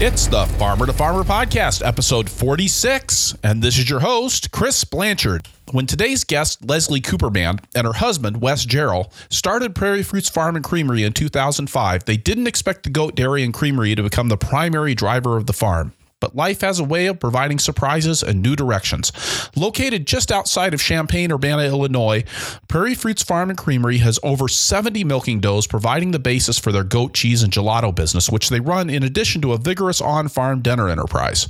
It's 0.00 0.28
the 0.28 0.46
Farmer 0.46 0.86
to 0.86 0.92
Farmer 0.92 1.24
podcast, 1.24 1.84
episode 1.84 2.30
46, 2.30 3.34
and 3.42 3.60
this 3.60 3.76
is 3.78 3.90
your 3.90 3.98
host, 3.98 4.52
Chris 4.52 4.84
Blanchard. 4.84 5.48
When 5.72 5.86
today's 5.86 6.22
guest, 6.22 6.64
Leslie 6.64 7.00
Cooperman, 7.00 7.58
and 7.74 7.84
her 7.84 7.94
husband, 7.94 8.40
Wes 8.40 8.64
Jarrell, 8.64 9.10
started 9.28 9.74
Prairie 9.74 10.04
Fruits 10.04 10.28
Farm 10.28 10.54
and 10.54 10.64
Creamery 10.64 11.02
in 11.02 11.14
2005, 11.14 12.04
they 12.04 12.16
didn't 12.16 12.46
expect 12.46 12.84
the 12.84 12.90
goat 12.90 13.16
dairy 13.16 13.42
and 13.42 13.52
creamery 13.52 13.96
to 13.96 14.04
become 14.04 14.28
the 14.28 14.36
primary 14.36 14.94
driver 14.94 15.36
of 15.36 15.46
the 15.46 15.52
farm 15.52 15.92
but 16.20 16.34
life 16.34 16.60
has 16.62 16.80
a 16.80 16.84
way 16.84 17.06
of 17.06 17.20
providing 17.20 17.58
surprises 17.58 18.22
and 18.22 18.42
new 18.42 18.56
directions. 18.56 19.12
Located 19.56 20.06
just 20.06 20.32
outside 20.32 20.74
of 20.74 20.80
Champaign, 20.80 21.32
Urbana, 21.32 21.64
Illinois, 21.64 22.24
Prairie 22.68 22.94
Fruits 22.94 23.22
Farm 23.22 23.50
and 23.50 23.58
Creamery 23.58 23.98
has 23.98 24.18
over 24.22 24.48
70 24.48 25.04
milking 25.04 25.40
does, 25.40 25.66
providing 25.66 26.10
the 26.10 26.18
basis 26.18 26.58
for 26.58 26.72
their 26.72 26.84
goat 26.84 27.14
cheese 27.14 27.42
and 27.42 27.52
gelato 27.52 27.94
business, 27.94 28.30
which 28.30 28.48
they 28.48 28.60
run 28.60 28.90
in 28.90 29.02
addition 29.02 29.40
to 29.42 29.52
a 29.52 29.58
vigorous 29.58 30.00
on 30.00 30.28
farm 30.28 30.60
dinner 30.60 30.88
enterprise. 30.88 31.48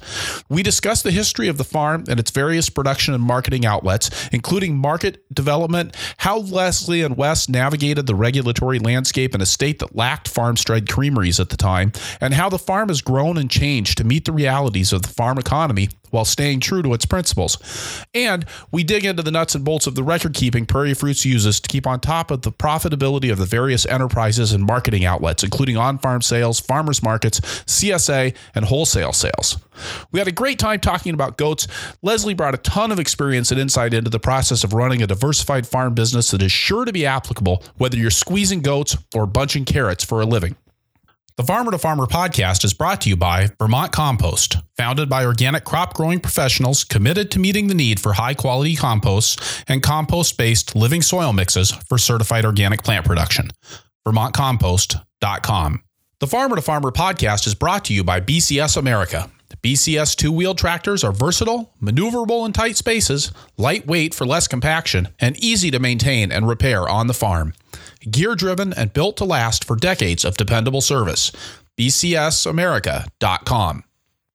We 0.48 0.62
discuss 0.62 1.02
the 1.02 1.10
history 1.10 1.48
of 1.48 1.58
the 1.58 1.64
farm 1.64 2.04
and 2.08 2.20
its 2.20 2.30
various 2.30 2.68
production 2.68 3.14
and 3.14 3.22
marketing 3.22 3.64
outlets, 3.64 4.28
including 4.32 4.76
market 4.76 5.24
development, 5.34 5.96
how 6.18 6.38
Leslie 6.38 7.02
and 7.02 7.16
Wes 7.16 7.48
navigated 7.48 8.06
the 8.06 8.14
regulatory 8.14 8.78
landscape 8.78 9.34
in 9.34 9.40
a 9.40 9.46
state 9.46 9.78
that 9.78 9.96
lacked 9.96 10.28
farm-bred 10.28 10.88
creameries 10.88 11.40
at 11.40 11.48
the 11.48 11.56
time, 11.56 11.92
and 12.20 12.34
how 12.34 12.48
the 12.48 12.58
farm 12.58 12.88
has 12.88 13.00
grown 13.00 13.38
and 13.38 13.50
changed 13.50 13.98
to 13.98 14.04
meet 14.04 14.24
the 14.24 14.32
reality 14.32 14.57
realities 14.58 14.92
of 14.92 15.02
the 15.02 15.08
farm 15.08 15.38
economy 15.38 15.88
while 16.10 16.24
staying 16.24 16.58
true 16.58 16.82
to 16.82 16.94
its 16.94 17.04
principles. 17.04 17.58
And 18.14 18.44
we 18.72 18.82
dig 18.82 19.04
into 19.04 19.22
the 19.22 19.30
nuts 19.30 19.54
and 19.54 19.64
bolts 19.64 19.86
of 19.86 19.94
the 19.94 20.02
record 20.02 20.34
keeping 20.34 20.66
Prairie 20.66 20.94
Fruits 20.94 21.24
uses 21.24 21.60
to 21.60 21.68
keep 21.68 21.86
on 21.86 22.00
top 22.00 22.30
of 22.30 22.42
the 22.42 22.50
profitability 22.50 23.30
of 23.30 23.38
the 23.38 23.44
various 23.44 23.86
enterprises 23.86 24.52
and 24.52 24.64
marketing 24.64 25.04
outlets, 25.04 25.44
including 25.44 25.76
on 25.76 25.98
farm 25.98 26.22
sales, 26.22 26.58
farmers 26.58 27.02
markets, 27.02 27.40
CSA, 27.66 28.34
and 28.54 28.64
wholesale 28.64 29.12
sales. 29.12 29.58
We 30.10 30.18
had 30.18 30.28
a 30.28 30.32
great 30.32 30.58
time 30.58 30.80
talking 30.80 31.14
about 31.14 31.36
goats. 31.36 31.68
Leslie 32.02 32.34
brought 32.34 32.54
a 32.54 32.58
ton 32.58 32.90
of 32.90 32.98
experience 32.98 33.52
and 33.52 33.60
insight 33.60 33.94
into 33.94 34.10
the 34.10 34.18
process 34.18 34.64
of 34.64 34.72
running 34.72 35.02
a 35.02 35.06
diversified 35.06 35.68
farm 35.68 35.94
business 35.94 36.32
that 36.32 36.42
is 36.42 36.50
sure 36.50 36.84
to 36.84 36.92
be 36.92 37.06
applicable 37.06 37.62
whether 37.76 37.96
you're 37.96 38.10
squeezing 38.10 38.60
goats 38.62 38.96
or 39.14 39.26
bunching 39.26 39.64
carrots 39.64 40.02
for 40.02 40.20
a 40.20 40.26
living. 40.26 40.56
The 41.38 41.44
Farmer 41.44 41.70
to 41.70 41.78
Farmer 41.78 42.06
podcast 42.06 42.64
is 42.64 42.74
brought 42.74 43.00
to 43.02 43.08
you 43.08 43.16
by 43.16 43.50
Vermont 43.60 43.92
Compost, 43.92 44.56
founded 44.76 45.08
by 45.08 45.24
organic 45.24 45.62
crop 45.62 45.94
growing 45.94 46.18
professionals 46.18 46.82
committed 46.82 47.30
to 47.30 47.38
meeting 47.38 47.68
the 47.68 47.76
need 47.76 48.00
for 48.00 48.14
high 48.14 48.34
quality 48.34 48.74
composts 48.74 49.62
and 49.68 49.80
compost 49.80 50.36
based 50.36 50.74
living 50.74 51.00
soil 51.00 51.32
mixes 51.32 51.70
for 51.70 51.96
certified 51.96 52.44
organic 52.44 52.82
plant 52.82 53.06
production. 53.06 53.50
VermontCompost.com. 54.04 55.84
The 56.18 56.26
Farmer 56.26 56.56
to 56.56 56.62
Farmer 56.62 56.90
podcast 56.90 57.46
is 57.46 57.54
brought 57.54 57.84
to 57.84 57.94
you 57.94 58.02
by 58.02 58.20
BCS 58.20 58.76
America. 58.76 59.30
BCS 59.62 60.16
two 60.16 60.32
wheeled 60.32 60.58
tractors 60.58 61.04
are 61.04 61.12
versatile, 61.12 61.72
maneuverable 61.80 62.46
in 62.46 62.52
tight 62.52 62.76
spaces, 62.76 63.30
lightweight 63.56 64.12
for 64.12 64.26
less 64.26 64.48
compaction, 64.48 65.06
and 65.20 65.36
easy 65.36 65.70
to 65.70 65.78
maintain 65.78 66.32
and 66.32 66.48
repair 66.48 66.88
on 66.88 67.06
the 67.06 67.14
farm 67.14 67.54
gear 68.00 68.34
driven, 68.34 68.72
and 68.72 68.92
built 68.92 69.16
to 69.18 69.24
last 69.24 69.64
for 69.64 69.76
decades 69.76 70.24
of 70.24 70.36
dependable 70.36 70.80
service. 70.80 71.30
BCSAmerica.com. 71.76 73.84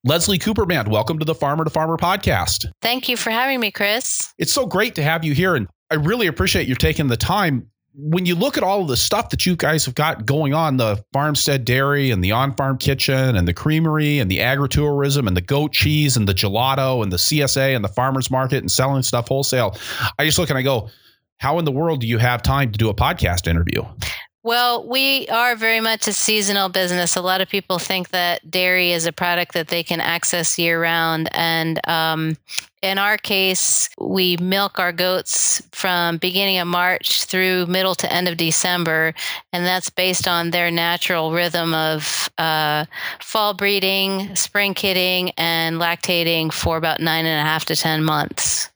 Leslie 0.06 0.38
Cooperman, 0.38 0.90
welcome 0.90 1.18
to 1.20 1.24
the 1.24 1.34
Farmer 1.34 1.64
to 1.64 1.70
Farmer 1.70 1.96
podcast. 1.96 2.70
Thank 2.82 3.08
you 3.08 3.16
for 3.16 3.30
having 3.30 3.62
me, 3.62 3.72
Chris. 3.72 4.34
It's 4.38 4.52
so 4.52 4.66
great 4.66 4.96
to 4.96 5.04
have 5.04 5.24
you 5.24 5.34
here, 5.34 5.56
and 5.56 5.70
I 5.92 5.96
really 5.96 6.28
appreciate 6.28 6.68
you 6.68 6.76
taking 6.76 7.08
the 7.08 7.16
time. 7.16 7.70
When 7.96 8.26
you 8.26 8.36
look 8.36 8.58
at 8.58 8.64
all 8.64 8.82
of 8.82 8.90
the 8.90 8.98
stuff 8.98 9.30
that 9.30 9.46
you 9.46 9.56
guys 9.56 9.86
have 9.86 9.96
got 9.96 10.26
going 10.26 10.54
on, 10.54 10.76
the 10.76 11.02
farmstead 11.14 11.64
dairy 11.64 12.12
and 12.12 12.22
the 12.22 12.32
on 12.32 12.54
farm 12.56 12.80
kitchen 12.80 13.38
and 13.38 13.48
the 13.48 13.54
creamery 13.54 14.20
and 14.20 14.30
the 14.30 14.40
agritourism 14.40 15.26
and 15.26 15.38
the 15.38 15.42
goat 15.42 15.72
cheese 15.72 16.18
and 16.18 16.28
the 16.28 16.34
gelato 16.34 17.02
and 17.02 17.12
the 17.12 17.18
CSA 17.18 17.74
and 17.74 17.86
the 17.86 17.90
farmers 17.90 18.30
market 18.30 18.58
and 18.58 18.72
selling 18.72 19.04
stuff 19.04 19.30
wholesale, 19.30 19.78
I 20.20 20.26
just 20.26 20.38
look 20.38 20.50
and 20.50 20.58
I 20.58 20.64
go, 20.64 20.90
how 21.40 21.60
in 21.60 21.66
the 21.66 21.72
world 21.72 22.02
do 22.02 22.08
you 22.08 22.18
have 22.18 22.42
time 22.42 22.72
to 22.72 22.78
do 22.78 22.90
a 22.90 22.94
podcast 22.94 23.48
interview? 23.48 23.84
Well, 24.44 24.86
we 24.86 25.28
are 25.30 25.56
very 25.56 25.80
much 25.80 26.08
a 26.08 26.14
seasonal 26.14 26.68
business. 26.68 27.16
A 27.16 27.22
lot 27.22 27.40
of 27.40 27.48
people 27.48 27.80
think 27.80 28.10
that 28.10 28.50
dairy 28.52 28.92
is 28.92 29.06
a 29.06 29.14
product 29.14 29.54
that 29.54 29.70
they 29.70 29.84
can 29.84 30.02
access 30.02 30.60
year 30.60 30.82
round. 30.82 31.30
And 31.32 31.80
um, 31.88 32.36
in 32.84 32.98
our 32.98 33.18
case, 33.18 33.90
we 33.98 34.36
milk 34.38 34.78
our 34.78 34.92
goats 34.92 35.64
from 35.72 36.18
beginning 36.18 36.58
of 36.58 36.68
March 36.68 37.24
through 37.24 37.66
middle 37.68 37.96
to 37.96 38.12
end 38.12 38.28
of 38.28 38.36
December, 38.36 39.14
and 39.54 39.66
that's 39.66 39.90
based 39.90 40.28
on 40.28 40.52
their 40.52 40.70
natural 40.70 41.32
rhythm 41.32 41.74
of 41.74 42.30
uh, 42.38 42.84
fall 43.22 43.54
breeding, 43.54 44.36
spring 44.36 44.74
kidding, 44.74 45.32
and 45.38 45.78
lactating 45.78 46.52
for 46.52 46.76
about 46.76 47.00
nine 47.00 47.26
and 47.26 47.40
a 47.40 47.50
half 47.50 47.64
to 47.66 47.76
ten 47.76 48.04
months. 48.04 48.70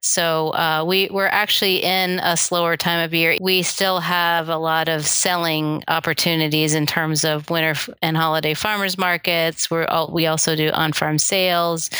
So 0.00 0.48
uh, 0.54 0.84
we 0.84 1.08
we're 1.12 1.26
actually 1.26 1.84
in 1.84 2.18
a 2.24 2.36
slower 2.36 2.76
time 2.76 3.04
of 3.04 3.14
year. 3.14 3.36
We 3.40 3.62
still 3.62 4.00
have 4.00 4.48
a 4.48 4.56
lot 4.56 4.88
of 4.88 5.06
selling 5.06 5.84
opportunities 5.86 6.74
in 6.74 6.84
terms 6.84 7.24
of 7.24 7.48
winter 7.48 7.80
and 8.02 8.16
holiday 8.16 8.54
farmers 8.54 8.98
markets. 8.98 9.70
We're 9.70 9.84
all, 9.84 10.10
we 10.12 10.26
also 10.26 10.56
do 10.56 10.70
on 10.70 10.92
farm 10.92 11.18
sales. 11.18 11.90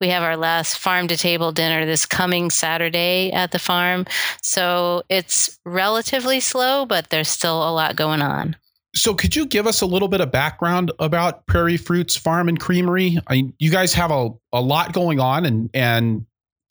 We 0.00 0.08
have 0.08 0.24
our 0.24 0.36
last 0.36 0.78
farm 0.78 1.06
to 1.12 1.16
table 1.16 1.52
dinner 1.52 1.84
this 1.86 2.06
coming 2.06 2.50
Saturday 2.50 3.30
at 3.32 3.52
the 3.52 3.58
farm. 3.58 4.06
So 4.42 5.02
it's 5.08 5.58
relatively 5.64 6.40
slow, 6.40 6.86
but 6.86 7.10
there's 7.10 7.28
still 7.28 7.68
a 7.68 7.72
lot 7.72 7.96
going 7.96 8.22
on. 8.22 8.56
So, 8.94 9.14
could 9.14 9.34
you 9.34 9.46
give 9.46 9.66
us 9.66 9.80
a 9.80 9.86
little 9.86 10.08
bit 10.08 10.20
of 10.20 10.30
background 10.30 10.92
about 10.98 11.46
Prairie 11.46 11.78
Fruits 11.78 12.14
Farm 12.14 12.46
and 12.48 12.60
Creamery? 12.60 13.18
I, 13.26 13.50
you 13.58 13.70
guys 13.70 13.94
have 13.94 14.10
a, 14.10 14.28
a 14.52 14.60
lot 14.60 14.92
going 14.92 15.18
on, 15.18 15.46
and 15.46 15.70
and 15.72 16.26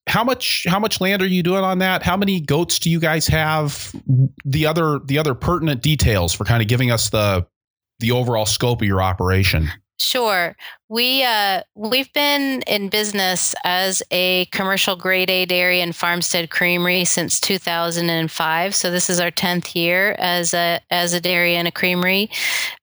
how 0.08 0.24
much 0.24 0.68
how 0.70 0.78
much 0.78 1.02
land 1.02 1.24
are 1.24 1.28
you 1.28 1.42
doing 1.42 1.64
on 1.64 1.80
that? 1.80 2.04
How 2.04 2.16
many 2.16 2.40
goats 2.40 2.78
do 2.78 2.92
you 2.92 3.00
guys 3.00 3.26
have? 3.28 3.96
The 4.46 4.68
other 4.68 5.00
the 5.06 5.18
other 5.18 5.34
pertinent 5.34 5.82
details 5.82 6.32
for 6.32 6.44
kind 6.44 6.62
of 6.62 6.68
giving 6.68 6.92
us 6.92 7.10
the 7.10 7.48
the 8.00 8.12
overall 8.12 8.46
scope 8.46 8.82
of 8.82 8.88
your 8.88 9.02
operation. 9.02 9.70
Sure. 10.00 10.56
We 10.92 11.24
uh, 11.24 11.62
we've 11.74 12.12
been 12.12 12.64
in 12.64 12.90
business 12.90 13.56
as 13.64 14.04
a 14.12 14.44
commercial 14.48 14.98
grade 14.98 15.30
A 15.30 15.46
dairy 15.46 15.80
and 15.80 15.96
farmstead 15.96 16.50
creamery 16.50 17.06
since 17.06 17.40
2005. 17.40 18.76
So 18.76 18.92
this 18.92 19.10
is 19.10 19.22
our 19.22 19.32
10th 19.32 19.74
year 19.74 20.18
as 20.20 20.54
a 20.54 20.82
as 20.92 21.14
a 21.14 21.22
dairy 21.22 21.56
and 21.56 21.66
a 21.66 21.72
creamery. 21.72 22.30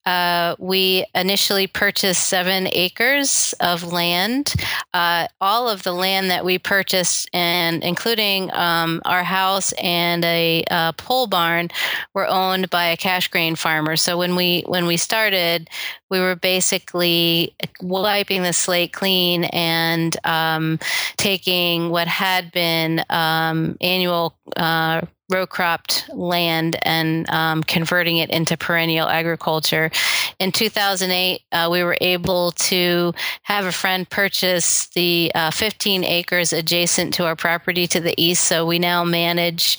Uh, 0.07 0.57
we 0.59 1.05
initially 1.15 1.67
purchased 1.67 2.25
seven 2.25 2.67
acres 2.73 3.55
of 3.61 3.85
land. 3.93 4.55
Uh, 4.95 5.27
all 5.43 5.69
of 5.69 5.83
the 5.83 5.93
land 5.93 6.31
that 6.31 6.47
we 6.47 6.59
purchased, 6.59 7.29
and 7.35 7.85
including 7.85 8.51
um, 8.55 9.03
our 9.05 9.23
house 9.23 9.73
and 9.73 10.25
a 10.25 10.65
uh, 10.71 10.93
pole 10.93 11.27
barn, 11.27 11.69
were 12.15 12.27
owned 12.27 12.71
by 12.71 12.87
a 12.87 12.97
cash 12.97 13.29
grain 13.29 13.55
farmer. 13.55 13.97
So 13.97 14.17
when 14.17 14.35
we 14.35 14.65
when 14.67 14.87
we 14.87 14.97
started, 14.97 15.69
we 16.09 16.21
were 16.21 16.37
basically 16.37 17.55
wiping 18.03 18.43
the 18.43 18.53
slate 18.53 18.93
clean 18.93 19.45
and 19.45 20.17
um, 20.25 20.79
taking 21.17 21.91
what 21.91 22.09
had 22.09 22.53
been 22.53 23.05
um, 23.11 23.77
annual 23.81 24.37
uh, 24.57 25.03
row 25.31 25.47
cropped 25.47 26.09
land 26.13 26.79
and 26.83 27.29
um, 27.29 27.63
converting 27.63 28.19
it 28.19 28.31
into 28.31 28.57
perennial 28.57 29.09
agriculture. 29.09 29.91
In 30.39 30.53
2008, 30.53 31.43
uh, 31.53 31.69
we 31.71 31.83
were 31.83 31.99
able 32.01 32.53
to 32.53 33.13
have 33.43 33.67
a 33.67 33.73
friend 33.73 34.09
purchase 34.09 34.87
the 34.89 35.31
uh, 35.35 35.51
15 35.51 36.05
acres 36.05 36.53
adjacent 36.53 37.13
to 37.15 37.27
our 37.27 37.37
property 37.37 37.87
to 37.89 38.01
the 38.01 38.15
east. 38.17 38.45
So 38.47 38.65
we 38.65 38.79
now 38.79 39.05
manage 39.05 39.79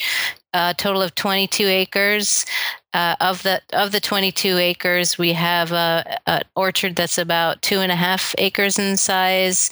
a 0.54 0.76
total 0.78 1.02
of 1.02 1.16
22 1.16 1.66
acres. 1.66 2.46
Uh, 2.94 3.16
of 3.22 3.44
the 3.44 3.62
of 3.74 3.92
the 3.92 4.00
22 4.00 4.58
acres, 4.58 5.18
we 5.18 5.34
have 5.34 5.72
a, 5.72 6.20
an 6.26 6.42
orchard 6.56 6.96
that's 6.96 7.20
about 7.20 7.62
two 7.62 7.82
and 7.82 7.92
a 7.92 7.96
half 7.96 8.34
acres 8.40 8.80
in 8.80 8.98
size. 8.98 9.70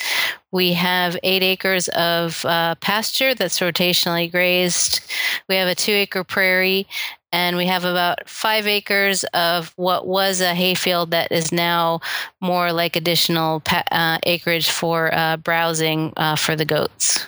We 0.51 0.73
have 0.73 1.17
eight 1.23 1.41
acres 1.41 1.87
of 1.89 2.45
uh, 2.45 2.75
pasture 2.75 3.33
that's 3.33 3.59
rotationally 3.59 4.31
grazed. 4.31 5.01
We 5.49 5.55
have 5.55 5.67
a 5.67 5.73
two 5.73 5.93
acre 5.93 6.23
prairie, 6.23 6.85
and 7.31 7.57
we 7.57 7.65
have 7.65 7.83
about 7.83 8.29
five 8.29 8.67
acres 8.67 9.23
of 9.33 9.73
what 9.75 10.07
was 10.07 10.39
a 10.39 10.53
hayfield 10.53 11.11
that 11.11 11.31
is 11.31 11.51
now 11.51 12.01
more 12.39 12.71
like 12.71 12.95
additional 12.95 13.61
pa- 13.61 13.83
uh, 13.91 14.19
acreage 14.23 14.69
for 14.69 15.13
uh, 15.13 15.37
browsing 15.37 16.13
uh, 16.17 16.35
for 16.35 16.55
the 16.55 16.65
goats. 16.65 17.25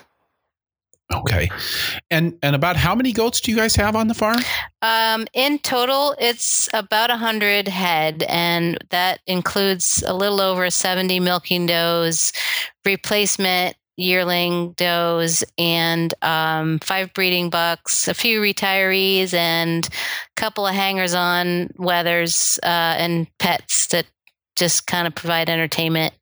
Okay. 1.12 1.50
And 2.12 2.38
and 2.44 2.56
about 2.56 2.76
how 2.76 2.94
many 2.94 3.12
goats 3.12 3.42
do 3.42 3.50
you 3.50 3.58
guys 3.58 3.76
have 3.76 3.96
on 3.96 4.08
the 4.08 4.14
farm? 4.14 4.40
Um, 4.84 5.28
in 5.34 5.58
total, 5.60 6.16
it's 6.20 6.70
about 6.74 7.10
100 7.10 7.68
head, 7.68 8.24
and 8.30 8.78
that 8.92 9.20
includes 9.26 10.04
a 10.06 10.14
little 10.14 10.40
over 10.40 10.70
70 10.70 11.20
milking 11.20 11.66
does, 11.66 12.32
replacement 12.86 13.76
yearling 13.98 14.74
does, 14.74 15.44
and 15.58 16.14
um, 16.22 16.80
five 16.80 17.12
breeding 17.14 17.50
bucks, 17.50 18.08
a 18.08 18.14
few 18.14 18.40
retirees, 18.40 19.34
and 19.34 19.88
a 19.88 19.92
couple 20.40 20.66
of 20.68 20.76
hangers 20.76 21.16
on 21.16 21.70
wethers, 21.80 22.60
uh, 22.64 22.96
and 22.98 23.28
pets 23.40 23.88
that 23.88 24.06
just 24.56 24.86
kind 24.86 25.08
of 25.08 25.16
provide 25.16 25.50
entertainment. 25.50 26.14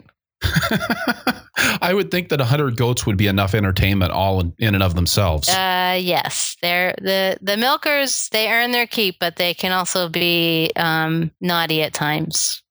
I 1.58 1.94
would 1.94 2.12
think 2.12 2.30
that 2.30 2.40
100 2.40 2.78
goats 2.78 3.06
would 3.06 3.18
be 3.18 3.28
enough 3.28 3.54
entertainment 3.56 4.12
all 4.12 4.40
in, 4.40 4.54
in 4.60 4.76
and 4.76 4.84
of 4.84 4.96
themselves. 4.96 5.50
Uh, 5.50 5.98
yes, 6.00 6.56
they're 6.62 6.96
the 7.02 7.38
the 7.42 7.58
milkers. 7.58 8.30
They 8.30 8.52
earn 8.52 8.72
their 8.72 8.88
keep, 8.88 9.20
but 9.20 9.38
they 9.38 9.54
can 9.54 9.72
also 9.72 10.10
be 10.10 10.72
um, 10.76 11.32
naughty 11.42 11.82
at 11.82 11.94
times 11.94 12.62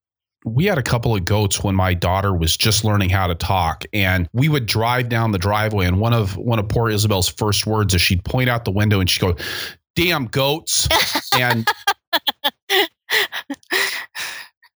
we 0.47 0.65
had 0.65 0.79
a 0.79 0.83
couple 0.83 1.15
of 1.15 1.25
goats 1.25 1.65
when 1.65 1.75
my 1.75 1.93
daughter 1.93 2.33
was 2.33 2.57
just 2.57 2.85
learning 2.85 3.11
how 3.11 3.27
to 3.27 3.35
talk 3.35 3.85
and 3.93 4.29
we 4.33 4.49
would 4.49 4.65
drive 4.65 5.09
down 5.09 5.33
the 5.33 5.39
driveway 5.39 5.87
and 5.87 6.01
one 6.01 6.13
of 6.13 6.37
one 6.37 6.61
of 6.61 6.69
poor 6.69 6.89
isabel's 6.89 7.29
first 7.29 7.67
words 7.67 7.93
is 7.95 8.01
she'd 8.01 8.25
point 8.25 8.49
out 8.49 8.65
the 8.65 8.71
window 8.71 9.01
and 9.01 9.11
she'd 9.11 9.21
go 9.21 9.35
damn 9.97 10.27
goats 10.27 10.89
and 11.35 11.69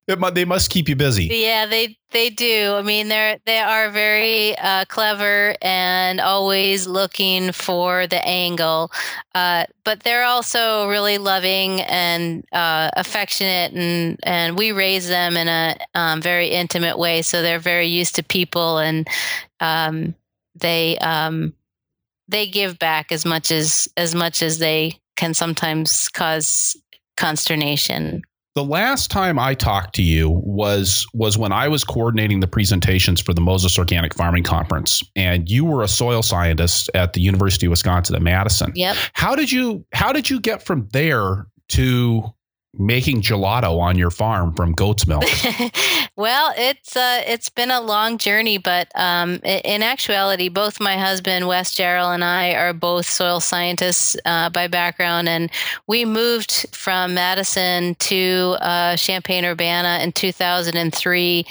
it, 0.08 0.36
they 0.36 0.46
must 0.46 0.70
keep 0.70 0.88
you 0.88 0.96
busy. 0.96 1.26
Yeah, 1.26 1.66
they 1.66 1.98
they 2.12 2.30
do. 2.30 2.76
I 2.76 2.82
mean, 2.82 3.10
they're 3.10 3.40
they 3.46 3.60
are 3.60 3.90
very 3.90 4.58
uh, 4.58 4.86
clever 4.86 5.56
and 5.62 6.22
always 6.22 6.88
looking 6.88 7.52
for 7.52 8.08
the 8.08 8.26
angle, 8.26 8.90
uh, 9.36 9.66
but 9.84 10.04
they're 10.04 10.24
also 10.24 10.88
really 10.88 11.18
loving 11.18 11.82
and 11.82 12.46
uh, 12.54 12.90
affectionate, 12.96 13.74
and 13.74 14.18
and 14.24 14.58
we 14.58 14.72
raise 14.72 15.10
them 15.10 15.36
in 15.36 15.50
a 15.50 15.76
um, 15.94 16.22
very 16.22 16.48
intimate 16.48 16.98
way, 16.98 17.22
so 17.22 17.42
they're 17.42 17.60
very 17.60 17.88
used 17.88 18.16
to 18.16 18.24
people, 18.24 18.78
and 18.78 19.08
um, 19.60 20.16
they 20.56 20.98
um, 21.00 21.54
they 22.30 22.48
give 22.48 22.80
back 22.80 23.12
as 23.12 23.26
much 23.26 23.52
as 23.52 23.90
as 23.98 24.16
much 24.16 24.42
as 24.42 24.60
they 24.60 25.00
can 25.18 25.34
sometimes 25.34 26.08
cause 26.08 26.78
consternation 27.18 28.22
the 28.58 28.64
last 28.64 29.12
time 29.12 29.38
I 29.38 29.54
talked 29.54 29.94
to 29.98 30.02
you 30.02 30.32
was 30.44 31.06
was 31.14 31.38
when 31.38 31.52
I 31.52 31.68
was 31.68 31.84
coordinating 31.84 32.40
the 32.40 32.48
presentations 32.48 33.22
for 33.22 33.32
the 33.32 33.40
Moses 33.40 33.78
Organic 33.78 34.16
Farming 34.16 34.42
Conference, 34.42 35.04
and 35.16 35.48
you 35.48 35.64
were 35.64 35.84
a 35.84 35.88
soil 35.88 36.24
scientist 36.24 36.90
at 36.96 37.14
the 37.14 37.22
University 37.22 37.68
of 37.68 37.70
Wisconsin 37.70 38.16
at 38.16 38.24
Madison. 38.24 38.72
Yep. 38.74 38.98
How 39.14 39.36
did 39.36 39.52
you 39.52 39.86
How 39.94 40.12
did 40.12 40.32
you 40.32 40.40
get 40.40 40.64
from 40.64 40.90
there 40.92 41.46
to 41.70 42.24
making 42.80 43.22
gelato 43.22 43.80
on 43.80 43.98
your 43.98 44.12
farm 44.12 44.54
from 44.54 44.74
goat's 44.74 45.08
milk? 45.08 45.24
well, 46.16 46.54
it's 46.58 46.96
uh, 46.96 47.22
it's 47.26 47.50
been 47.50 47.72
a 47.72 47.82
long 47.82 48.18
journey, 48.18 48.58
but 48.58 48.92
um, 48.96 49.36
in 49.44 49.84
actuality, 49.84 50.50
both 50.50 50.80
my 50.80 50.98
husband 50.98 51.48
Wes 51.48 51.76
Jarrell 51.76 52.14
and 52.14 52.24
I 52.24 52.54
are 52.54 52.74
both 52.74 53.08
soil 53.08 53.40
scientists 53.40 54.16
uh, 54.26 54.50
by 54.50 54.68
background, 54.68 55.30
and 55.30 55.50
we 55.88 56.06
moved 56.06 56.68
from 56.72 57.14
Madison 57.14 57.96
to 57.96 58.58
uh, 58.62 58.96
Champaign 58.98 59.46
Urbana 59.46 60.00
in 60.04 60.12
2003 60.12 61.46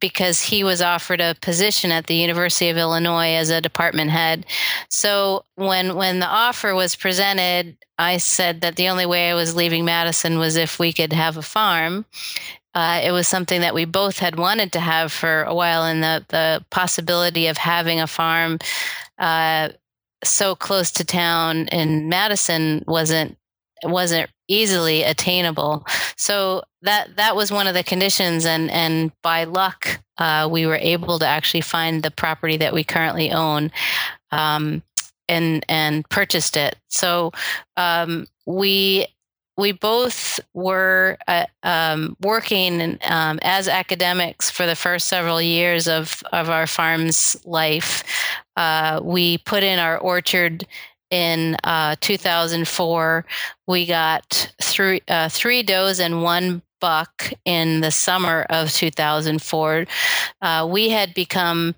because 0.00 0.42
he 0.42 0.64
was 0.64 0.82
offered 0.82 1.20
a 1.20 1.36
position 1.40 1.90
at 1.90 2.06
the 2.06 2.14
University 2.16 2.68
of 2.68 2.76
Illinois 2.76 3.34
as 3.34 3.50
a 3.50 3.60
department 3.60 4.10
head. 4.10 4.46
So 4.88 5.44
when 5.56 5.96
when 5.96 6.20
the 6.20 6.26
offer 6.26 6.74
was 6.74 6.96
presented, 6.96 7.76
I 7.98 8.18
said 8.18 8.60
that 8.60 8.76
the 8.76 8.88
only 8.88 9.06
way 9.06 9.30
I 9.30 9.34
was 9.34 9.54
leaving 9.54 9.84
Madison 9.84 10.38
was 10.38 10.56
if 10.56 10.78
we 10.78 10.92
could 10.92 11.12
have 11.12 11.36
a 11.36 11.42
farm. 11.42 12.04
Uh, 12.74 13.00
it 13.04 13.12
was 13.12 13.28
something 13.28 13.60
that 13.60 13.74
we 13.74 13.84
both 13.84 14.18
had 14.18 14.36
wanted 14.36 14.72
to 14.72 14.80
have 14.80 15.12
for 15.12 15.44
a 15.44 15.54
while, 15.54 15.84
and 15.84 16.02
the 16.02 16.24
the 16.28 16.64
possibility 16.70 17.46
of 17.46 17.56
having 17.56 18.00
a 18.00 18.06
farm 18.06 18.58
uh, 19.18 19.68
so 20.24 20.54
close 20.54 20.90
to 20.90 21.04
town 21.04 21.68
in 21.68 22.08
Madison 22.08 22.82
wasn't 22.86 23.36
wasn't 23.84 24.30
easily 24.48 25.02
attainable. 25.02 25.86
So 26.16 26.62
that 26.82 27.16
that 27.16 27.36
was 27.36 27.50
one 27.50 27.66
of 27.66 27.74
the 27.74 27.82
conditions, 27.82 28.44
and 28.46 28.70
and 28.70 29.12
by 29.22 29.44
luck, 29.44 30.00
uh, 30.18 30.48
we 30.50 30.66
were 30.66 30.76
able 30.76 31.18
to 31.18 31.26
actually 31.26 31.62
find 31.62 32.02
the 32.02 32.10
property 32.10 32.56
that 32.58 32.74
we 32.74 32.84
currently 32.84 33.30
own. 33.30 33.70
Um, 34.30 34.82
and 35.28 35.64
and 35.68 36.08
purchased 36.08 36.56
it. 36.56 36.76
So 36.88 37.32
um, 37.76 38.26
we 38.46 39.06
we 39.56 39.72
both 39.72 40.40
were 40.52 41.16
uh, 41.28 41.46
um, 41.62 42.16
working 42.20 42.98
um, 43.04 43.38
as 43.42 43.68
academics 43.68 44.50
for 44.50 44.66
the 44.66 44.74
first 44.74 45.06
several 45.06 45.40
years 45.40 45.86
of 45.86 46.22
of 46.32 46.50
our 46.50 46.66
farm's 46.66 47.36
life. 47.44 48.04
Uh, 48.56 49.00
we 49.02 49.38
put 49.38 49.62
in 49.62 49.78
our 49.78 49.98
orchard 49.98 50.66
in 51.14 51.56
uh, 51.62 51.94
2004. 52.00 53.24
We 53.68 53.86
got 53.86 54.52
three 54.60 55.00
uh, 55.06 55.28
three 55.28 55.62
does 55.62 56.00
and 56.00 56.24
one 56.24 56.60
buck 56.80 57.32
in 57.44 57.80
the 57.80 57.92
summer 57.92 58.44
of 58.50 58.72
2004. 58.72 59.86
Uh, 60.42 60.68
we 60.68 60.90
had 60.90 61.14
become 61.14 61.76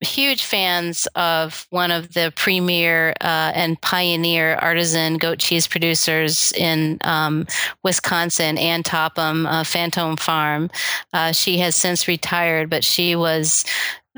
huge 0.00 0.42
fans 0.44 1.06
of 1.14 1.66
one 1.70 1.90
of 1.90 2.14
the 2.14 2.32
premier 2.34 3.14
uh, 3.20 3.52
and 3.54 3.80
pioneer 3.82 4.54
artisan 4.56 5.18
goat 5.18 5.38
cheese 5.38 5.68
producers 5.68 6.52
in 6.52 6.98
um, 7.04 7.46
Wisconsin, 7.84 8.56
Ann 8.56 8.82
Topham, 8.82 9.46
uh, 9.46 9.62
Fantome 9.62 10.18
Farm. 10.18 10.70
Uh, 11.12 11.32
she 11.32 11.58
has 11.58 11.76
since 11.76 12.08
retired, 12.08 12.70
but 12.70 12.82
she 12.82 13.14
was 13.14 13.64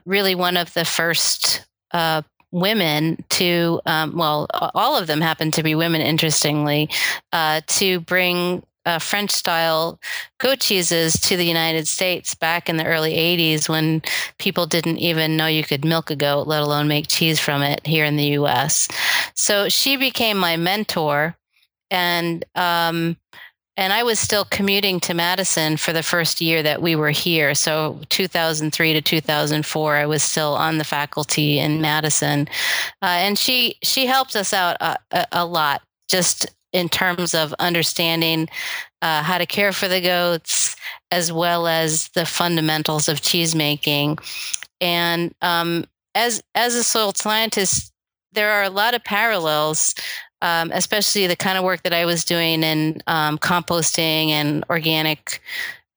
really 0.07 0.37
one 0.37 0.57
of 0.57 0.73
the 0.73 0.85
first 0.85 1.67
uh, 1.91 2.23
women 2.55 3.23
to, 3.29 3.81
um, 3.85 4.17
well, 4.17 4.47
all 4.75 4.97
of 4.97 5.09
them 5.09 5.21
happen 5.21 5.51
to 5.51 5.63
be 5.63 5.75
women, 5.75 6.01
interestingly, 6.01 6.89
uh, 7.33 7.61
to 7.67 7.99
bring 8.01 8.63
uh, 8.87 8.99
French 8.99 9.33
style 9.33 9.99
goat 10.39 10.61
cheeses 10.61 11.15
to 11.15 11.37
the 11.37 11.45
United 11.45 11.89
States 11.89 12.35
back 12.35 12.69
in 12.69 12.77
the 12.77 12.85
early 12.87 13.15
80s 13.15 13.69
when 13.69 14.03
people 14.39 14.67
didn't 14.67 14.99
even 14.99 15.37
know 15.37 15.47
you 15.47 15.65
could 15.65 15.85
milk 15.85 16.11
a 16.11 16.17
goat, 16.17 16.47
let 16.47 16.63
alone 16.63 16.87
make 16.87 17.09
cheese 17.09 17.41
from 17.41 17.63
it 17.63 17.85
here 17.85 18.05
in 18.05 18.17
the 18.17 18.39
US. 18.39 18.87
So 19.35 19.69
she 19.69 19.97
became 19.97 20.37
my 20.37 20.57
mentor. 20.57 21.37
And 21.91 22.45
um, 22.55 23.17
and 23.77 23.93
I 23.93 24.03
was 24.03 24.21
still 24.21 24.45
commuting 24.45 25.01
to 25.01 25.15
Madison 25.15 25.77
for 25.77 25.93
the 25.93 26.03
first 26.03 26.41
year 26.41 26.63
that 26.63 26.81
we 26.81 26.95
were 26.95 27.11
here. 27.11 27.55
So 27.55 28.01
2003 28.09 28.93
to 28.93 29.03
2004, 29.03 29.97
I 29.97 30.07
was 30.07 30.23
still 30.23 30.55
on 30.55 30.79
the 30.79 30.85
faculty 30.85 31.59
in 31.59 31.81
Madison, 31.81 32.49
uh, 33.03 33.07
and 33.07 33.39
she 33.39 33.77
she 33.83 34.07
helped 34.07 34.37
us 34.37 34.53
out 34.53 34.77
a, 34.81 34.99
a, 35.33 35.45
lot, 35.45 35.83
just 36.09 36.47
in 36.73 36.89
terms 36.89 37.35
of 37.35 37.53
understanding 37.59 38.49
uh, 39.03 39.23
how 39.23 39.39
to 39.39 39.47
care 39.47 39.73
for 39.73 39.89
the 39.89 40.01
goats, 40.01 40.77
as 41.11 41.33
well 41.33 41.67
as 41.67 42.09
the 42.09 42.27
fundamentals 42.27 43.09
of 43.09 43.23
cheese 43.23 43.55
making. 43.55 44.19
And 44.81 45.35
um, 45.43 45.85
as 46.15 46.43
as 46.55 46.77
a 46.77 46.85
soil 46.85 47.13
scientist, 47.15 47.93
there 48.35 48.53
are 48.53 48.63
a 48.63 48.71
lot 48.71 48.95
of 48.95 49.03
parallels 49.03 49.95
um, 50.45 50.71
especially 50.75 51.27
the 51.27 51.37
kind 51.37 51.57
of 51.57 51.65
work 51.65 51.83
that 51.85 51.95
I 51.95 52.05
was 52.05 52.23
doing 52.23 52.63
in 52.63 53.03
um, 53.07 53.39
composting 53.39 54.29
and 54.29 54.63
organic 54.69 55.41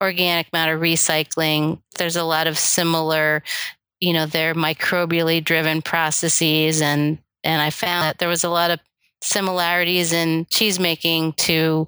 organic 0.01 0.51
matter 0.53 0.79
recycling. 0.79 1.81
There's 1.97 2.15
a 2.15 2.23
lot 2.23 2.47
of 2.47 2.57
similar, 2.57 3.43
you 3.99 4.13
know, 4.13 4.25
they're 4.25 4.55
microbially 4.55 5.43
driven 5.43 5.81
processes, 5.81 6.81
and 6.81 7.17
and 7.43 7.61
I 7.61 7.69
found 7.71 8.05
that 8.05 8.19
there 8.19 8.29
was 8.29 8.45
a 8.45 8.49
lot 8.49 8.71
of 8.71 8.79
similarities 9.21 10.13
in 10.13 10.45
cheese 10.49 10.79
making 10.79 11.33
to 11.33 11.85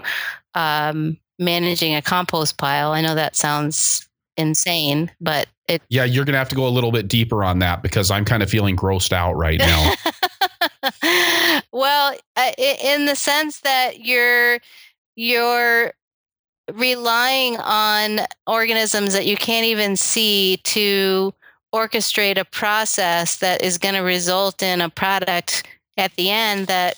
um, 0.53 1.17
managing 1.39 1.95
a 1.95 2.01
compost 2.01 2.57
pile. 2.57 2.91
I 2.91 2.99
know 2.99 3.15
that 3.15 3.37
sounds 3.37 4.09
insane, 4.35 5.11
but 5.21 5.47
it. 5.69 5.81
Yeah, 5.89 6.03
you're 6.03 6.25
gonna 6.25 6.37
have 6.37 6.49
to 6.49 6.55
go 6.55 6.67
a 6.67 6.69
little 6.69 6.91
bit 6.91 7.07
deeper 7.07 7.43
on 7.43 7.59
that 7.59 7.81
because 7.81 8.11
I'm 8.11 8.25
kind 8.25 8.43
of 8.43 8.49
feeling 8.49 8.75
grossed 8.75 9.13
out 9.13 9.33
right 9.33 9.59
now. 9.59 9.93
well, 11.71 12.15
uh, 12.35 12.51
in 12.57 13.05
the 13.05 13.15
sense 13.15 13.61
that 13.61 14.01
you're 14.01 14.59
you're 15.15 15.93
relying 16.73 17.57
on 17.57 18.21
organisms 18.47 19.13
that 19.13 19.25
you 19.25 19.35
can't 19.35 19.65
even 19.65 19.95
see 19.95 20.57
to 20.63 21.33
orchestrate 21.73 22.37
a 22.37 22.45
process 22.45 23.37
that 23.37 23.61
is 23.61 23.77
going 23.77 23.95
to 23.95 24.01
result 24.01 24.63
in 24.63 24.81
a 24.81 24.89
product 24.89 25.67
at 25.97 26.15
the 26.15 26.29
end 26.29 26.67
that 26.67 26.95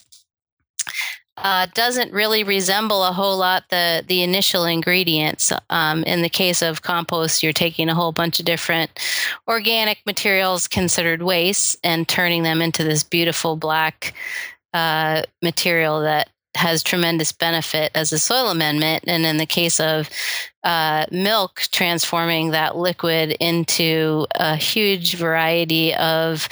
uh, 1.42 1.68
doesn't 1.74 2.14
really 2.14 2.44
resemble 2.44 3.04
a 3.04 3.12
whole 3.12 3.38
lot 3.38 3.64
the 3.70 4.04
the 4.08 4.22
initial 4.22 4.66
ingredients. 4.66 5.52
Um, 5.70 6.04
in 6.04 6.22
the 6.22 6.30
case 6.30 6.62
of 6.62 6.82
compost, 6.82 7.44
you're 7.44 7.54
taking 7.54 7.90
a 7.90 7.96
whole 7.96 8.12
bunch 8.12 8.40
of 8.40 8.46
different 8.46 8.92
organic 9.48 10.00
materials 10.06 10.68
considered 10.68 11.24
waste 11.24 11.78
and 11.84 12.08
turning 12.08 12.44
them 12.44 12.62
into 12.62 12.84
this 12.84 13.04
beautiful 13.04 13.56
black 13.56 14.14
uh, 14.74 15.24
material 15.42 16.02
that 16.02 16.30
has 16.56 16.84
tremendous 16.84 17.32
benefit 17.32 17.92
as 17.96 18.12
a 18.12 18.20
soil 18.20 18.50
amendment. 18.50 19.04
And 19.08 19.26
in 19.26 19.38
the 19.38 19.46
case 19.46 19.80
of 19.80 20.10
uh, 20.64 21.06
milk, 21.12 21.64
transforming 21.72 22.52
that 22.52 22.76
liquid 22.76 23.38
into 23.40 24.28
a 24.36 24.56
huge 24.56 25.16
variety 25.16 25.94
of 25.96 26.48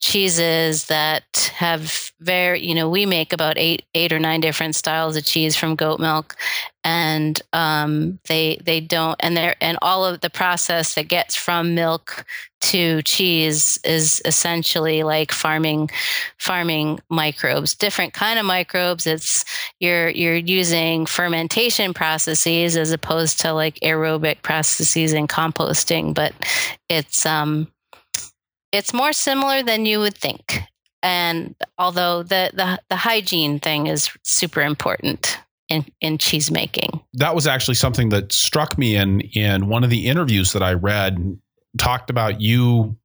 cheeses 0.00 0.86
that 0.86 1.52
have 1.54 2.10
very 2.20 2.64
you 2.66 2.74
know 2.74 2.88
we 2.88 3.04
make 3.06 3.32
about 3.32 3.58
eight 3.58 3.84
eight 3.94 4.12
or 4.12 4.18
nine 4.18 4.40
different 4.40 4.74
styles 4.74 5.16
of 5.16 5.24
cheese 5.24 5.56
from 5.56 5.76
goat 5.76 6.00
milk. 6.00 6.36
And 6.82 7.40
um, 7.52 8.18
they 8.26 8.58
they 8.64 8.80
don't 8.80 9.16
and 9.20 9.36
they're 9.36 9.54
and 9.60 9.76
all 9.82 10.06
of 10.06 10.22
the 10.22 10.30
process 10.30 10.94
that 10.94 11.08
gets 11.08 11.36
from 11.36 11.74
milk 11.74 12.24
to 12.62 13.02
cheese 13.02 13.78
is 13.84 14.22
essentially 14.24 15.02
like 15.02 15.30
farming 15.30 15.90
farming 16.38 17.00
microbes 17.10 17.74
different 17.74 18.14
kind 18.14 18.38
of 18.38 18.46
microbes. 18.46 19.06
It's 19.06 19.44
you're 19.78 20.08
you're 20.08 20.36
using 20.36 21.04
fermentation 21.04 21.92
processes 21.92 22.76
as 22.78 22.92
opposed 22.92 23.40
to 23.40 23.52
like 23.52 23.78
aerobic 23.80 24.40
processes 24.40 25.12
and 25.12 25.28
composting 25.28 26.14
but 26.14 26.32
it's 26.88 27.26
um 27.26 27.68
it's 28.72 28.92
more 28.92 29.12
similar 29.12 29.62
than 29.62 29.86
you 29.86 29.98
would 30.00 30.16
think. 30.16 30.60
And 31.02 31.54
although 31.78 32.22
the, 32.22 32.50
the, 32.54 32.80
the 32.88 32.96
hygiene 32.96 33.58
thing 33.58 33.86
is 33.86 34.10
super 34.22 34.60
important 34.60 35.38
in, 35.70 35.86
in 36.00 36.18
cheese 36.18 36.50
making. 36.50 37.00
That 37.14 37.34
was 37.34 37.46
actually 37.46 37.76
something 37.76 38.10
that 38.10 38.32
struck 38.32 38.76
me 38.76 38.96
in 38.96 39.20
in 39.20 39.68
one 39.68 39.84
of 39.84 39.90
the 39.90 40.06
interviews 40.06 40.52
that 40.52 40.62
I 40.62 40.74
read 40.74 41.38
talked 41.78 42.10
about 42.10 42.40
you 42.40 42.96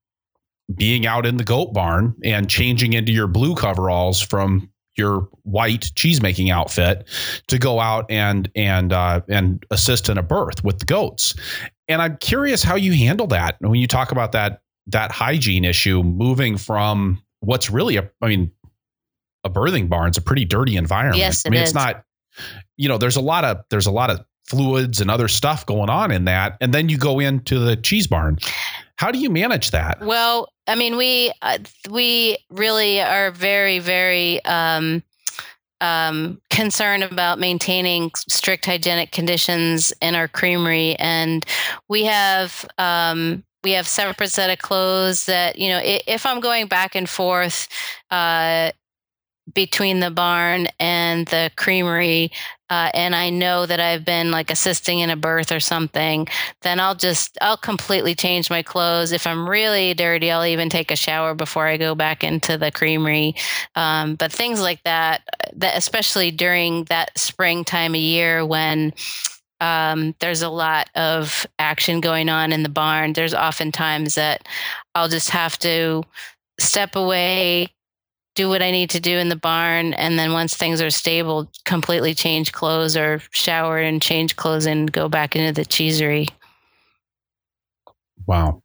being 0.74 1.06
out 1.06 1.26
in 1.28 1.38
the 1.38 1.44
goat 1.44 1.74
barn 1.74 2.16
and 2.24 2.50
changing 2.50 2.94
into 2.94 3.12
your 3.12 3.28
blue 3.28 3.54
coveralls 3.56 4.20
from 4.20 4.70
your 4.98 5.30
white 5.44 5.92
cheese 5.96 6.22
making 6.22 6.50
outfit 6.50 7.08
to 7.48 7.60
go 7.60 7.80
out 7.80 8.10
and 8.10 8.50
and 8.56 8.92
uh, 8.92 9.22
and 9.30 9.64
assist 9.70 10.10
in 10.10 10.18
a 10.18 10.24
birth 10.24 10.64
with 10.64 10.80
the 10.80 10.86
goats. 10.86 11.36
And 11.88 12.02
I'm 12.02 12.18
curious 12.18 12.64
how 12.64 12.76
you 12.76 12.94
handle 12.94 13.28
that 13.28 13.58
when 13.60 13.80
you 13.80 13.88
talk 13.88 14.12
about 14.12 14.32
that 14.32 14.62
that 14.88 15.12
hygiene 15.12 15.66
issue 15.66 16.04
moving 16.04 16.58
from 16.58 17.22
what's 17.40 17.70
really 17.70 17.98
a 17.98 18.10
I 18.22 18.28
mean 18.28 18.52
a 19.44 19.50
birthing 19.50 19.90
barn 19.90 20.02
barn's 20.02 20.18
a 20.18 20.22
pretty 20.22 20.46
dirty 20.46 20.76
environment. 20.76 21.18
Yes, 21.18 21.44
I 21.46 21.50
mean 21.50 21.62
is. 21.62 21.70
it's 21.70 21.76
not 21.76 22.04
you 22.78 22.88
know 22.90 22.98
there's 22.98 23.16
a 23.16 23.22
lot 23.22 23.46
of 23.46 23.64
there's 23.70 23.88
a 23.88 23.92
lot 23.92 24.10
of 24.10 24.24
fluids 24.48 25.02
and 25.02 25.10
other 25.10 25.28
stuff 25.28 25.66
going 25.66 25.90
on 25.90 26.12
in 26.12 26.26
that 26.26 26.56
and 26.62 26.72
then 26.72 26.88
you 26.88 26.98
go 26.98 27.20
into 27.20 27.60
the 27.60 27.76
cheese 27.76 28.08
barn. 28.08 28.38
How 28.98 29.12
do 29.12 29.20
you 29.20 29.30
manage 29.30 29.72
that? 29.72 30.00
Well, 30.02 30.48
I 30.68 30.76
mean, 30.76 30.98
we 30.98 31.32
uh, 31.42 31.58
we 31.90 32.38
really 32.50 33.02
are 33.02 33.32
very 33.32 33.80
very 33.80 34.44
um, 34.46 35.04
um, 35.82 36.42
concerned 36.50 37.04
about 37.04 37.40
maintaining 37.40 38.12
strict 38.16 38.66
hygienic 38.66 39.12
conditions 39.12 39.94
in 40.02 40.16
our 40.16 40.28
creamery, 40.28 40.96
and 40.96 41.46
we 41.90 42.06
have 42.06 42.66
um, 42.78 43.44
we 43.66 43.72
have 43.72 43.88
separate 43.88 44.30
set 44.30 44.52
of 44.52 44.60
clothes 44.60 45.26
that 45.26 45.58
you 45.58 45.70
know 45.70 45.82
if 45.84 46.26
i'm 46.26 46.40
going 46.40 46.68
back 46.68 46.96
and 46.96 47.10
forth 47.10 47.68
uh, 48.12 48.72
between 49.54 50.00
the 50.00 50.12
barn 50.12 50.68
and 50.80 51.26
the 51.28 51.50
creamery 51.56 52.32
uh, 52.70 52.92
and 52.94 53.16
i 53.16 53.32
know 53.32 53.66
that 53.66 53.80
i've 53.80 54.06
been 54.06 54.30
like 54.30 54.52
assisting 54.52 55.00
in 55.00 55.10
a 55.10 55.16
birth 55.16 55.52
or 55.52 55.60
something 55.60 56.28
then 56.62 56.80
i'll 56.80 56.94
just 56.94 57.40
i'll 57.42 57.58
completely 57.58 58.14
change 58.14 58.52
my 58.52 58.62
clothes. 58.62 59.12
If 59.12 59.26
i'm 59.26 59.50
really 59.50 59.96
dirty 59.96 60.30
i'll 60.30 60.46
even 60.46 60.70
take 60.70 60.92
a 60.92 60.96
shower 60.96 61.34
before 61.34 61.66
i 61.66 61.78
go 61.78 61.96
back 61.96 62.24
into 62.24 62.60
the 62.60 62.72
creamery. 62.72 63.34
Um, 63.76 64.14
but 64.14 64.32
things 64.32 64.62
like 64.62 64.84
that 64.84 65.24
that 65.56 65.76
especially 65.76 66.30
during 66.30 66.84
that 66.86 67.18
spring 67.18 67.64
time 67.64 67.96
of 67.96 68.02
year 68.02 68.46
when 68.46 68.94
um, 69.62 70.16
there's 70.20 70.42
a 70.42 70.50
lot 70.50 70.90
of 70.96 71.46
action 71.60 72.02
going 72.02 72.30
on 72.30 72.52
in 72.52 72.64
the 72.64 72.70
barn. 72.70 73.14
There's 73.14 73.34
often 73.34 73.72
times 73.72 74.16
that 74.16 74.48
I'll 74.94 75.10
just 75.10 75.30
have 75.30 75.58
to 75.60 76.04
step 76.60 76.96
away, 76.96 77.74
do 78.36 78.50
what 78.50 78.62
I 78.62 78.72
need 78.72 78.90
to 78.92 79.00
do 79.00 79.18
in 79.18 79.30
the 79.30 79.36
barn, 79.36 79.94
and 79.94 80.20
then 80.20 80.34
once 80.34 80.56
things 80.56 80.82
are 80.82 80.90
stable, 80.90 81.50
completely 81.64 82.14
change 82.14 82.52
clothes 82.52 82.98
or 82.98 83.22
shower 83.32 83.80
and 83.80 84.02
change 84.02 84.36
clothes 84.36 84.66
and 84.66 84.92
go 84.92 85.08
back 85.08 85.36
into 85.36 85.54
the 85.54 85.66
cheesery. 85.66 86.28
Wow. 88.28 88.62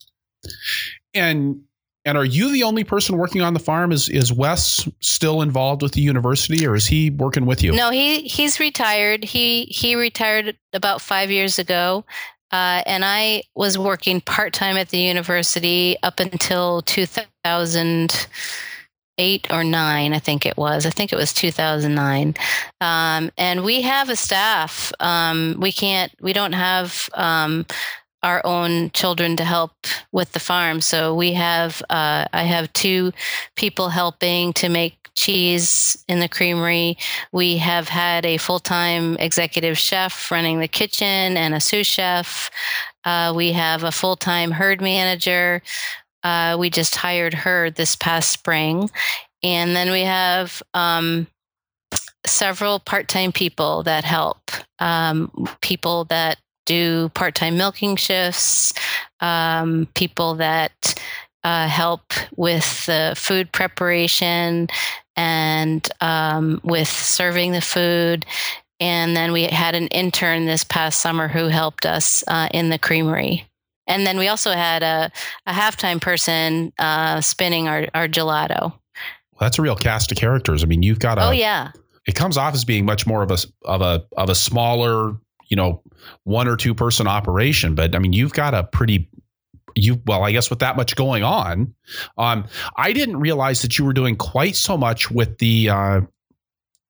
And 1.14 1.62
and 2.10 2.18
are 2.18 2.24
you 2.24 2.50
the 2.50 2.64
only 2.64 2.82
person 2.82 3.16
working 3.16 3.40
on 3.40 3.54
the 3.54 3.60
farm? 3.60 3.92
Is 3.92 4.08
is 4.08 4.32
Wes 4.32 4.88
still 4.98 5.42
involved 5.42 5.80
with 5.80 5.92
the 5.92 6.00
university, 6.00 6.66
or 6.66 6.74
is 6.74 6.84
he 6.84 7.10
working 7.10 7.46
with 7.46 7.62
you? 7.62 7.70
No, 7.70 7.90
he 7.90 8.22
he's 8.22 8.58
retired. 8.58 9.22
He 9.22 9.66
he 9.66 9.94
retired 9.94 10.56
about 10.72 11.00
five 11.00 11.30
years 11.30 11.60
ago, 11.60 12.04
uh, 12.50 12.82
and 12.84 13.04
I 13.04 13.44
was 13.54 13.78
working 13.78 14.20
part 14.20 14.52
time 14.52 14.76
at 14.76 14.88
the 14.88 14.98
university 14.98 15.96
up 16.02 16.18
until 16.18 16.82
two 16.82 17.06
thousand 17.06 18.26
eight 19.18 19.46
or 19.52 19.62
nine, 19.62 20.14
I 20.14 20.18
think 20.18 20.46
it 20.46 20.56
was. 20.56 20.86
I 20.86 20.90
think 20.90 21.12
it 21.12 21.16
was 21.16 21.34
2009. 21.34 22.34
Um, 22.80 23.30
and 23.36 23.62
we 23.62 23.82
have 23.82 24.08
a 24.08 24.16
staff. 24.16 24.92
Um, 24.98 25.56
we 25.60 25.72
can't, 25.72 26.10
we 26.22 26.32
don't 26.32 26.54
have 26.54 27.10
um, 27.12 27.66
our 28.22 28.44
own 28.44 28.90
children 28.90 29.36
to 29.36 29.44
help 29.44 29.72
with 30.12 30.32
the 30.32 30.40
farm. 30.40 30.80
So 30.80 31.14
we 31.14 31.32
have, 31.34 31.82
uh, 31.90 32.26
I 32.32 32.42
have 32.42 32.72
two 32.72 33.12
people 33.56 33.88
helping 33.88 34.52
to 34.54 34.68
make 34.68 35.00
cheese 35.14 36.02
in 36.08 36.20
the 36.20 36.28
creamery. 36.28 36.96
We 37.32 37.56
have 37.58 37.88
had 37.88 38.24
a 38.24 38.36
full 38.36 38.60
time 38.60 39.16
executive 39.18 39.78
chef 39.78 40.30
running 40.30 40.60
the 40.60 40.68
kitchen 40.68 41.36
and 41.36 41.54
a 41.54 41.60
sous 41.60 41.86
chef. 41.86 42.50
Uh, 43.04 43.32
we 43.34 43.52
have 43.52 43.84
a 43.84 43.92
full 43.92 44.16
time 44.16 44.50
herd 44.50 44.80
manager. 44.80 45.62
Uh, 46.22 46.56
we 46.58 46.68
just 46.70 46.96
hired 46.96 47.34
her 47.34 47.70
this 47.70 47.96
past 47.96 48.30
spring. 48.30 48.90
And 49.42 49.74
then 49.74 49.90
we 49.90 50.02
have 50.02 50.62
um, 50.74 51.26
several 52.26 52.78
part 52.78 53.08
time 53.08 53.32
people 53.32 53.82
that 53.84 54.04
help, 54.04 54.50
um, 54.78 55.30
people 55.62 56.04
that 56.04 56.38
do 56.66 57.08
part 57.10 57.34
time 57.34 57.56
milking 57.56 57.96
shifts, 57.96 58.72
um, 59.20 59.88
people 59.94 60.34
that 60.36 60.94
uh, 61.44 61.68
help 61.68 62.12
with 62.36 62.86
the 62.86 63.14
food 63.16 63.50
preparation 63.52 64.68
and 65.16 65.88
um, 66.00 66.60
with 66.64 66.88
serving 66.88 67.52
the 67.52 67.60
food. 67.60 68.26
And 68.78 69.14
then 69.14 69.32
we 69.32 69.44
had 69.44 69.74
an 69.74 69.88
intern 69.88 70.46
this 70.46 70.64
past 70.64 71.00
summer 71.00 71.28
who 71.28 71.48
helped 71.48 71.84
us 71.84 72.24
uh, 72.28 72.48
in 72.52 72.70
the 72.70 72.78
creamery. 72.78 73.46
And 73.86 74.06
then 74.06 74.18
we 74.18 74.28
also 74.28 74.52
had 74.52 74.82
a, 74.82 75.10
a 75.46 75.52
halftime 75.52 76.00
person 76.00 76.72
uh, 76.78 77.20
spinning 77.20 77.68
our, 77.68 77.88
our 77.92 78.08
gelato. 78.08 78.60
Well, 78.60 79.40
that's 79.40 79.58
a 79.58 79.62
real 79.62 79.76
cast 79.76 80.12
of 80.12 80.18
characters. 80.18 80.62
I 80.62 80.66
mean, 80.66 80.82
you've 80.82 81.00
got 81.00 81.18
a. 81.18 81.26
Oh 81.26 81.30
yeah. 81.30 81.72
It 82.06 82.14
comes 82.14 82.36
off 82.36 82.54
as 82.54 82.64
being 82.64 82.84
much 82.84 83.06
more 83.06 83.22
of 83.22 83.30
a 83.30 83.38
of 83.64 83.82
a 83.82 84.04
of 84.16 84.30
a 84.30 84.34
smaller, 84.34 85.16
you 85.50 85.56
know, 85.56 85.82
one 86.24 86.48
or 86.48 86.56
two 86.56 86.74
person 86.74 87.06
operation. 87.06 87.74
But 87.74 87.94
I 87.94 87.98
mean, 87.98 88.12
you've 88.12 88.32
got 88.32 88.54
a 88.54 88.64
pretty 88.64 89.10
you 89.76 90.00
well 90.04 90.24
i 90.24 90.32
guess 90.32 90.50
with 90.50 90.58
that 90.58 90.74
much 90.74 90.96
going 90.96 91.22
on 91.22 91.72
um 92.18 92.44
i 92.76 92.92
didn't 92.92 93.18
realize 93.18 93.62
that 93.62 93.78
you 93.78 93.84
were 93.84 93.92
doing 93.92 94.16
quite 94.16 94.56
so 94.56 94.76
much 94.76 95.12
with 95.12 95.38
the 95.38 95.68
uh 95.68 96.00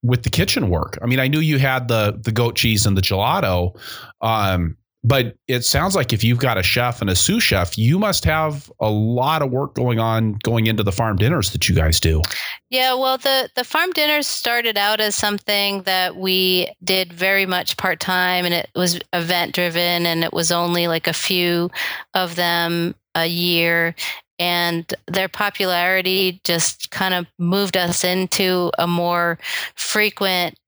with 0.03 0.23
the 0.23 0.31
kitchen 0.31 0.71
work 0.71 0.97
i 1.03 1.07
mean 1.07 1.21
i 1.21 1.29
knew 1.29 1.41
you 1.41 1.59
had 1.59 1.89
the 1.89 2.19
the 2.23 2.33
goat 2.33 2.57
cheese 2.57 2.87
and 2.87 2.97
the 2.97 3.03
gelato 3.03 3.79
um 4.23 4.79
but 5.03 5.35
it 5.49 5.65
sounds 5.65 5.97
like 5.97 6.13
if 6.13 6.23
you've 6.23 6.39
got 6.39 6.59
a 6.59 6.63
chef 6.63 7.01
and 7.01 7.09
a 7.09 7.17
sous 7.17 7.43
chef, 7.43 7.79
you 7.79 7.99
must 7.99 8.25
have 8.25 8.71
a 8.81 8.91
lot 8.91 9.41
of 9.41 9.51
work 9.51 9.75
going 9.75 9.99
on 9.99 10.35
going 10.43 10.67
into 10.67 10.83
the 10.83 10.93
farm 10.93 11.17
dinners 11.17 11.51
that 11.53 11.69
you 11.69 11.75
guys 11.75 11.99
do. 11.99 12.21
Yeah, 12.69 12.95
well, 12.95 13.17
the 13.17 13.49
the 13.57 13.65
farm 13.65 13.91
dinners 13.93 14.27
started 14.27 14.77
out 14.77 15.01
as 15.01 15.15
something 15.15 15.83
that 15.83 16.17
we 16.17 16.71
did 16.85 17.13
very 17.13 17.47
much 17.47 17.77
part 17.79 17.99
time, 17.99 18.45
and 18.45 18.53
it 18.53 18.69
was 18.75 19.01
event 19.13 19.55
driven, 19.55 20.05
and 20.05 20.23
it 20.23 20.33
was 20.33 20.53
only 20.53 20.87
like 20.87 21.07
a 21.07 21.15
few 21.15 21.71
of 22.15 22.37
them 22.37 22.95
a 23.15 23.27
year. 23.27 23.95
And 24.39 24.93
their 25.07 25.29
popularity 25.29 26.41
just 26.45 26.91
kind 26.91 27.13
of 27.13 27.27
moved 27.39 27.77
us 27.77 28.05
into 28.05 28.71
a 28.79 28.87
more 28.87 29.39
frequent 29.75 30.59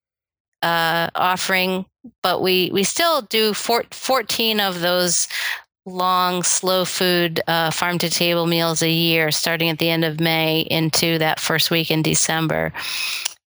uh, 0.62 1.10
offering, 1.14 1.86
but 2.22 2.42
we 2.42 2.70
we 2.72 2.84
still 2.84 3.22
do 3.22 3.54
four, 3.54 3.84
14 3.90 4.60
of 4.60 4.80
those 4.80 5.28
long 5.84 6.42
slow 6.42 6.84
food 6.84 7.40
uh, 7.48 7.70
farm 7.70 7.98
to 7.98 8.08
table 8.08 8.46
meals 8.46 8.82
a 8.82 8.90
year 8.90 9.32
starting 9.32 9.68
at 9.68 9.78
the 9.78 9.90
end 9.90 10.04
of 10.04 10.20
may 10.20 10.60
into 10.60 11.18
that 11.18 11.40
first 11.40 11.72
week 11.72 11.90
in 11.90 12.02
december 12.02 12.72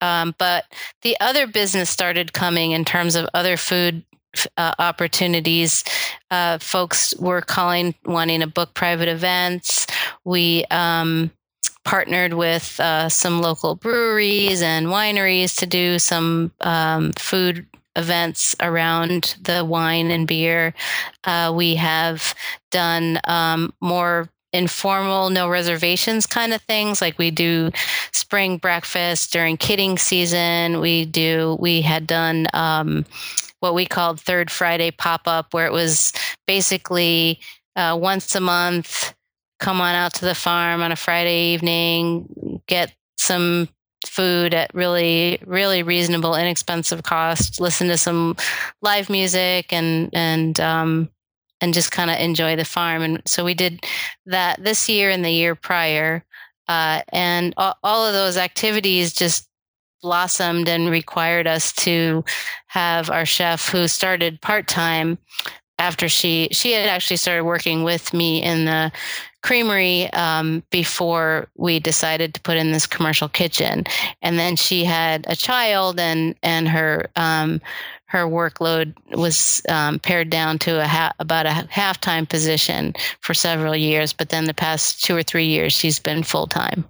um, 0.01 0.35
but 0.37 0.65
the 1.01 1.17
other 1.21 1.47
business 1.47 1.89
started 1.89 2.33
coming 2.33 2.71
in 2.71 2.83
terms 2.83 3.15
of 3.15 3.27
other 3.33 3.55
food 3.57 4.03
uh, 4.57 4.73
opportunities. 4.79 5.83
Uh, 6.29 6.57
folks 6.59 7.15
were 7.17 7.41
calling, 7.41 7.95
wanting 8.05 8.41
to 8.41 8.47
book 8.47 8.73
private 8.73 9.07
events. 9.07 9.87
We 10.23 10.65
um, 10.71 11.31
partnered 11.85 12.33
with 12.33 12.79
uh, 12.79 13.07
some 13.07 13.41
local 13.41 13.75
breweries 13.75 14.61
and 14.61 14.87
wineries 14.87 15.57
to 15.59 15.65
do 15.65 15.99
some 15.99 16.51
um, 16.61 17.13
food 17.13 17.65
events 17.95 18.55
around 18.59 19.35
the 19.41 19.63
wine 19.63 20.11
and 20.11 20.27
beer. 20.27 20.73
Uh, 21.23 21.53
we 21.55 21.75
have 21.75 22.35
done 22.71 23.19
um, 23.25 23.73
more 23.79 24.29
informal, 24.51 25.29
no 25.29 25.47
reservations 25.49 26.25
kind 26.25 26.53
of 26.53 26.61
things. 26.63 27.01
Like 27.01 27.17
we 27.17 27.31
do 27.31 27.71
spring 28.11 28.57
breakfast 28.57 29.31
during 29.31 29.57
kidding 29.57 29.97
season. 29.97 30.79
We 30.79 31.05
do, 31.05 31.57
we 31.59 31.81
had 31.81 32.07
done 32.07 32.47
um, 32.53 33.05
what 33.59 33.75
we 33.75 33.85
called 33.85 34.19
Third 34.19 34.49
Friday 34.49 34.91
pop 34.91 35.27
up, 35.27 35.53
where 35.53 35.65
it 35.65 35.73
was 35.73 36.13
basically 36.47 37.39
uh, 37.75 37.97
once 37.99 38.33
a 38.35 38.39
month, 38.39 39.13
come 39.59 39.81
on 39.81 39.95
out 39.95 40.13
to 40.15 40.25
the 40.25 40.35
farm 40.35 40.81
on 40.81 40.91
a 40.91 40.95
Friday 40.95 41.53
evening, 41.53 42.61
get 42.67 42.93
some 43.17 43.69
food 44.05 44.53
at 44.53 44.73
really 44.75 45.39
really 45.47 45.81
reasonable 45.81 46.35
inexpensive 46.35 47.01
cost 47.01 47.59
listen 47.59 47.87
to 47.87 47.97
some 47.97 48.35
live 48.83 49.09
music 49.09 49.73
and 49.73 50.11
and 50.13 50.59
um 50.59 51.09
and 51.61 51.73
just 51.73 51.91
kind 51.91 52.11
of 52.11 52.19
enjoy 52.19 52.55
the 52.55 52.65
farm. 52.65 53.01
And 53.01 53.21
so 53.25 53.43
we 53.43 53.53
did 53.53 53.83
that 54.25 54.63
this 54.63 54.89
year 54.89 55.09
and 55.09 55.23
the 55.23 55.31
year 55.31 55.55
prior 55.55 56.23
uh, 56.67 57.01
and 57.09 57.53
all, 57.57 57.77
all 57.83 58.05
of 58.05 58.13
those 58.13 58.37
activities 58.37 59.13
just 59.13 59.47
blossomed 60.01 60.67
and 60.67 60.89
required 60.89 61.47
us 61.47 61.71
to 61.73 62.23
have 62.67 63.09
our 63.09 63.25
chef 63.25 63.69
who 63.69 63.87
started 63.87 64.41
part-time 64.41 65.17
after 65.79 66.07
she 66.07 66.47
she 66.51 66.71
had 66.71 66.87
actually 66.87 67.17
started 67.17 67.43
working 67.43 67.83
with 67.83 68.13
me 68.13 68.41
in 68.43 68.65
the 68.65 68.91
creamery 69.45 70.11
um, 70.13 70.63
before 70.71 71.47
we 71.55 71.79
decided 71.79 72.33
to 72.33 72.41
put 72.41 72.57
in 72.57 72.71
this 72.71 72.87
commercial 72.87 73.29
kitchen. 73.29 73.83
And 74.23 74.39
then 74.39 74.55
she 74.55 74.83
had 74.83 75.23
a 75.29 75.35
child 75.35 75.99
and 75.99 76.35
and 76.41 76.67
her 76.67 77.11
um, 77.15 77.61
her 78.07 78.25
workload 78.25 78.95
was 79.11 79.61
um, 79.69 79.99
pared 79.99 80.31
down 80.31 80.57
to 80.59 80.81
a 80.81 80.87
ha- 80.87 81.13
about 81.19 81.45
a 81.45 81.67
half-time 81.69 82.25
position 82.25 82.93
for 83.21 83.35
several 83.35 83.75
years. 83.75 84.13
But 84.13 84.29
then 84.29 84.45
the 84.45 84.53
past 84.53 85.03
two 85.05 85.15
or 85.15 85.21
three 85.21 85.45
years 85.47 85.73
she's 85.73 85.99
been 85.99 86.23
full-time. 86.23 86.83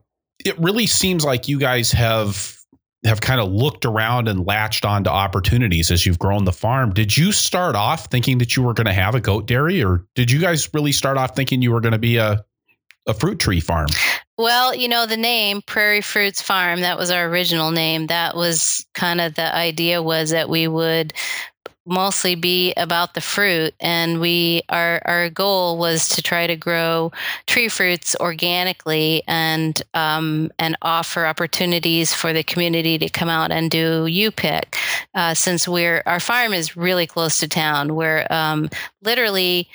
It 0.46 0.58
really 0.58 0.88
seems 0.88 1.26
like 1.26 1.50
you 1.50 1.60
guys 1.60 1.92
have 1.92 2.56
have 3.06 3.22
kind 3.22 3.40
of 3.40 3.52
looked 3.52 3.86
around 3.86 4.28
and 4.28 4.46
latched 4.46 4.84
onto 4.84 5.10
opportunities 5.10 5.92
as 5.92 6.06
you've 6.06 6.20
grown 6.20 6.46
the 6.46 6.52
farm. 6.52 6.94
Did 6.94 7.16
you 7.16 7.32
start 7.32 7.76
off 7.76 8.06
thinking 8.06 8.40
that 8.40 8.56
you 8.56 8.64
were 8.64 8.74
going 8.74 8.88
to 8.88 8.94
have 8.94 9.16
a 9.16 9.22
goat 9.22 9.46
dairy, 9.46 9.84
or 9.84 10.06
did 10.16 10.32
you 10.32 10.40
guys 10.40 10.74
really 10.74 10.92
start 10.92 11.18
off 11.18 11.36
thinking 11.36 11.62
you 11.62 11.72
were 11.72 11.82
going 11.82 11.94
to 11.94 12.00
be 12.00 12.18
a 12.18 12.44
a 13.08 13.14
fruit 13.14 13.40
tree 13.40 13.60
farm? 13.60 13.88
Well, 14.38 14.76
you 14.76 14.88
know, 14.88 15.06
the 15.06 15.18
name 15.18 15.62
Prairie 15.62 16.02
Fruits 16.02 16.42
Farm, 16.42 16.82
that 16.82 16.98
was 16.98 17.10
our 17.10 17.28
original 17.28 17.72
name. 17.72 18.08
That 18.08 18.36
was 18.36 18.86
kind 18.94 19.22
of 19.22 19.36
the 19.36 19.54
idea 19.56 20.02
was 20.02 20.32
that 20.32 20.50
we 20.50 20.68
would 20.68 21.14
mostly 21.86 22.36
be 22.36 22.74
about 22.78 23.14
the 23.14 23.22
fruit 23.22 23.74
and 23.80 24.20
we 24.20 24.62
our 24.70 25.02
our 25.06 25.30
goal 25.30 25.78
was 25.78 26.10
to 26.10 26.22
try 26.22 26.48
to 26.48 26.56
grow 26.56 27.12
tree 27.46 27.68
fruits 27.68 28.16
organically 28.20 29.22
and 29.28 29.84
um, 29.94 30.52
and 30.58 30.76
offer 30.82 31.26
opportunities 31.26 32.14
for 32.14 32.34
the 32.34 32.44
community 32.44 32.98
to 32.98 33.10
come 33.10 33.30
out 33.30 33.52
and 33.52 33.70
do 33.70 34.08
you 34.08 34.32
pick 34.32 34.76
uh, 35.14 35.34
since 35.34 35.68
we're 35.68 36.02
our 36.06 36.20
farm 36.20 36.54
is 36.54 36.76
really 36.76 37.06
close 37.06 37.40
to 37.40 37.48
town 37.48 37.96
we're 37.96 38.26
um, 38.30 38.70
literally 39.04 39.70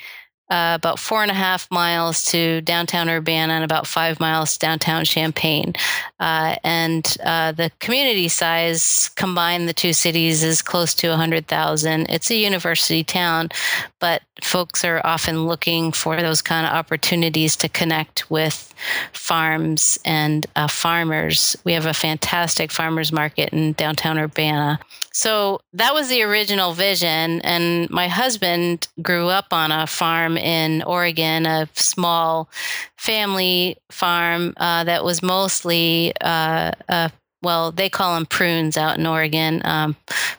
uh, 0.51 0.73
about 0.75 0.99
four 0.99 1.21
and 1.21 1.31
a 1.31 1.35
half 1.35 1.71
miles 1.71 2.25
to 2.25 2.59
downtown 2.61 3.09
Urbana 3.09 3.53
and 3.53 3.63
about 3.63 3.87
five 3.87 4.19
miles 4.19 4.57
downtown 4.57 5.05
Champaign. 5.05 5.73
Uh, 6.19 6.55
and 6.65 7.15
uh, 7.23 7.53
the 7.53 7.71
community 7.79 8.27
size 8.27 9.09
combined 9.15 9.69
the 9.69 9.73
two 9.73 9.93
cities 9.93 10.43
is 10.43 10.61
close 10.61 10.93
to 10.95 11.09
100,000. 11.09 12.09
It's 12.09 12.29
a 12.29 12.35
university 12.35 13.03
town, 13.03 13.49
but 14.01 14.23
folks 14.43 14.83
are 14.83 14.99
often 15.05 15.45
looking 15.45 15.93
for 15.93 16.21
those 16.21 16.41
kind 16.41 16.65
of 16.65 16.73
opportunities 16.73 17.55
to 17.55 17.69
connect 17.69 18.29
with 18.29 18.73
farms 19.13 19.99
and 20.03 20.47
uh, 20.55 20.67
farmers. 20.67 21.55
We 21.63 21.73
have 21.73 21.85
a 21.85 21.93
fantastic 21.93 22.71
farmers 22.71 23.13
market 23.13 23.53
in 23.53 23.73
downtown 23.73 24.17
Urbana. 24.17 24.79
So 25.13 25.61
that 25.73 25.93
was 25.93 26.09
the 26.09 26.23
original 26.23 26.73
vision. 26.73 27.41
And 27.41 27.89
my 27.89 28.07
husband 28.07 28.87
grew 29.01 29.27
up 29.27 29.53
on 29.53 29.71
a 29.71 29.85
farm 29.85 30.35
in 30.35 30.81
Oregon, 30.83 31.45
a 31.45 31.69
small 31.75 32.49
family 32.97 33.77
farm 33.89 34.53
uh, 34.57 34.83
that 34.85 35.03
was 35.03 35.21
mostly 35.21 36.13
uh, 36.21 36.71
a 36.89 37.11
well, 37.43 37.71
they 37.71 37.89
call 37.89 38.13
them 38.13 38.27
prunes 38.27 38.77
out 38.77 38.99
in 38.99 39.07
Oregon, 39.07 39.61
um, 39.65 39.95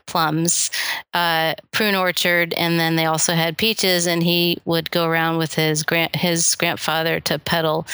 plums, 0.06 0.70
uh, 1.14 1.54
prune 1.72 1.96
orchard, 1.96 2.54
and 2.54 2.78
then 2.78 2.94
they 2.94 3.06
also 3.06 3.34
had 3.34 3.58
peaches. 3.58 4.06
And 4.06 4.22
he 4.22 4.58
would 4.64 4.90
go 4.90 5.06
around 5.06 5.38
with 5.38 5.54
his 5.54 5.82
grand 5.82 6.14
his 6.14 6.54
grandfather 6.54 7.18
to 7.20 7.38
peddle 7.38 7.86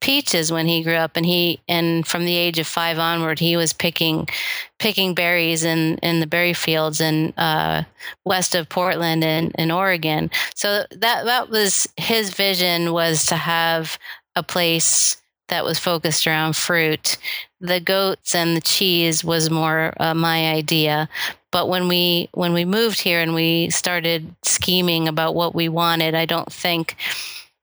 peaches 0.00 0.52
when 0.52 0.66
he 0.66 0.82
grew 0.82 0.94
up. 0.94 1.16
And 1.16 1.26
he 1.26 1.60
and 1.68 2.06
from 2.06 2.24
the 2.24 2.36
age 2.36 2.58
of 2.58 2.66
five 2.66 2.98
onward, 2.98 3.40
he 3.40 3.56
was 3.56 3.72
picking 3.72 4.28
picking 4.78 5.14
berries 5.14 5.64
in 5.64 5.98
in 5.98 6.20
the 6.20 6.26
berry 6.26 6.54
fields 6.54 7.00
in 7.00 7.32
uh, 7.36 7.82
west 8.24 8.54
of 8.54 8.68
Portland 8.68 9.24
in 9.24 9.50
in 9.58 9.72
Oregon. 9.72 10.30
So 10.54 10.84
that 10.90 11.24
that 11.24 11.50
was 11.50 11.88
his 11.96 12.30
vision 12.30 12.92
was 12.92 13.26
to 13.26 13.36
have 13.36 13.98
a 14.36 14.42
place 14.42 15.16
that 15.48 15.64
was 15.64 15.78
focused 15.78 16.26
around 16.26 16.56
fruit. 16.56 17.18
The 17.62 17.80
goats 17.80 18.34
and 18.34 18.56
the 18.56 18.60
cheese 18.60 19.24
was 19.24 19.48
more 19.48 19.94
uh, 20.00 20.14
my 20.14 20.50
idea. 20.50 21.08
But 21.52 21.68
when 21.68 21.86
we 21.86 22.28
when 22.32 22.52
we 22.52 22.64
moved 22.64 23.00
here 23.00 23.20
and 23.20 23.34
we 23.34 23.70
started 23.70 24.34
scheming 24.42 25.06
about 25.06 25.34
what 25.36 25.54
we 25.54 25.68
wanted, 25.68 26.14
I 26.14 26.26
don't 26.26 26.52
think 26.52 26.96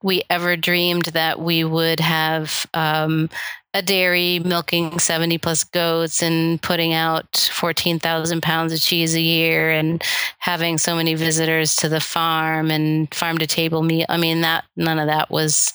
we 0.02 0.24
ever 0.30 0.56
dreamed 0.56 1.06
that 1.08 1.42
we 1.42 1.66
would 1.66 2.00
have 2.00 2.66
um, 2.74 3.30
a 3.74 3.82
dairy 3.82 4.40
milking 4.40 4.98
70 4.98 5.38
plus 5.38 5.64
goats 5.64 6.24
and 6.24 6.62
putting 6.62 6.94
out 6.94 7.50
14,000 7.52 8.42
pounds 8.42 8.72
of 8.72 8.80
cheese 8.80 9.14
a 9.14 9.22
year 9.22 9.70
and 9.70 10.02
having 10.40 10.78
so 10.78 10.96
many 10.96 11.14
visitors 11.14 11.76
to 11.76 11.90
the 11.90 12.00
farm 12.00 12.72
and 12.72 13.14
farm 13.14 13.38
to 13.38 13.46
table 13.46 13.84
meat. 13.84 14.06
I 14.08 14.18
mean, 14.18 14.42
that 14.42 14.64
none 14.78 14.98
of 14.98 15.08
that 15.08 15.30
was 15.30 15.74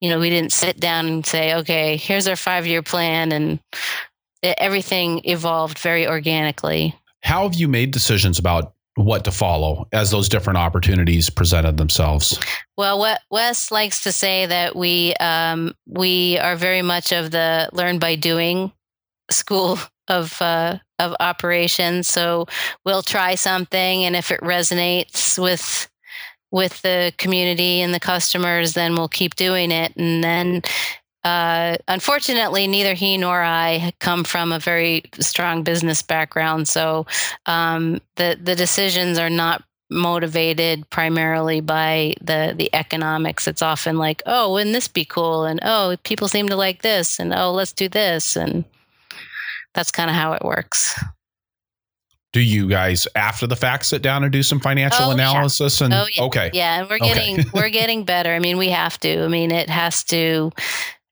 you 0.00 0.10
know, 0.10 0.18
we 0.18 0.30
didn't 0.30 0.52
sit 0.52 0.78
down 0.78 1.06
and 1.06 1.24
say, 1.26 1.54
okay, 1.54 1.96
here's 1.96 2.28
our 2.28 2.36
five 2.36 2.66
year 2.66 2.82
plan. 2.82 3.32
And 3.32 3.60
it, 4.42 4.56
everything 4.58 5.20
evolved 5.24 5.78
very 5.78 6.06
organically. 6.06 6.94
How 7.22 7.44
have 7.44 7.54
you 7.54 7.68
made 7.68 7.90
decisions 7.90 8.38
about 8.38 8.74
what 8.96 9.24
to 9.24 9.30
follow 9.30 9.86
as 9.92 10.10
those 10.10 10.28
different 10.28 10.58
opportunities 10.58 11.30
presented 11.30 11.76
themselves? 11.76 12.38
Well, 12.76 12.98
what 12.98 13.20
Wes 13.30 13.70
likes 13.70 14.02
to 14.02 14.12
say 14.12 14.46
that 14.46 14.74
we 14.74 15.14
um, 15.14 15.74
we 15.86 16.38
are 16.38 16.56
very 16.56 16.82
much 16.82 17.12
of 17.12 17.30
the 17.30 17.68
learn 17.72 17.98
by 17.98 18.16
doing 18.16 18.72
school 19.30 19.78
of 20.08 20.40
uh, 20.40 20.78
of 20.98 21.14
operations. 21.20 22.06
So 22.06 22.46
we'll 22.84 23.02
try 23.02 23.34
something, 23.34 24.04
and 24.04 24.16
if 24.16 24.30
it 24.30 24.40
resonates 24.40 25.38
with 25.38 25.88
with 26.50 26.80
the 26.82 27.12
community 27.18 27.80
and 27.80 27.92
the 27.92 28.00
customers, 28.00 28.74
then 28.74 28.94
we'll 28.94 29.08
keep 29.08 29.34
doing 29.34 29.70
it. 29.70 29.94
And 29.96 30.22
then, 30.22 30.62
uh, 31.24 31.76
unfortunately, 31.88 32.66
neither 32.66 32.94
he 32.94 33.18
nor 33.18 33.42
I 33.42 33.92
come 34.00 34.24
from 34.24 34.52
a 34.52 34.58
very 34.58 35.04
strong 35.18 35.62
business 35.62 36.02
background, 36.02 36.68
so 36.68 37.06
um, 37.46 38.00
the 38.16 38.38
the 38.40 38.54
decisions 38.54 39.18
are 39.18 39.30
not 39.30 39.64
motivated 39.90 40.88
primarily 40.90 41.60
by 41.60 42.14
the 42.20 42.54
the 42.56 42.72
economics. 42.72 43.48
It's 43.48 43.62
often 43.62 43.98
like, 43.98 44.22
oh, 44.26 44.52
wouldn't 44.52 44.74
this 44.74 44.88
be 44.88 45.04
cool? 45.04 45.44
And 45.44 45.58
oh, 45.62 45.96
people 46.04 46.28
seem 46.28 46.48
to 46.48 46.56
like 46.56 46.82
this, 46.82 47.18
and 47.18 47.34
oh, 47.34 47.52
let's 47.52 47.72
do 47.72 47.88
this, 47.88 48.36
and 48.36 48.64
that's 49.74 49.90
kind 49.90 50.08
of 50.08 50.16
how 50.16 50.32
it 50.32 50.44
works 50.44 50.94
do 52.36 52.42
you 52.42 52.68
guys 52.68 53.08
after 53.14 53.46
the 53.46 53.56
fact 53.56 53.86
sit 53.86 54.02
down 54.02 54.22
and 54.22 54.30
do 54.30 54.42
some 54.42 54.60
financial 54.60 55.06
oh, 55.06 55.10
analysis 55.10 55.80
yeah. 55.80 55.84
and 55.86 55.94
oh, 55.94 56.06
yeah. 56.14 56.22
okay 56.22 56.50
yeah 56.52 56.80
and 56.80 56.90
we're 56.90 56.98
getting 56.98 57.40
okay. 57.40 57.48
we're 57.54 57.70
getting 57.70 58.04
better 58.04 58.30
i 58.30 58.38
mean 58.38 58.58
we 58.58 58.68
have 58.68 59.00
to 59.00 59.24
i 59.24 59.26
mean 59.26 59.50
it 59.50 59.70
has 59.70 60.04
to 60.04 60.52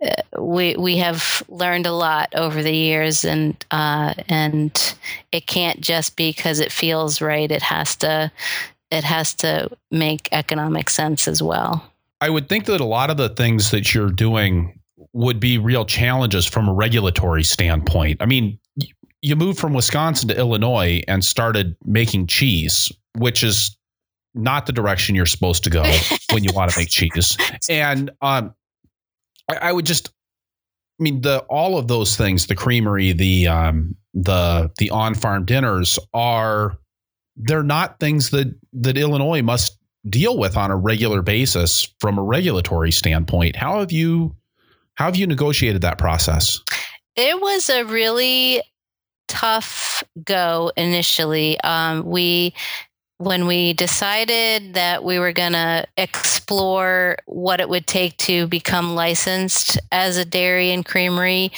uh, 0.05 0.11
we 0.39 0.77
we 0.77 0.99
have 0.99 1.43
learned 1.49 1.87
a 1.87 1.93
lot 1.93 2.29
over 2.35 2.63
the 2.63 2.75
years 2.75 3.25
and 3.25 3.65
uh, 3.71 4.13
and 4.29 4.95
it 5.33 5.47
can't 5.47 5.81
just 5.81 6.15
be 6.15 6.29
because 6.29 6.61
it 6.61 6.71
feels 6.71 7.23
right 7.23 7.51
it 7.51 7.63
has 7.63 7.97
to 7.97 8.31
it 8.91 9.03
has 9.03 9.33
to 9.33 9.67
make 9.91 10.29
economic 10.31 10.91
sense 10.91 11.27
as 11.27 11.43
well 11.43 11.91
i 12.21 12.29
would 12.29 12.51
think 12.51 12.67
that 12.67 12.83
a 12.83 12.85
lot 12.85 13.09
of 13.09 13.17
the 13.17 13.31
things 13.31 13.71
that 13.71 13.95
you're 13.95 14.11
doing 14.11 14.79
would 15.15 15.41
be 15.41 15.57
real 15.57 15.87
challenges 15.87 16.45
from 16.45 16.69
a 16.69 16.75
regulatory 16.75 17.45
standpoint 17.45 18.21
i 18.21 18.27
mean 18.27 18.59
you 19.25 19.35
moved 19.37 19.59
from 19.59 19.73
Wisconsin 19.73 20.29
to 20.29 20.37
Illinois 20.37 21.03
and 21.09 21.25
started 21.25 21.75
making 21.87 22.27
cheese, 22.27 22.93
which 23.17 23.43
is 23.43 23.75
not 24.35 24.67
the 24.67 24.73
direction 24.73 25.15
you're 25.15 25.25
supposed 25.25 25.65
to 25.65 25.71
go 25.71 25.83
when 26.33 26.45
you 26.45 26.51
want 26.53 26.71
to 26.71 26.79
make 26.79 26.91
cheese. 26.91 27.39
And 27.71 28.11
um, 28.21 28.55
I, 29.49 29.55
I, 29.57 29.73
would 29.73 29.87
just, 29.87 30.11
I 31.01 31.05
mean, 31.05 31.23
the 31.23 31.39
all 31.49 31.79
of 31.79 31.89
those 31.89 32.19
things, 32.19 32.49
the 32.49 32.55
creamery, 32.55 33.13
the 33.13 33.49
um, 33.49 33.97
the 34.13 34.71
the 34.77 34.91
on 34.91 35.15
farm 35.15 35.47
dinners 35.47 35.99
are, 36.13 36.77
they're 37.35 37.63
not 37.63 37.99
things 38.01 38.29
that 38.29 38.55
that 38.75 38.99
Illinois 38.99 39.41
must 39.41 39.79
deal 40.11 40.37
with 40.37 40.55
on 40.55 40.71
a 40.71 40.77
regular 40.77 41.23
basis 41.23 41.89
from 41.99 42.19
a 42.19 42.23
regulatory 42.23 42.93
standpoint. 42.93 43.57
How 43.57 43.81
have 43.81 43.91
you 43.91 44.37
how 44.97 45.07
have 45.07 45.17
you 45.17 45.27
negotiated 45.27 45.81
that 45.81 45.97
process? 45.97 46.61
It 47.17 47.41
was 47.41 47.71
a 47.71 47.85
really 47.85 48.61
tough 49.35 50.05
go 50.25 50.71
initially. 50.77 51.61
Um, 51.61 52.05
we 52.05 52.55
when 53.19 53.47
we 53.47 53.73
decided 53.73 54.75
that 54.75 55.03
we 55.03 55.19
were 55.19 55.33
going 55.33 55.53
to 55.53 55.87
explore 55.97 57.17
what 57.27 57.61
it 57.61 57.69
would 57.69 57.87
take 57.87 58.17
to 58.17 58.47
become 58.49 58.95
licensed 58.95 59.79
as 59.93 60.17
a 60.17 60.25
dairy 60.25 60.71
and 60.71 60.85
creamery, 60.85 61.51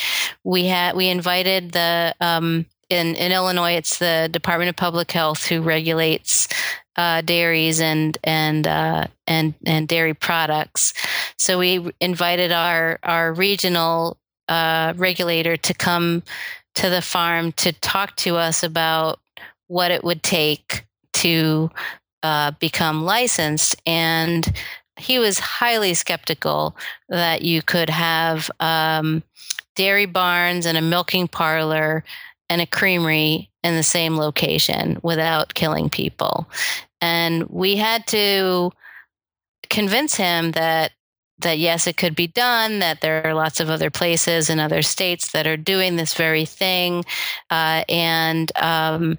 we 0.45 0.67
had 0.67 0.97
we 0.97 1.09
invited 1.09 1.73
the 1.73 2.15
um, 2.21 2.65
in 2.89 3.15
in 3.17 3.33
Illinois, 3.33 3.73
it's 3.73 3.99
the 3.99 4.29
Department 4.33 4.71
of 4.71 4.77
Public 4.77 5.13
Health 5.13 5.47
who 5.47 5.61
regulates 5.61 6.49
uh, 6.97 7.21
dairies 7.21 7.81
and 7.81 8.17
and 8.25 8.67
uh, 8.67 9.07
and 9.27 9.55
and 9.67 9.87
dairy 9.87 10.15
products. 10.15 10.95
So 11.37 11.59
we 11.59 11.93
invited 12.01 12.53
our 12.53 12.99
our 13.03 13.35
regional 13.35 14.17
uh, 14.49 14.95
regulator 14.97 15.57
to 15.57 15.75
come 15.75 16.23
to 16.77 16.91
the 16.91 17.03
farm 17.03 17.53
to 17.53 17.73
talk 17.73 18.17
to 18.17 18.37
us 18.37 18.63
about 18.63 19.19
what 19.67 19.91
it 19.91 20.05
would 20.05 20.23
take 20.23 20.85
to 21.13 21.71
uh, 22.23 22.53
become 22.61 23.05
licensed. 23.05 23.81
And 23.87 24.47
he 24.97 25.19
was 25.19 25.39
highly 25.39 25.95
skeptical 25.95 26.77
that 27.09 27.43
you 27.43 27.63
could 27.63 27.91
have 27.91 28.51
um, 28.61 29.23
dairy 29.75 30.07
barns 30.07 30.67
and 30.67 30.79
a 30.79 30.83
milking 30.83 31.29
parlor 31.29 32.05
and 32.49 32.61
a 32.61 32.67
creamery 32.67 33.51
in 33.63 33.75
the 33.75 33.83
same 33.83 34.17
location 34.17 34.99
without 35.03 35.55
killing 35.55 35.91
people. 35.91 36.49
And 37.01 37.45
we 37.45 37.77
had 37.77 38.07
to 38.09 38.71
convince 39.69 40.15
him 40.15 40.53
that 40.53 40.93
that 41.41 41.59
yes, 41.59 41.87
it 41.87 41.97
could 41.97 42.17
be 42.17 42.29
done, 42.29 42.79
that 42.79 43.01
there 43.01 43.27
are 43.27 43.35
lots 43.35 43.61
of 43.61 43.71
other 43.71 43.91
places 43.91 44.49
in 44.49 44.59
other 44.59 44.83
states 44.83 45.33
that 45.33 45.47
are 45.47 45.57
doing 45.57 45.97
this 45.97 46.15
very 46.15 46.45
thing. 46.45 47.05
Uh, 47.51 47.85
and 47.89 48.51
um, 48.57 49.19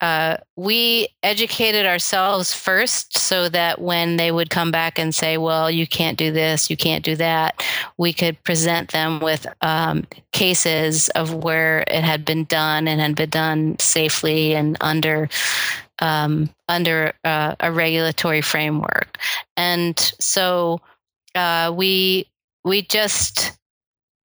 uh, 0.00 0.36
we 0.56 1.08
educated 1.22 1.86
ourselves 1.86 2.52
first 2.52 3.16
so 3.16 3.48
that 3.48 3.80
when 3.80 4.16
they 4.16 4.30
would 4.30 4.50
come 4.50 4.70
back 4.70 4.98
and 4.98 5.14
say, 5.14 5.38
well, 5.38 5.70
you 5.70 5.86
can't 5.86 6.18
do 6.18 6.30
this, 6.30 6.68
you 6.68 6.76
can't 6.76 7.04
do 7.04 7.16
that, 7.16 7.64
we 7.96 8.12
could 8.12 8.42
present 8.44 8.90
them 8.90 9.20
with 9.20 9.46
um, 9.62 10.06
cases 10.32 11.08
of 11.10 11.32
where 11.32 11.84
it 11.88 12.04
had 12.04 12.24
been 12.24 12.44
done 12.44 12.86
and 12.86 13.00
had 13.00 13.14
been 13.16 13.30
done 13.30 13.78
safely 13.78 14.54
and 14.54 14.76
under. 14.80 15.28
Um, 16.00 16.50
under 16.68 17.12
uh, 17.22 17.54
a 17.60 17.70
regulatory 17.70 18.40
framework, 18.40 19.16
and 19.56 19.96
so 20.18 20.80
uh, 21.34 21.72
we 21.74 22.30
we 22.64 22.82
just 22.82 23.58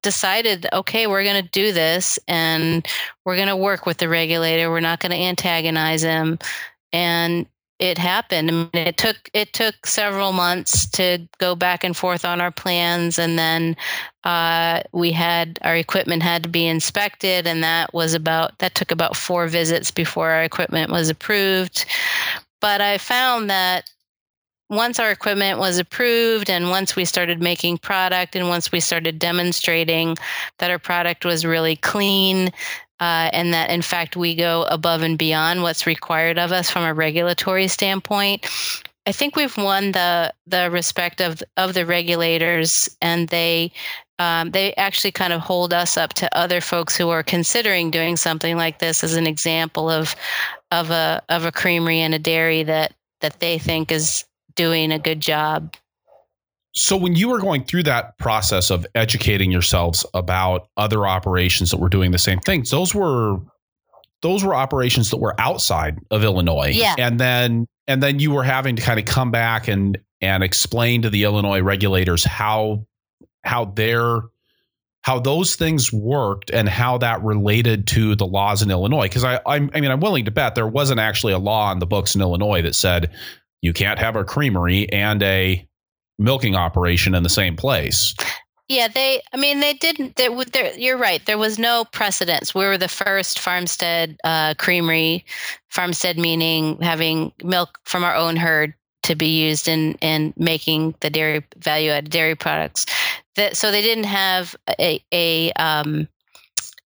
decided, 0.02 0.67
okay, 0.72 1.08
we're 1.08 1.24
going 1.24 1.43
to 1.43 1.50
do 1.50 1.74
this 1.74 2.17
and 2.28 2.88
we're 3.26 3.36
going 3.36 3.50
to 3.50 3.56
work 3.56 3.86
with 3.86 3.98
the 3.98 4.08
regulator. 4.08 4.69
We're 4.69 4.80
not 4.80 5.00
going 5.02 5.12
to 5.12 5.17
antagonize 5.17 6.02
him. 6.02 6.39
And 6.93 7.45
it 7.80 7.98
happened. 7.98 8.50
I 8.50 8.54
mean, 8.54 8.69
it 8.74 8.98
took 8.98 9.30
it 9.34 9.54
took 9.54 9.88
several 9.88 10.34
months 10.34 10.86
to 10.89 11.19
go 11.38 11.56
back 11.56 11.84
and 11.86 11.95
forth 11.95 12.26
on 12.26 12.41
our 12.41 12.52
plans, 12.52 13.17
and 13.17 13.39
then 13.39 13.78
uh, 14.26 14.82
we 14.91 15.13
had 15.13 15.60
our 15.62 15.78
equipment 15.78 16.22
had 16.22 16.43
to 16.43 16.50
be 16.50 16.67
inspected, 16.67 17.48
and 17.48 17.63
that 17.63 17.93
was 17.93 18.13
about 18.13 18.60
that 18.60 18.76
took 18.76 18.91
about 18.91 19.15
four 19.15 19.48
visits 19.48 19.91
before 19.91 20.30
our 20.30 20.43
equipment 20.43 20.91
was 20.91 21.10
approved. 21.10 21.86
But 22.60 22.82
I 22.82 22.98
found 22.98 23.50
that 23.50 23.89
once 24.69 24.99
our 24.99 25.12
equipment 25.12 25.60
was 25.60 25.79
approved 25.79 26.49
and 26.49 26.69
once 26.69 26.95
we 26.95 27.03
started 27.03 27.41
making 27.41 27.77
product 27.77 28.36
and 28.36 28.47
once 28.49 28.71
we 28.71 28.79
started 28.79 29.17
demonstrating 29.19 30.15
that 30.60 30.71
our 30.71 30.79
product 30.79 31.25
was 31.25 31.45
really 31.45 31.75
clean 31.75 32.49
uh, 32.99 33.29
and 33.34 33.53
that 33.53 33.69
in 33.69 33.82
fact 33.82 34.15
we 34.15 34.36
go 34.36 34.63
above 34.69 35.01
and 35.01 35.17
beyond 35.17 35.63
what's 35.63 35.88
required 35.88 36.38
of 36.38 36.51
us 36.51 36.69
from 36.69 36.84
a 36.84 36.93
regulatory 36.93 37.67
standpoint 37.67 38.45
i 39.08 39.12
think 39.12 39.36
we've 39.36 39.58
won 39.58 39.91
the 39.91 40.32
the 40.45 40.69
respect 40.71 41.19
of 41.19 41.41
of 41.58 41.73
the 41.73 41.86
regulators 41.86 42.89
and 43.01 43.29
they 43.29 43.71
um, 44.19 44.51
they 44.51 44.73
actually 44.75 45.13
kind 45.13 45.32
of 45.32 45.39
hold 45.39 45.73
us 45.73 45.95
up 45.95 46.13
to 46.15 46.38
other 46.38 46.60
folks 46.60 46.97
who 46.97 47.08
are 47.10 47.23
considering 47.23 47.89
doing 47.89 48.17
something 48.17 48.58
like 48.58 48.79
this 48.79 49.01
as 49.01 49.13
an 49.15 49.25
example 49.25 49.89
of 49.89 50.13
of 50.71 50.91
a 50.91 51.23
of 51.29 51.45
a 51.45 51.51
creamery 51.51 52.01
and 52.01 52.13
a 52.13 52.19
dairy 52.19 52.62
that 52.63 52.93
that 53.21 53.39
they 53.39 53.58
think 53.58 53.91
is 53.91 54.25
doing 54.55 54.91
a 54.91 54.99
good 54.99 55.19
job. 55.19 55.75
So, 56.73 56.95
when 56.95 57.15
you 57.15 57.29
were 57.29 57.39
going 57.39 57.63
through 57.63 57.83
that 57.83 58.17
process 58.19 58.69
of 58.69 58.85
educating 58.95 59.51
yourselves 59.51 60.05
about 60.13 60.67
other 60.77 61.07
operations 61.07 61.71
that 61.71 61.77
were 61.77 61.89
doing 61.89 62.12
the 62.12 62.19
same 62.19 62.39
things, 62.39 62.69
those 62.69 62.93
were 62.93 63.39
those 64.21 64.43
were 64.43 64.53
operations 64.53 65.09
that 65.12 65.17
were 65.17 65.39
outside 65.39 65.97
of 66.12 66.23
Illinois. 66.23 66.71
Yeah. 66.73 66.95
And 66.97 67.19
then 67.19 67.67
and 67.88 68.03
then 68.03 68.19
you 68.19 68.31
were 68.31 68.43
having 68.43 68.75
to 68.75 68.81
kind 68.81 68.99
of 68.99 69.05
come 69.05 69.31
back 69.31 69.67
and 69.67 69.97
and 70.21 70.43
explain 70.43 71.01
to 71.01 71.09
the 71.09 71.23
Illinois 71.23 71.62
regulators 71.62 72.23
how 72.23 72.85
how 73.43 73.65
their 73.65 74.21
how 75.01 75.17
those 75.17 75.55
things 75.55 75.93
worked 75.93 76.51
and 76.51 76.67
how 76.67 76.97
that 76.97 77.23
related 77.23 77.88
to 77.88 78.15
the 78.15 78.25
laws 78.27 78.62
in 78.62 78.69
Illinois. 78.69 79.05
Because 79.05 79.23
I, 79.23 79.39
I'm, 79.45 79.71
I 79.73 79.79
mean, 79.79 79.91
I'm 79.91 80.01
willing 80.01 80.25
to 80.25 80.31
bet 80.31 80.55
there 80.55 80.67
wasn't 80.67 80.99
actually 80.99 81.33
a 81.33 81.39
law 81.39 81.71
in 81.71 81.79
the 81.79 81.85
books 81.85 82.15
in 82.15 82.21
Illinois 82.21 82.62
that 82.62 82.75
said 82.75 83.09
you 83.62 83.74
can't 83.74 84.00
have 84.00 84.15
a 84.15 84.24
creamery 84.24 84.91
and 84.91 85.22
a 85.24 85.67
milking 86.17 86.56
operation 86.56 87.15
in 87.15 87.24
the 87.24 87.30
same 87.30 87.56
place. 87.56 88.13
Yeah, 88.67 88.88
they. 88.88 89.22
I 89.34 89.38
mean, 89.38 89.62
they 89.62 89.74
didn't. 89.74 90.15
They, 90.15 90.28
there, 90.54 90.78
you're 90.78 90.98
right. 90.98 91.26
There 91.26 91.39
was 91.39 91.58
no 91.58 91.86
precedence. 91.91 92.54
We 92.54 92.65
were 92.65 92.78
the 92.78 92.88
first 92.88 93.39
farmstead 93.39 94.15
uh, 94.24 94.54
creamery. 94.60 95.26
Farmstead 95.69 96.19
meaning 96.19 96.80
having 96.80 97.32
milk 97.43 97.80
from 97.86 98.04
our 98.04 98.15
own 98.15 98.36
herd 98.36 98.76
to 99.04 99.15
be 99.15 99.41
used 99.41 99.67
in 99.67 99.93
in 100.02 100.36
making 100.38 100.93
the 101.00 101.10
dairy 101.10 101.43
value 101.58 101.89
added 101.89 102.12
dairy 102.12 102.36
products. 102.36 102.86
That 103.36 103.58
so 103.58 103.72
they 103.72 103.82
didn't 103.82 104.04
have 104.04 104.56
a 104.80 105.04
a 105.12 105.52
um, 105.54 106.08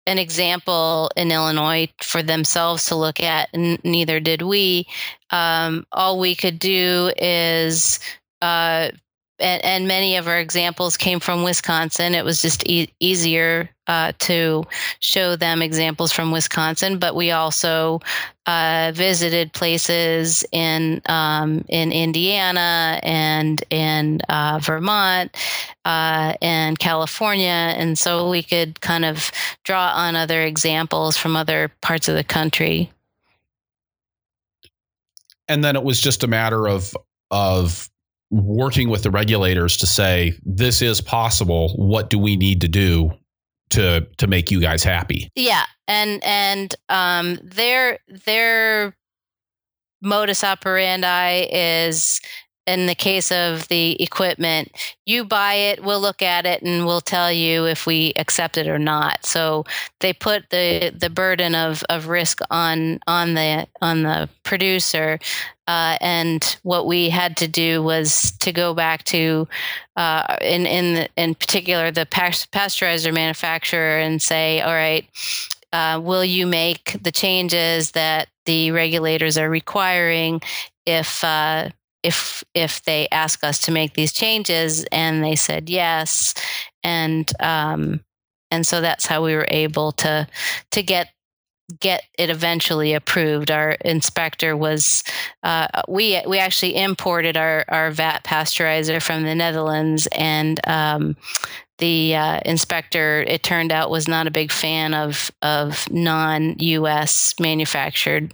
an 0.08 0.18
example 0.18 1.12
in 1.16 1.32
Illinois 1.32 1.88
for 2.02 2.24
themselves 2.24 2.86
to 2.88 2.96
look 2.96 3.22
at, 3.22 3.50
and 3.54 3.80
neither 3.84 4.20
did 4.20 4.42
we. 4.42 4.88
Um, 5.30 5.86
all 5.92 6.20
we 6.20 6.36
could 6.36 6.60
do 6.60 7.12
is, 7.18 8.00
uh, 8.42 8.90
and, 9.41 9.63
and, 9.65 9.88
many 9.88 10.15
of 10.15 10.27
our 10.27 10.39
examples 10.39 10.95
came 10.95 11.19
from 11.19 11.43
Wisconsin. 11.43 12.15
It 12.15 12.23
was 12.23 12.41
just 12.41 12.67
e- 12.67 12.89
easier 12.99 13.69
uh, 13.88 14.13
to 14.19 14.63
show 14.99 15.36
them 15.36 15.62
examples 15.62 16.12
from 16.13 16.32
Wisconsin, 16.32 16.97
but 16.97 17.15
we 17.15 17.32
also 17.32 17.99
uh, 18.45 18.91
visited 18.95 19.51
places 19.54 20.45
in 20.51 21.01
um, 21.08 21.65
in 21.67 21.91
Indiana 21.91 22.99
and 23.04 23.63
in 23.69 24.21
uh, 24.30 24.60
Vermont 24.62 25.36
uh, 25.84 26.34
and 26.41 26.80
California, 26.80 27.73
and 27.75 27.99
so 27.99 28.30
we 28.30 28.41
could 28.41 28.80
kind 28.80 29.04
of 29.04 29.32
draw 29.63 29.91
on 29.93 30.15
other 30.15 30.41
examples 30.41 31.17
from 31.17 31.36
other 31.36 31.71
parts 31.82 32.08
of 32.08 32.15
the 32.15 32.23
country. 32.23 32.89
And 35.49 35.63
then 35.63 35.75
it 35.75 35.84
was 35.84 35.99
just 35.99 36.23
a 36.23 36.27
matter 36.27 36.67
of 36.67 36.95
of 37.30 37.90
working 38.32 38.89
with 38.89 39.04
the 39.04 39.12
regulators 39.12 39.78
to 39.78 39.86
say 39.86 40.34
this 40.44 40.82
is 40.82 41.02
possible. 41.02 41.74
What 41.76 42.10
do 42.10 42.17
we 42.17 42.36
need 42.38 42.62
to 42.62 42.67
do 42.67 43.12
to 43.72 44.08
to 44.17 44.28
make 44.28 44.50
you 44.50 44.60
guys 44.60 44.84
happy? 44.84 45.30
Yeah, 45.36 45.65
and 45.88 46.24
and 46.24 46.74
um, 46.89 47.39
their 47.44 48.00
their 48.26 48.96
modus 50.02 50.44
operandi 50.44 51.48
is 51.52 52.22
in 52.67 52.86
the 52.86 52.96
case 52.96 53.32
of 53.32 53.67
the 53.70 54.02
equipment, 54.02 54.72
you 55.06 55.26
buy 55.26 55.56
it, 55.56 55.84
we'll 55.84 56.00
look 56.00 56.22
at 56.22 56.46
it, 56.46 56.62
and 56.62 56.86
we'll 56.86 57.02
tell 57.02 57.32
you 57.32 57.65
if 57.65 57.88
we 57.88 58.13
accept 58.17 58.58
it 58.58 58.67
or 58.67 58.78
not. 58.78 59.26
So 59.26 59.65
they 60.00 60.13
put 60.13 60.50
the 60.52 60.94
the 60.96 61.10
burden 61.10 61.56
of, 61.56 61.84
of 61.89 62.08
risk 62.08 62.39
on 62.50 63.00
on 63.08 63.34
the 63.34 63.67
on 63.82 64.04
the 64.04 64.30
producer. 64.44 65.20
Uh, 65.72 65.98
and 66.02 66.58
what 66.64 66.86
we 66.86 67.10
had 67.10 67.38
to 67.38 67.48
do 67.48 67.82
was 67.82 68.32
to 68.40 68.52
go 68.52 68.74
back 68.74 69.06
to, 69.06 69.48
uh, 69.96 70.36
in 70.42 70.66
in 70.66 70.96
the, 70.96 71.10
in 71.16 71.34
particular, 71.34 71.92
the 71.92 72.06
pasteurizer 72.06 73.14
manufacturer 73.14 73.98
and 73.98 74.22
say, 74.22 74.60
all 74.60 74.74
right, 74.74 75.08
uh, 75.72 75.98
will 76.04 76.26
you 76.26 76.46
make 76.46 76.98
the 77.02 77.12
changes 77.12 77.92
that 77.92 78.28
the 78.46 78.72
regulators 78.72 79.38
are 79.38 79.50
requiring 79.50 80.42
if 80.86 81.24
uh, 81.24 81.70
if 82.04 82.44
if 82.54 82.84
they 82.84 83.08
ask 83.10 83.42
us 83.42 83.58
to 83.60 83.72
make 83.72 83.94
these 83.94 84.12
changes? 84.12 84.84
And 84.92 85.24
they 85.24 85.38
said 85.38 85.70
yes. 85.70 86.34
And 86.84 87.32
um, 87.40 88.02
and 88.50 88.68
so 88.68 88.82
that's 88.82 89.06
how 89.06 89.24
we 89.24 89.36
were 89.36 89.48
able 89.50 89.94
to 89.94 90.28
to 90.72 90.84
get 90.84 91.14
get 91.80 92.04
it 92.18 92.30
eventually 92.30 92.94
approved. 92.94 93.52
Our 93.52 93.72
inspector 93.86 94.56
was 94.56 95.04
uh, 95.44 95.68
we 95.88 96.22
we 96.28 96.40
actually 96.40 96.76
imported 96.76 97.38
our 97.38 97.66
our 97.68 97.92
vat 97.92 98.24
pasteurizer 98.24 99.02
from 99.02 99.24
the 99.24 99.36
Netherlands, 99.36 100.08
and 100.18 100.60
um, 100.68 101.16
the 101.78 102.16
uh, 102.16 102.40
inspector 102.46 103.24
it 103.28 103.44
turned 103.44 103.72
out 103.72 103.90
was 103.90 104.08
not 104.08 104.28
a 104.28 104.32
big 104.32 104.52
fan 104.52 104.94
of 104.94 105.32
of 105.42 105.90
non 105.92 106.58
U.S. 106.60 107.34
manufactured 107.40 108.34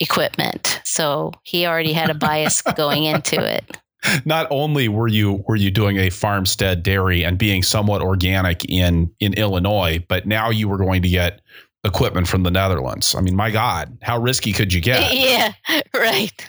equipment, 0.00 0.80
so 0.84 1.32
he 1.42 1.66
already 1.66 1.92
had 1.92 2.10
a 2.10 2.14
bias 2.14 2.62
going 2.62 3.04
into 3.04 3.42
it 3.42 3.78
not 4.24 4.46
only 4.50 4.88
were 4.88 5.08
you 5.08 5.44
were 5.46 5.56
you 5.56 5.70
doing 5.70 5.98
a 5.98 6.10
farmstead 6.10 6.82
dairy 6.82 7.24
and 7.24 7.38
being 7.38 7.62
somewhat 7.62 8.02
organic 8.02 8.64
in 8.68 9.10
in 9.20 9.34
Illinois, 9.34 10.04
but 10.08 10.26
now 10.26 10.50
you 10.50 10.68
were 10.68 10.78
going 10.78 11.02
to 11.02 11.08
get 11.08 11.40
equipment 11.86 12.28
from 12.28 12.42
the 12.42 12.50
Netherlands. 12.50 13.14
I 13.14 13.20
mean, 13.20 13.36
my 13.36 13.50
God, 13.50 13.96
how 14.02 14.18
risky 14.18 14.52
could 14.52 14.72
you 14.72 14.80
get? 14.80 15.12
Yeah, 15.12 15.52
right. 15.94 16.48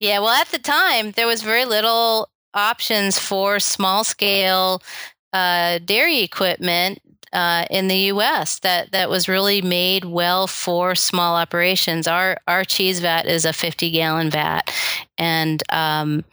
Yeah, 0.00 0.18
well, 0.18 0.30
at 0.30 0.48
the 0.48 0.58
time, 0.58 1.12
there 1.12 1.26
was 1.26 1.42
very 1.42 1.64
little 1.64 2.28
options 2.54 3.18
for 3.18 3.60
small 3.60 4.04
scale 4.04 4.82
uh, 5.32 5.78
dairy 5.78 6.20
equipment 6.20 7.00
uh, 7.32 7.64
in 7.70 7.88
the 7.88 7.96
U.S. 7.96 8.58
that 8.60 8.92
that 8.92 9.08
was 9.08 9.28
really 9.28 9.62
made 9.62 10.04
well 10.04 10.46
for 10.46 10.94
small 10.94 11.36
operations. 11.36 12.06
Our 12.06 12.38
our 12.46 12.64
cheese 12.64 13.00
vat 13.00 13.26
is 13.26 13.44
a 13.44 13.52
50 13.52 13.90
gallon 13.90 14.30
vat, 14.30 14.70
and 15.16 15.62
um, 15.70 16.24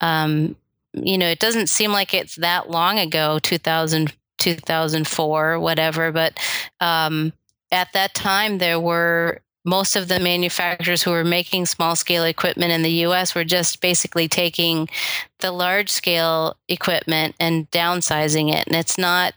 um, 0.00 0.56
you 0.92 1.16
know, 1.16 1.28
it 1.28 1.38
doesn't 1.38 1.68
seem 1.68 1.92
like 1.92 2.12
it's 2.12 2.36
that 2.36 2.70
long 2.70 2.98
ago, 2.98 3.38
2000, 3.38 4.12
2004, 4.38 5.58
whatever. 5.58 6.12
But 6.12 6.38
um, 6.80 7.32
at 7.72 7.92
that 7.94 8.14
time, 8.14 8.58
there 8.58 8.78
were 8.78 9.40
most 9.64 9.96
of 9.96 10.08
the 10.08 10.18
manufacturers 10.18 11.02
who 11.02 11.10
were 11.10 11.24
making 11.24 11.66
small 11.66 11.94
scale 11.94 12.24
equipment 12.24 12.72
in 12.72 12.82
the 12.82 13.06
US 13.06 13.34
were 13.34 13.44
just 13.44 13.80
basically 13.80 14.28
taking 14.28 14.88
the 15.38 15.52
large 15.52 15.88
scale 15.88 16.56
equipment 16.68 17.34
and 17.38 17.70
downsizing 17.70 18.52
it. 18.52 18.66
And 18.66 18.74
it's 18.74 18.98
not, 18.98 19.34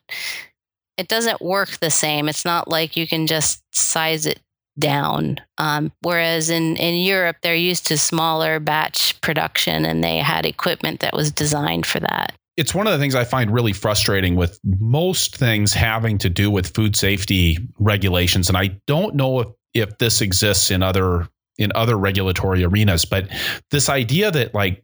it 0.97 1.07
doesn't 1.07 1.41
work 1.41 1.77
the 1.77 1.91
same. 1.91 2.27
It's 2.27 2.45
not 2.45 2.67
like 2.67 2.97
you 2.97 3.07
can 3.07 3.27
just 3.27 3.63
size 3.71 4.25
it 4.25 4.39
down. 4.77 5.39
Um, 5.57 5.91
whereas 6.01 6.49
in, 6.49 6.75
in 6.77 6.95
Europe, 6.95 7.37
they're 7.41 7.55
used 7.55 7.85
to 7.87 7.97
smaller 7.97 8.59
batch 8.59 9.19
production 9.21 9.85
and 9.85 10.03
they 10.03 10.17
had 10.17 10.45
equipment 10.45 11.01
that 11.01 11.13
was 11.13 11.31
designed 11.31 11.85
for 11.85 11.99
that. 11.99 12.33
It's 12.57 12.73
one 12.73 12.87
of 12.87 12.93
the 12.93 12.99
things 12.99 13.15
I 13.15 13.23
find 13.23 13.51
really 13.51 13.73
frustrating 13.73 14.35
with 14.35 14.59
most 14.63 15.35
things 15.35 15.73
having 15.73 16.17
to 16.19 16.29
do 16.29 16.49
with 16.49 16.73
food 16.73 16.95
safety 16.95 17.57
regulations. 17.79 18.47
And 18.47 18.57
I 18.57 18.79
don't 18.87 19.15
know 19.15 19.39
if, 19.39 19.47
if 19.73 19.97
this 19.97 20.21
exists 20.21 20.71
in 20.71 20.81
other 20.81 21.27
in 21.57 21.71
other 21.73 21.97
regulatory 21.97 22.63
arenas, 22.63 23.05
but 23.05 23.29
this 23.71 23.87
idea 23.87 24.29
that 24.29 24.53
like, 24.53 24.83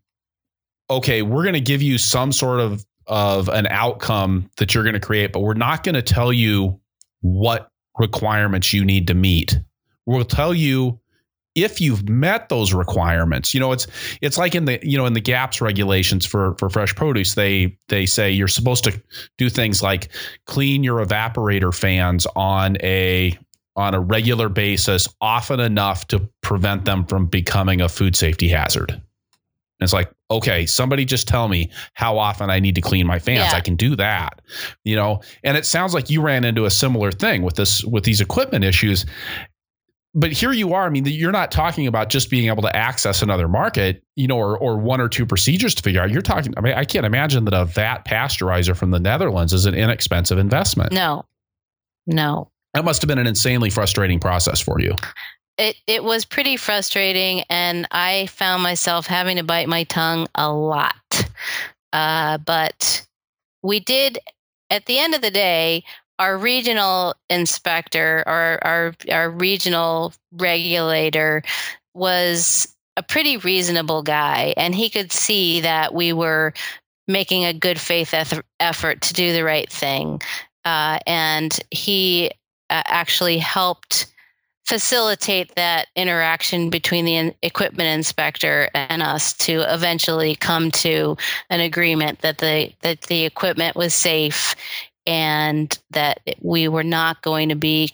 okay, 0.89 1.21
we're 1.21 1.43
going 1.43 1.53
to 1.53 1.61
give 1.61 1.81
you 1.81 1.97
some 1.97 2.31
sort 2.31 2.59
of 2.59 2.85
of 3.07 3.49
an 3.49 3.67
outcome 3.67 4.49
that 4.57 4.73
you're 4.73 4.83
going 4.83 4.93
to 4.93 4.99
create, 4.99 5.33
but 5.33 5.41
we're 5.41 5.53
not 5.53 5.83
going 5.83 5.95
to 5.95 6.01
tell 6.01 6.31
you 6.31 6.79
what 7.21 7.69
requirements 7.97 8.71
you 8.71 8.85
need 8.85 9.07
to 9.07 9.13
meet 9.13 9.59
We'll 10.05 10.25
tell 10.25 10.53
you 10.53 10.99
if 11.55 11.81
you've 11.81 12.07
met 12.07 12.49
those 12.49 12.73
requirements 12.73 13.53
you 13.53 13.59
know 13.59 13.71
it's 13.71 13.87
it's 14.21 14.37
like 14.37 14.55
in 14.55 14.65
the 14.65 14.79
you 14.81 14.97
know 14.97 15.05
in 15.05 15.13
the 15.13 15.21
gaps 15.21 15.59
regulations 15.61 16.25
for 16.25 16.55
for 16.57 16.69
fresh 16.69 16.95
produce 16.95 17.35
they 17.35 17.77
they 17.89 18.05
say 18.05 18.31
you're 18.31 18.47
supposed 18.47 18.83
to 18.83 19.01
do 19.37 19.49
things 19.49 19.83
like 19.83 20.09
clean 20.45 20.83
your 20.83 21.05
evaporator 21.05 21.73
fans 21.73 22.25
on 22.35 22.77
a 22.81 23.37
on 23.75 23.93
a 23.93 23.99
regular 23.99 24.49
basis 24.49 25.07
often 25.21 25.59
enough 25.59 26.07
to 26.07 26.19
prevent 26.41 26.85
them 26.85 27.05
from 27.05 27.25
becoming 27.25 27.81
a 27.81 27.87
food 27.87 28.15
safety 28.15 28.47
hazard. 28.47 28.91
And 28.91 29.01
it's 29.85 29.93
like 29.93 30.11
okay 30.29 30.65
somebody 30.67 31.05
just 31.05 31.27
tell 31.27 31.47
me 31.47 31.71
how 31.95 32.17
often 32.17 32.49
i 32.51 32.59
need 32.59 32.75
to 32.75 32.81
clean 32.81 33.07
my 33.07 33.17
fans. 33.17 33.51
Yeah. 33.51 33.57
i 33.57 33.61
can 33.61 33.75
do 33.75 33.95
that 33.95 34.41
you 34.83 34.95
know? 34.95 35.21
And 35.43 35.57
it 35.57 35.65
sounds 35.65 35.93
like 35.93 36.09
you 36.09 36.21
ran 36.21 36.43
into 36.43 36.65
a 36.65 36.69
similar 36.69 37.11
thing 37.11 37.41
with 37.41 37.55
this 37.55 37.83
with 37.83 38.03
these 38.03 38.21
equipment 38.21 38.63
issues 38.63 39.05
but 40.13 40.31
here 40.31 40.51
you 40.51 40.73
are. 40.73 40.85
I 40.85 40.89
mean, 40.89 41.05
you're 41.05 41.31
not 41.31 41.51
talking 41.51 41.87
about 41.87 42.09
just 42.09 42.29
being 42.29 42.47
able 42.47 42.61
to 42.63 42.75
access 42.75 43.21
another 43.21 43.47
market, 43.47 44.03
you 44.15 44.27
know, 44.27 44.37
or, 44.37 44.57
or 44.57 44.77
one 44.77 44.99
or 44.99 45.07
two 45.07 45.25
procedures 45.25 45.73
to 45.75 45.83
figure 45.83 46.01
out. 46.01 46.11
You're 46.11 46.21
talking. 46.21 46.53
I 46.57 46.61
mean, 46.61 46.73
I 46.73 46.83
can't 46.83 47.05
imagine 47.05 47.45
that 47.45 47.53
a 47.53 47.65
vat 47.65 48.05
pasteurizer 48.05 48.75
from 48.75 48.91
the 48.91 48.99
Netherlands 48.99 49.53
is 49.53 49.65
an 49.65 49.73
inexpensive 49.73 50.37
investment. 50.37 50.91
No, 50.91 51.25
no. 52.05 52.49
That 52.73 52.83
must 52.83 53.01
have 53.01 53.07
been 53.07 53.19
an 53.19 53.27
insanely 53.27 53.69
frustrating 53.69 54.19
process 54.19 54.59
for 54.59 54.81
you. 54.81 54.95
It 55.57 55.77
it 55.87 56.03
was 56.03 56.25
pretty 56.25 56.57
frustrating, 56.57 57.43
and 57.49 57.87
I 57.91 58.27
found 58.27 58.63
myself 58.63 59.07
having 59.07 59.37
to 59.37 59.43
bite 59.43 59.69
my 59.69 59.83
tongue 59.85 60.27
a 60.35 60.51
lot. 60.51 60.95
Uh, 61.93 62.37
but 62.37 63.05
we 63.61 63.79
did. 63.79 64.19
At 64.69 64.85
the 64.85 64.99
end 64.99 65.13
of 65.13 65.21
the 65.21 65.31
day, 65.31 65.83
our 66.21 66.37
regional 66.37 67.15
inspector 67.31 68.23
or 68.27 68.59
our 68.61 68.93
our 69.11 69.31
regional 69.31 70.13
regulator 70.33 71.41
was 71.95 72.75
a 72.95 73.01
pretty 73.01 73.37
reasonable 73.37 74.03
guy 74.03 74.53
and 74.55 74.75
he 74.75 74.87
could 74.87 75.11
see 75.11 75.61
that 75.61 75.95
we 75.95 76.13
were 76.13 76.53
making 77.07 77.43
a 77.43 77.53
good 77.53 77.79
faith 77.79 78.13
effort 78.59 79.01
to 79.01 79.13
do 79.15 79.33
the 79.33 79.43
right 79.43 79.71
thing. 79.71 80.21
Uh, 80.63 80.99
and 81.07 81.59
he 81.71 82.29
uh, 82.69 82.83
actually 82.85 83.39
helped 83.39 84.05
facilitate 84.65 85.55
that 85.55 85.87
interaction 85.95 86.69
between 86.69 87.03
the 87.03 87.33
equipment 87.41 87.89
inspector 87.89 88.69
and 88.75 89.01
us 89.01 89.33
to 89.33 89.61
eventually 89.73 90.35
come 90.35 90.69
to 90.69 91.17
an 91.49 91.59
agreement 91.59 92.19
that 92.21 92.37
the 92.37 92.71
that 92.81 93.01
the 93.01 93.25
equipment 93.25 93.75
was 93.75 93.93
safe 93.93 94.55
and 95.05 95.77
that 95.91 96.21
we 96.41 96.67
were 96.67 96.83
not 96.83 97.21
going 97.21 97.49
to 97.49 97.55
be 97.55 97.91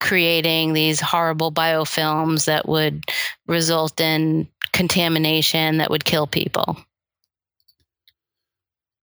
creating 0.00 0.72
these 0.72 1.00
horrible 1.00 1.50
biofilms 1.50 2.44
that 2.46 2.68
would 2.68 3.04
result 3.46 4.00
in 4.00 4.48
contamination 4.72 5.78
that 5.78 5.90
would 5.90 6.04
kill 6.04 6.26
people. 6.26 6.76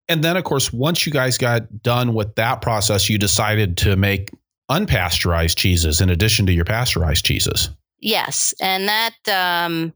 And 0.08 0.24
then, 0.24 0.36
of 0.36 0.44
course, 0.44 0.74
once 0.74 1.06
you 1.06 1.12
guys 1.12 1.38
got 1.38 1.82
done 1.82 2.14
with 2.14 2.36
that 2.36 2.62
process, 2.62 3.10
you 3.10 3.18
decided 3.18 3.78
to 3.78 3.96
make 3.96 4.30
unpasteurized 4.70 5.58
cheeses 5.58 6.02
in 6.02 6.10
addition 6.10 6.46
to 6.46 6.54
your 6.54 6.66
pasteurized 6.66 7.26
cheeses. 7.26 7.70
Yes, 8.00 8.54
and 8.62 8.88
that 8.88 9.16
um, 9.30 9.94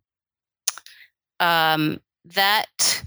um, 1.39 1.99
that 2.25 3.03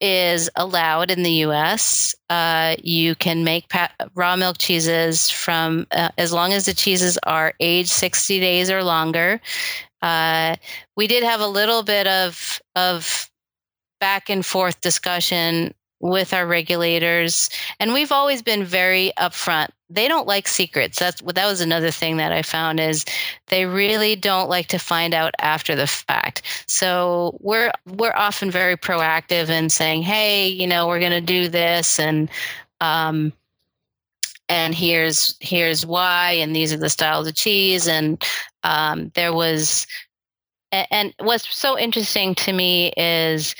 is 0.00 0.50
allowed 0.56 1.10
in 1.10 1.22
the 1.22 1.32
U.S. 1.32 2.14
Uh, 2.28 2.76
you 2.82 3.14
can 3.14 3.44
make 3.44 3.68
pa- 3.68 3.92
raw 4.14 4.36
milk 4.36 4.58
cheeses 4.58 5.30
from 5.30 5.86
uh, 5.92 6.10
as 6.18 6.32
long 6.32 6.52
as 6.52 6.66
the 6.66 6.74
cheeses 6.74 7.18
are 7.24 7.54
aged 7.60 7.88
60 7.88 8.40
days 8.40 8.70
or 8.70 8.82
longer. 8.82 9.40
Uh, 10.02 10.56
we 10.96 11.06
did 11.06 11.24
have 11.24 11.40
a 11.40 11.46
little 11.46 11.82
bit 11.82 12.06
of 12.06 12.60
of 12.74 13.30
back 13.98 14.28
and 14.28 14.44
forth 14.44 14.80
discussion 14.82 15.74
with 16.00 16.32
our 16.32 16.46
regulators 16.46 17.48
and 17.80 17.92
we've 17.92 18.12
always 18.12 18.42
been 18.42 18.64
very 18.64 19.12
upfront. 19.18 19.68
They 19.88 20.08
don't 20.08 20.26
like 20.26 20.48
secrets. 20.48 20.98
That's 20.98 21.22
that 21.22 21.46
was 21.46 21.60
another 21.60 21.90
thing 21.90 22.16
that 22.16 22.32
i 22.32 22.42
found 22.42 22.80
is 22.80 23.04
they 23.46 23.66
really 23.66 24.16
don't 24.16 24.50
like 24.50 24.66
to 24.68 24.78
find 24.78 25.14
out 25.14 25.34
after 25.40 25.74
the 25.74 25.86
fact. 25.86 26.42
So 26.66 27.38
we're 27.40 27.70
we're 27.86 28.14
often 28.14 28.50
very 28.50 28.76
proactive 28.76 29.48
in 29.48 29.70
saying 29.70 30.02
hey 30.02 30.48
you 30.48 30.66
know 30.66 30.86
we're 30.86 31.00
going 31.00 31.12
to 31.12 31.20
do 31.20 31.48
this 31.48 31.98
and 31.98 32.28
um 32.80 33.32
and 34.48 34.74
here's 34.74 35.36
here's 35.40 35.84
why 35.84 36.32
and 36.32 36.54
these 36.54 36.72
are 36.72 36.78
the 36.78 36.90
styles 36.90 37.26
of 37.26 37.34
cheese 37.34 37.88
and 37.88 38.24
um 38.64 39.10
there 39.14 39.32
was 39.32 39.86
and 40.72 41.14
what's 41.20 41.54
so 41.54 41.78
interesting 41.78 42.34
to 42.34 42.52
me 42.52 42.92
is 42.96 43.54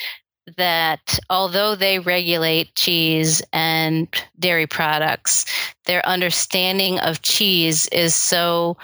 that 0.57 1.19
although 1.29 1.75
they 1.75 1.99
regulate 1.99 2.75
cheese 2.75 3.43
and 3.53 4.09
dairy 4.39 4.67
products, 4.67 5.45
their 5.87 6.07
understanding 6.07 6.99
of 7.01 7.23
cheese 7.23 7.89
is 7.89 8.15
so 8.15 8.77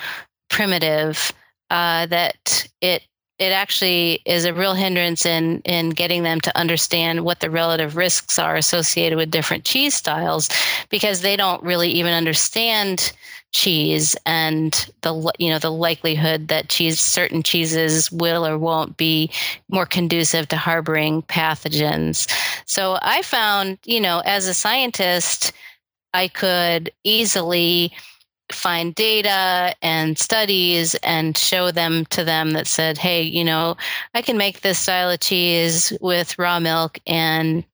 primitive 0.50 1.32
uh, 1.70 2.06
that 2.06 2.68
it 2.80 3.02
it 3.38 3.50
actually 3.50 4.22
is 4.24 4.44
a 4.44 4.54
real 4.54 4.74
hindrance 4.74 5.26
in 5.26 5.60
in 5.64 5.90
getting 5.90 6.22
them 6.22 6.40
to 6.40 6.56
understand 6.56 7.24
what 7.24 7.40
the 7.40 7.50
relative 7.50 7.96
risks 7.96 8.38
are 8.38 8.54
associated 8.56 9.16
with 9.16 9.30
different 9.30 9.64
cheese 9.64 9.94
styles 9.94 10.48
because 10.90 11.22
they 11.22 11.34
don't 11.34 11.62
really 11.62 11.88
even 11.90 12.12
understand 12.12 13.12
cheese 13.52 14.16
and 14.26 14.90
the 15.02 15.32
you 15.38 15.50
know 15.50 15.58
the 15.58 15.70
likelihood 15.70 16.48
that 16.48 16.68
cheese 16.68 17.00
certain 17.00 17.42
cheeses 17.42 18.10
will 18.10 18.46
or 18.46 18.58
won't 18.58 18.96
be 18.96 19.30
more 19.68 19.86
conducive 19.86 20.48
to 20.48 20.56
harboring 20.56 21.22
pathogens. 21.22 22.26
So 22.66 22.98
i 23.02 23.22
found 23.22 23.78
you 23.84 24.00
know 24.00 24.22
as 24.24 24.46
a 24.46 24.54
scientist 24.54 25.52
i 26.14 26.28
could 26.28 26.90
easily 27.04 27.92
find 28.50 28.94
data 28.94 29.74
and 29.82 30.18
studies 30.18 30.94
and 30.96 31.36
show 31.36 31.70
them 31.70 32.04
to 32.06 32.24
them 32.24 32.52
that 32.52 32.66
said, 32.66 32.98
hey, 32.98 33.22
you 33.22 33.44
know, 33.44 33.76
I 34.14 34.22
can 34.22 34.36
make 34.36 34.60
this 34.60 34.78
style 34.78 35.10
of 35.10 35.20
cheese 35.20 35.92
with 36.00 36.38
raw 36.38 36.60
milk 36.60 36.98
and 37.06 37.64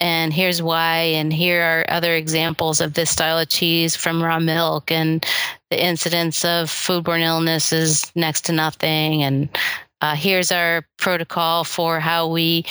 and 0.00 0.32
here's 0.32 0.62
why 0.62 0.98
and 0.98 1.32
here 1.32 1.62
are 1.62 1.86
other 1.88 2.14
examples 2.14 2.80
of 2.80 2.94
this 2.94 3.10
style 3.10 3.38
of 3.38 3.48
cheese 3.48 3.96
from 3.96 4.22
raw 4.22 4.38
milk 4.38 4.90
and 4.90 5.24
the 5.70 5.82
incidence 5.82 6.44
of 6.44 6.68
foodborne 6.68 7.22
illness 7.22 7.72
is 7.72 8.12
next 8.14 8.42
to 8.42 8.52
nothing 8.52 9.22
and 9.22 9.48
uh, 10.02 10.14
here's 10.14 10.52
our 10.52 10.86
protocol 10.98 11.64
for 11.64 11.98
how 11.98 12.28
we 12.28 12.64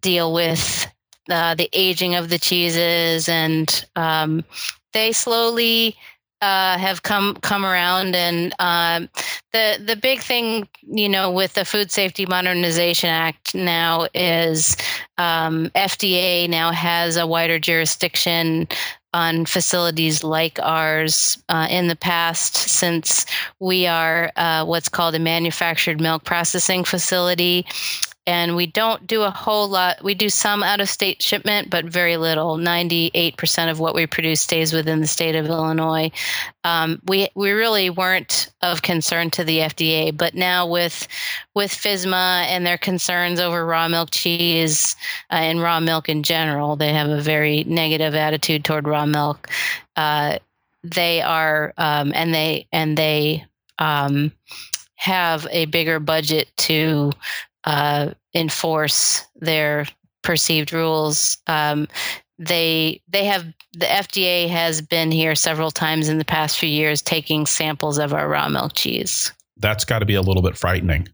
deal 0.00 0.32
with 0.32 0.86
uh, 1.30 1.54
the 1.54 1.68
aging 1.72 2.14
of 2.14 2.28
the 2.28 2.38
cheeses 2.38 3.28
and 3.28 3.84
um, 3.96 4.44
they 4.92 5.12
slowly 5.12 5.96
uh, 6.42 6.78
have 6.78 7.02
come 7.02 7.34
come 7.36 7.64
around, 7.64 8.14
and 8.14 8.54
um, 8.58 9.08
the 9.52 9.80
the 9.84 9.96
big 9.96 10.20
thing, 10.20 10.68
you 10.82 11.08
know, 11.08 11.30
with 11.30 11.54
the 11.54 11.64
Food 11.64 11.90
Safety 11.90 12.26
Modernization 12.26 13.08
Act 13.10 13.54
now 13.54 14.06
is 14.14 14.76
um, 15.18 15.70
FDA 15.74 16.48
now 16.48 16.72
has 16.72 17.16
a 17.16 17.26
wider 17.26 17.58
jurisdiction 17.58 18.68
on 19.14 19.46
facilities 19.46 20.22
like 20.22 20.58
ours 20.60 21.42
uh, 21.48 21.66
in 21.70 21.88
the 21.88 21.96
past, 21.96 22.54
since 22.54 23.24
we 23.60 23.86
are 23.86 24.30
uh, 24.36 24.64
what's 24.64 24.90
called 24.90 25.14
a 25.14 25.18
manufactured 25.18 26.00
milk 26.00 26.24
processing 26.24 26.84
facility 26.84 27.64
and 28.26 28.56
we 28.56 28.66
don't 28.66 29.06
do 29.06 29.22
a 29.22 29.30
whole 29.30 29.68
lot. 29.68 30.02
We 30.02 30.14
do 30.14 30.28
some 30.28 30.64
out 30.64 30.80
of 30.80 30.88
state 30.88 31.22
shipment, 31.22 31.70
but 31.70 31.84
very 31.84 32.16
little. 32.16 32.56
98% 32.56 33.70
of 33.70 33.78
what 33.78 33.94
we 33.94 34.06
produce 34.06 34.40
stays 34.40 34.72
within 34.72 35.00
the 35.00 35.06
state 35.06 35.36
of 35.36 35.46
Illinois. 35.46 36.10
Um, 36.64 37.00
we 37.06 37.28
we 37.36 37.52
really 37.52 37.88
weren't 37.88 38.52
of 38.62 38.82
concern 38.82 39.30
to 39.30 39.44
the 39.44 39.58
FDA, 39.58 40.16
but 40.16 40.34
now 40.34 40.66
with 40.66 41.06
with 41.54 41.70
FSMA 41.70 42.46
and 42.46 42.66
their 42.66 42.78
concerns 42.78 43.38
over 43.38 43.64
raw 43.64 43.86
milk 43.86 44.10
cheese 44.10 44.96
uh, 45.30 45.36
and 45.36 45.62
raw 45.62 45.78
milk 45.78 46.08
in 46.08 46.24
general, 46.24 46.74
they 46.74 46.92
have 46.92 47.08
a 47.08 47.20
very 47.20 47.62
negative 47.64 48.14
attitude 48.14 48.64
toward 48.64 48.88
raw 48.88 49.06
milk. 49.06 49.48
Uh, 49.94 50.38
they 50.82 51.22
are 51.22 51.72
um, 51.78 52.12
and 52.14 52.34
they 52.34 52.66
and 52.72 52.96
they 52.96 53.44
um, 53.78 54.32
have 54.96 55.46
a 55.50 55.66
bigger 55.66 56.00
budget 56.00 56.48
to 56.56 57.12
uh, 57.66 58.10
enforce 58.34 59.26
their 59.36 59.86
perceived 60.22 60.72
rules. 60.72 61.38
Um, 61.46 61.88
they 62.38 63.02
they 63.08 63.24
have 63.24 63.46
the 63.72 63.86
FDA 63.86 64.48
has 64.48 64.80
been 64.80 65.10
here 65.10 65.34
several 65.34 65.70
times 65.70 66.08
in 66.08 66.18
the 66.18 66.24
past 66.24 66.58
few 66.58 66.68
years 66.68 67.02
taking 67.02 67.46
samples 67.46 67.98
of 67.98 68.12
our 68.12 68.28
raw 68.28 68.48
milk 68.48 68.72
cheese. 68.74 69.32
That's 69.56 69.84
got 69.84 70.00
to 70.00 70.06
be 70.06 70.14
a 70.14 70.22
little 70.22 70.42
bit 70.42 70.56
frightening. 70.56 71.08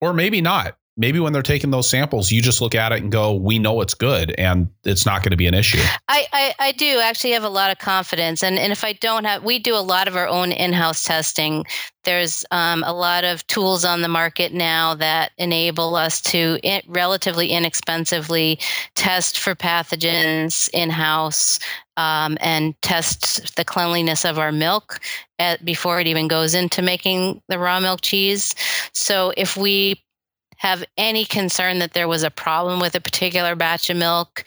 Or 0.00 0.12
maybe 0.12 0.40
not 0.40 0.76
maybe 0.96 1.18
when 1.20 1.32
they're 1.32 1.42
taking 1.42 1.70
those 1.70 1.88
samples, 1.88 2.30
you 2.30 2.42
just 2.42 2.60
look 2.60 2.74
at 2.74 2.92
it 2.92 3.02
and 3.02 3.10
go, 3.10 3.34
"We 3.34 3.58
know 3.58 3.80
it's 3.80 3.94
good, 3.94 4.34
and 4.38 4.68
it's 4.84 5.06
not 5.06 5.22
going 5.22 5.30
to 5.30 5.36
be 5.36 5.46
an 5.46 5.54
issue." 5.54 5.80
I, 6.08 6.26
I, 6.32 6.54
I 6.58 6.72
do 6.72 7.00
actually 7.00 7.32
have 7.32 7.44
a 7.44 7.48
lot 7.48 7.70
of 7.70 7.78
confidence, 7.78 8.42
and 8.42 8.58
and 8.58 8.72
if 8.72 8.84
I 8.84 8.92
don't 8.94 9.24
have, 9.24 9.44
we 9.44 9.58
do 9.58 9.74
a 9.74 9.80
lot 9.80 10.08
of 10.08 10.16
our 10.16 10.28
own 10.28 10.52
in-house 10.52 11.04
testing. 11.04 11.64
There's 12.04 12.44
um, 12.50 12.82
a 12.84 12.92
lot 12.92 13.22
of 13.24 13.46
tools 13.46 13.84
on 13.84 14.02
the 14.02 14.08
market 14.08 14.52
now 14.52 14.94
that 14.96 15.30
enable 15.38 15.94
us 15.94 16.20
to 16.22 16.58
in, 16.62 16.82
relatively 16.88 17.48
inexpensively 17.48 18.58
test 18.96 19.38
for 19.38 19.54
pathogens 19.54 20.68
in-house 20.72 21.60
um, 21.96 22.36
and 22.40 22.74
test 22.82 23.54
the 23.56 23.64
cleanliness 23.64 24.24
of 24.24 24.38
our 24.38 24.50
milk 24.50 24.98
at, 25.38 25.64
before 25.64 26.00
it 26.00 26.08
even 26.08 26.26
goes 26.26 26.54
into 26.54 26.82
making 26.82 27.40
the 27.48 27.58
raw 27.58 27.78
milk 27.78 28.00
cheese. 28.00 28.56
So 28.92 29.32
if 29.36 29.56
we 29.56 30.02
have 30.62 30.84
any 30.96 31.24
concern 31.24 31.80
that 31.80 31.92
there 31.92 32.06
was 32.06 32.22
a 32.22 32.30
problem 32.30 32.78
with 32.78 32.94
a 32.94 33.00
particular 33.00 33.56
batch 33.56 33.90
of 33.90 33.96
milk, 33.96 34.44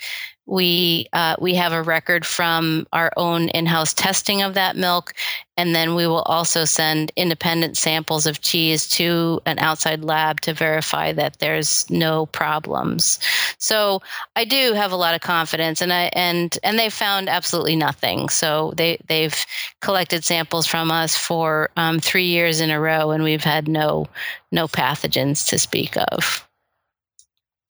we 0.47 1.07
uh, 1.13 1.35
we 1.39 1.55
have 1.55 1.73
a 1.73 1.81
record 1.81 2.25
from 2.25 2.85
our 2.93 3.11
own 3.17 3.49
in-house 3.49 3.93
testing 3.93 4.41
of 4.41 4.53
that 4.53 4.75
milk 4.75 5.13
and 5.57 5.73
then 5.73 5.95
we 5.95 6.05
will 6.05 6.21
also 6.23 6.65
send 6.65 7.11
independent 7.15 7.77
samples 7.77 8.27
of 8.27 8.41
cheese 8.41 8.89
to 8.89 9.41
an 9.45 9.57
outside 9.59 10.03
lab 10.03 10.41
to 10.41 10.53
verify 10.53 11.13
that 11.13 11.39
there's 11.39 11.89
no 11.89 12.25
problems. 12.27 13.19
So 13.57 14.01
i 14.35 14.45
do 14.45 14.73
have 14.73 14.91
a 14.91 14.97
lot 14.97 15.15
of 15.15 15.21
confidence 15.21 15.81
and 15.81 15.91
i 15.91 16.09
and 16.13 16.57
and 16.63 16.77
they 16.77 16.89
found 16.89 17.29
absolutely 17.29 17.75
nothing. 17.75 18.29
So 18.29 18.73
they 18.77 18.99
they've 19.07 19.45
collected 19.81 20.23
samples 20.23 20.67
from 20.67 20.91
us 20.91 21.15
for 21.15 21.69
um, 21.77 21.99
three 21.99 22.27
years 22.27 22.61
in 22.61 22.69
a 22.69 22.79
row 22.79 23.11
and 23.11 23.23
we've 23.23 23.43
had 23.43 23.67
no 23.67 24.07
no 24.51 24.67
pathogens 24.67 25.47
to 25.49 25.57
speak 25.57 25.97
of 26.11 26.44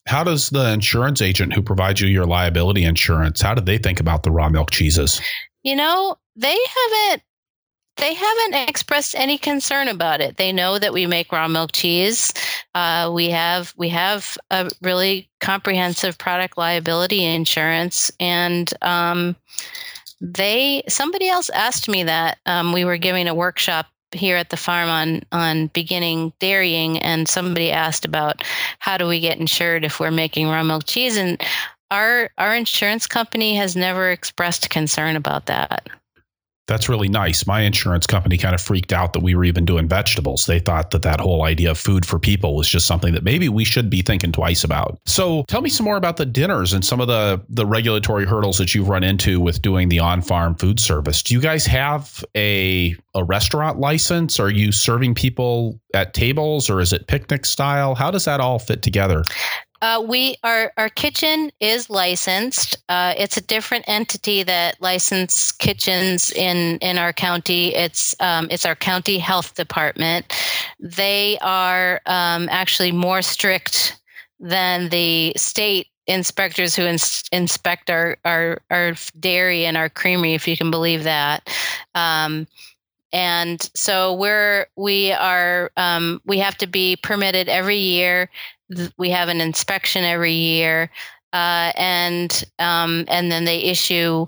how 0.05 0.23
does 0.23 0.49
the 0.49 0.71
insurance 0.71 1.21
agent 1.21 1.53
who 1.53 1.61
provides 1.61 1.99
you 1.99 2.07
your 2.07 2.25
liability 2.25 2.83
insurance 2.83 3.41
how 3.41 3.53
do 3.53 3.61
they 3.61 3.77
think 3.77 3.99
about 3.99 4.23
the 4.23 4.31
raw 4.31 4.49
milk 4.49 4.71
cheeses? 4.71 5.21
You 5.63 5.75
know 5.75 6.17
they 6.35 6.57
haven't 6.57 7.23
they 7.97 8.13
haven't 8.13 8.69
expressed 8.69 9.15
any 9.15 9.37
concern 9.37 9.87
about 9.87 10.19
it. 10.19 10.35
They 10.35 10.51
know 10.51 10.77
that 10.79 10.91
we 10.91 11.05
make 11.05 11.31
raw 11.31 11.47
milk 11.47 11.71
cheese. 11.71 12.33
Uh, 12.73 13.09
we 13.13 13.29
have 13.29 13.73
we 13.77 13.89
have 13.89 14.37
a 14.51 14.69
really 14.81 15.29
comprehensive 15.39 16.17
product 16.17 16.57
liability 16.57 17.23
insurance 17.23 18.11
and 18.19 18.73
um, 18.81 19.35
they 20.21 20.83
somebody 20.89 21.27
else 21.27 21.49
asked 21.51 21.87
me 21.87 22.03
that 22.03 22.37
um, 22.45 22.73
we 22.73 22.85
were 22.85 22.97
giving 22.97 23.27
a 23.27 23.35
workshop 23.35 23.87
here 24.15 24.37
at 24.37 24.49
the 24.49 24.57
farm 24.57 24.89
on 24.89 25.21
on 25.31 25.67
beginning 25.67 26.33
dairying 26.39 26.99
and 26.99 27.27
somebody 27.27 27.71
asked 27.71 28.05
about 28.05 28.43
how 28.79 28.97
do 28.97 29.07
we 29.07 29.19
get 29.19 29.39
insured 29.39 29.85
if 29.85 29.99
we're 29.99 30.11
making 30.11 30.47
raw 30.47 30.63
milk 30.63 30.83
cheese 30.85 31.17
and 31.17 31.41
our 31.91 32.29
our 32.37 32.55
insurance 32.55 33.07
company 33.07 33.55
has 33.55 33.75
never 33.75 34.11
expressed 34.11 34.69
concern 34.69 35.15
about 35.15 35.45
that 35.45 35.87
that's 36.67 36.89
really 36.89 37.07
nice. 37.07 37.45
My 37.45 37.61
insurance 37.61 38.07
company 38.07 38.37
kind 38.37 38.55
of 38.55 38.61
freaked 38.61 38.91
out 38.91 39.13
that 39.13 39.21
we 39.21 39.35
were 39.35 39.43
even 39.43 39.65
doing 39.65 39.87
vegetables. 39.87 40.45
They 40.45 40.59
thought 40.59 40.91
that 40.91 41.03
that 41.03 41.19
whole 41.19 41.43
idea 41.43 41.71
of 41.71 41.77
food 41.77 42.05
for 42.05 42.17
people 42.17 42.55
was 42.55 42.67
just 42.67 42.87
something 42.87 43.13
that 43.13 43.23
maybe 43.23 43.49
we 43.49 43.63
should 43.63 43.89
be 43.89 44.01
thinking 44.01 44.31
twice 44.31 44.63
about. 44.63 44.99
So, 45.05 45.43
tell 45.47 45.61
me 45.61 45.69
some 45.69 45.83
more 45.83 45.97
about 45.97 46.17
the 46.17 46.25
dinners 46.25 46.73
and 46.73 46.83
some 46.83 46.99
of 46.99 47.07
the 47.07 47.41
the 47.49 47.65
regulatory 47.65 48.25
hurdles 48.25 48.57
that 48.57 48.73
you've 48.73 48.89
run 48.89 49.03
into 49.03 49.39
with 49.39 49.61
doing 49.61 49.89
the 49.89 49.99
on-farm 49.99 50.55
food 50.55 50.79
service. 50.79 51.21
Do 51.21 51.33
you 51.33 51.41
guys 51.41 51.65
have 51.65 52.23
a 52.35 52.95
a 53.13 53.23
restaurant 53.23 53.79
license? 53.79 54.39
Are 54.39 54.49
you 54.49 54.71
serving 54.71 55.15
people 55.15 55.79
at 55.93 56.13
tables 56.13 56.69
or 56.69 56.79
is 56.79 56.93
it 56.93 57.07
picnic 57.07 57.45
style? 57.45 57.95
How 57.95 58.11
does 58.11 58.25
that 58.25 58.39
all 58.39 58.59
fit 58.59 58.81
together? 58.81 59.23
Uh, 59.81 60.03
we 60.05 60.35
our 60.43 60.71
our 60.77 60.89
kitchen 60.89 61.51
is 61.59 61.89
licensed. 61.89 62.77
Uh, 62.89 63.13
it's 63.17 63.37
a 63.37 63.41
different 63.41 63.85
entity 63.87 64.43
that 64.43 64.81
license 64.81 65.51
kitchens 65.51 66.31
in 66.31 66.77
in 66.79 66.97
our 66.97 67.11
county. 67.13 67.75
It's 67.75 68.15
um, 68.19 68.47
it's 68.49 68.65
our 68.65 68.75
county 68.75 69.17
health 69.17 69.55
department. 69.55 70.33
They 70.79 71.37
are 71.41 72.01
um, 72.05 72.47
actually 72.49 72.91
more 72.91 73.21
strict 73.21 73.99
than 74.39 74.89
the 74.89 75.33
state 75.35 75.87
inspectors 76.07 76.75
who 76.75 76.83
ins- 76.83 77.23
inspect 77.31 77.89
our, 77.89 78.17
our 78.25 78.61
our 78.69 78.93
dairy 79.19 79.65
and 79.65 79.75
our 79.77 79.89
creamery, 79.89 80.33
if 80.33 80.47
you 80.47 80.55
can 80.55 80.71
believe 80.71 81.03
that. 81.03 81.49
Um, 81.95 82.47
and 83.11 83.69
so 83.73 84.13
we're 84.13 84.67
we 84.75 85.11
are 85.13 85.71
um, 85.77 86.21
we 86.25 86.37
have 86.39 86.57
to 86.57 86.67
be 86.67 86.97
permitted 86.97 87.49
every 87.49 87.77
year 87.77 88.29
we 88.97 89.09
have 89.09 89.29
an 89.29 89.41
inspection 89.41 90.03
every 90.03 90.33
year, 90.33 90.89
uh, 91.33 91.71
and 91.75 92.43
um, 92.59 93.05
and 93.07 93.31
then 93.31 93.45
they 93.45 93.59
issue 93.59 94.25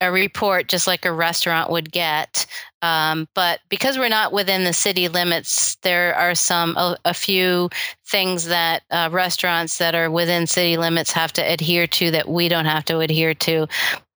a 0.00 0.10
report 0.10 0.68
just 0.68 0.86
like 0.86 1.04
a 1.04 1.12
restaurant 1.12 1.70
would 1.70 1.92
get. 1.92 2.46
Um, 2.82 3.28
but 3.34 3.60
because 3.68 3.98
we're 3.98 4.08
not 4.08 4.32
within 4.32 4.64
the 4.64 4.72
city 4.72 5.08
limits, 5.08 5.76
there 5.82 6.14
are 6.14 6.34
some 6.34 6.76
a, 6.76 6.96
a 7.04 7.12
few 7.12 7.68
things 8.06 8.46
that 8.46 8.82
uh, 8.90 9.10
restaurants 9.12 9.76
that 9.78 9.94
are 9.94 10.10
within 10.10 10.46
city 10.46 10.78
limits 10.78 11.12
have 11.12 11.32
to 11.34 11.42
adhere 11.42 11.86
to 11.88 12.10
that 12.12 12.28
we 12.28 12.48
don't 12.48 12.64
have 12.64 12.84
to 12.86 13.00
adhere 13.00 13.34
to. 13.34 13.66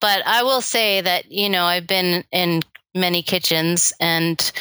But 0.00 0.26
I 0.26 0.42
will 0.42 0.62
say 0.62 1.00
that 1.02 1.30
you 1.30 1.48
know 1.50 1.64
I've 1.64 1.86
been 1.86 2.24
in 2.32 2.62
many 2.94 3.22
kitchens 3.22 3.92
and 4.00 4.52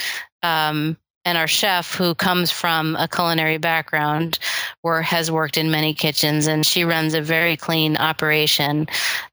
um, 0.42 0.98
and 1.26 1.38
our 1.38 1.48
chef 1.48 1.96
who 1.96 2.16
comes 2.16 2.52
from 2.52 2.96
a 2.96 3.08
culinary 3.08 3.58
background 3.58 4.40
or 4.84 5.02
has 5.02 5.32
worked 5.32 5.58
in 5.58 5.72
many 5.72 5.94
kitchens 5.94 6.48
and 6.48 6.66
she 6.66 6.84
runs 6.84 7.14
a 7.14 7.22
very 7.22 7.56
clean 7.58 7.98
operation. 7.98 8.88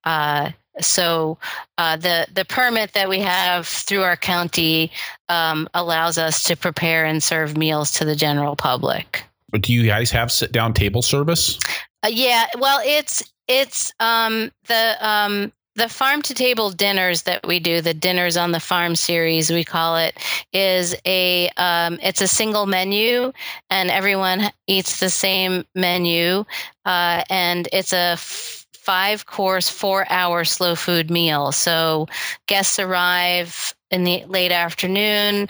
Uh, 0.05 0.51
so 0.81 1.37
uh, 1.79 1.97
the 1.97 2.27
the 2.33 2.45
permit 2.45 2.93
that 2.93 3.09
we 3.09 3.21
have 3.21 3.67
through 3.67 4.03
our 4.03 4.17
county 4.17 4.91
um, 5.29 5.69
allows 5.75 6.17
us 6.17 6.45
to 6.45 6.57
prepare 6.57 7.05
and 7.05 7.23
serve 7.23 7.57
meals 7.57 7.93
to 7.93 8.05
the 8.05 8.17
general 8.17 8.57
public. 8.57 9.25
But 9.51 9.63
do 9.63 9.73
you 9.73 9.85
guys 9.85 10.11
have 10.13 10.31
sit 10.31 10.53
down 10.53 10.73
table 10.73 11.03
service? 11.03 11.59
Uh, 12.03 12.09
yeah 12.09 12.47
well 12.59 12.81
it's 12.85 13.23
it's 13.49 13.93
um, 13.99 14.53
the 14.69 14.97
um, 15.01 15.53
the 15.81 15.89
farm 15.89 16.21
to 16.21 16.35
table 16.35 16.71
dinners 16.71 17.23
that 17.23 17.47
we 17.47 17.59
do, 17.59 17.81
the 17.81 17.95
dinners 17.95 18.37
on 18.37 18.53
the 18.53 18.61
farm 18.61 18.95
series, 18.95 19.51
we 19.51 19.65
call 19.65 19.97
it, 19.97 20.15
is 20.53 20.95
a 21.07 21.49
um, 21.57 21.99
it's 22.03 22.21
a 22.21 22.29
single 22.29 22.67
menu, 22.67 23.33
and 23.71 23.91
everyone 23.91 24.51
eats 24.67 25.01
the 25.01 25.09
same 25.09 25.65
menu, 25.75 26.45
uh, 26.85 27.25
and 27.31 27.67
it's 27.73 27.95
a 27.95 28.13
f- 28.13 28.67
five 28.75 29.25
course, 29.25 29.71
four 29.71 30.05
hour 30.11 30.45
slow 30.45 30.75
food 30.75 31.11
meal. 31.11 31.51
So 31.51 32.09
guests 32.47 32.79
arrive 32.79 33.75
in 33.91 34.05
the 34.05 34.25
late 34.27 34.53
afternoon 34.53 35.49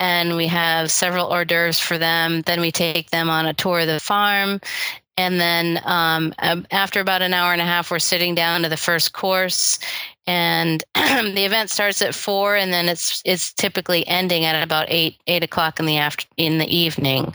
and 0.00 0.36
we 0.36 0.48
have 0.48 0.90
several 0.90 1.26
hors 1.26 1.44
d'oeuvres 1.44 1.78
for 1.78 1.98
them. 1.98 2.42
Then 2.42 2.60
we 2.60 2.72
take 2.72 3.10
them 3.10 3.30
on 3.30 3.46
a 3.46 3.54
tour 3.54 3.80
of 3.80 3.86
the 3.86 4.00
farm. 4.00 4.60
And 5.16 5.40
then 5.40 5.80
um, 5.84 6.34
after 6.70 7.00
about 7.00 7.22
an 7.22 7.34
hour 7.34 7.52
and 7.52 7.62
a 7.62 7.64
half, 7.64 7.90
we're 7.90 8.00
sitting 8.00 8.34
down 8.34 8.62
to 8.62 8.68
the 8.68 8.76
first 8.76 9.12
course, 9.12 9.78
and 10.26 10.82
the 10.94 11.44
event 11.44 11.70
starts 11.70 12.02
at 12.02 12.14
four, 12.14 12.56
and 12.56 12.72
then 12.72 12.88
it's 12.88 13.22
it's 13.24 13.52
typically 13.52 14.06
ending 14.08 14.44
at 14.44 14.60
about 14.60 14.86
eight 14.88 15.16
eight 15.28 15.44
o'clock 15.44 15.78
in 15.78 15.86
the 15.86 15.98
after 15.98 16.26
in 16.36 16.58
the 16.58 16.66
evening. 16.66 17.32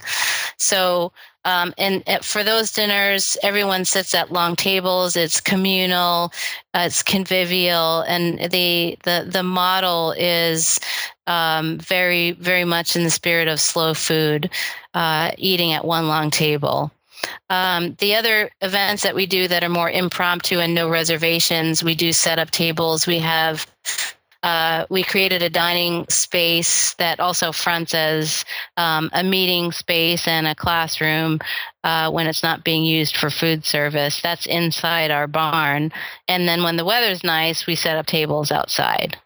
So 0.58 1.12
um, 1.44 1.72
and 1.78 2.02
uh, 2.06 2.18
for 2.18 2.44
those 2.44 2.70
dinners, 2.72 3.36
everyone 3.42 3.84
sits 3.84 4.14
at 4.14 4.30
long 4.32 4.56
tables. 4.56 5.16
It's 5.16 5.40
communal, 5.40 6.32
uh, 6.74 6.84
it's 6.86 7.02
convivial, 7.02 8.02
and 8.02 8.38
the 8.50 8.98
the 9.04 9.26
the 9.26 9.42
model 9.42 10.12
is 10.18 10.80
um, 11.26 11.78
very 11.78 12.32
very 12.32 12.64
much 12.64 12.94
in 12.94 13.04
the 13.04 13.10
spirit 13.10 13.48
of 13.48 13.58
slow 13.58 13.94
food, 13.94 14.50
uh, 14.92 15.30
eating 15.38 15.72
at 15.72 15.84
one 15.84 16.08
long 16.08 16.30
table. 16.30 16.92
Um, 17.48 17.94
the 17.98 18.14
other 18.14 18.50
events 18.60 19.02
that 19.02 19.14
we 19.14 19.26
do 19.26 19.48
that 19.48 19.64
are 19.64 19.68
more 19.68 19.90
impromptu 19.90 20.58
and 20.58 20.74
no 20.74 20.88
reservations, 20.88 21.82
we 21.82 21.94
do 21.94 22.12
set 22.12 22.38
up 22.38 22.50
tables. 22.50 23.06
We 23.06 23.18
have 23.18 23.66
uh, 24.42 24.86
we 24.88 25.02
created 25.02 25.42
a 25.42 25.50
dining 25.50 26.06
space 26.08 26.94
that 26.94 27.20
also 27.20 27.52
fronts 27.52 27.92
as 27.92 28.44
um, 28.78 29.10
a 29.12 29.22
meeting 29.22 29.70
space 29.70 30.26
and 30.26 30.46
a 30.46 30.54
classroom 30.54 31.38
uh, 31.84 32.10
when 32.10 32.26
it's 32.26 32.42
not 32.42 32.64
being 32.64 32.82
used 32.82 33.16
for 33.16 33.28
food 33.28 33.64
service. 33.66 34.22
That's 34.22 34.46
inside 34.46 35.10
our 35.10 35.26
barn. 35.26 35.92
And 36.26 36.48
then 36.48 36.62
when 36.62 36.76
the 36.76 36.86
weather's 36.86 37.22
nice, 37.22 37.66
we 37.66 37.74
set 37.74 37.98
up 37.98 38.06
tables 38.06 38.50
outside. 38.50 39.18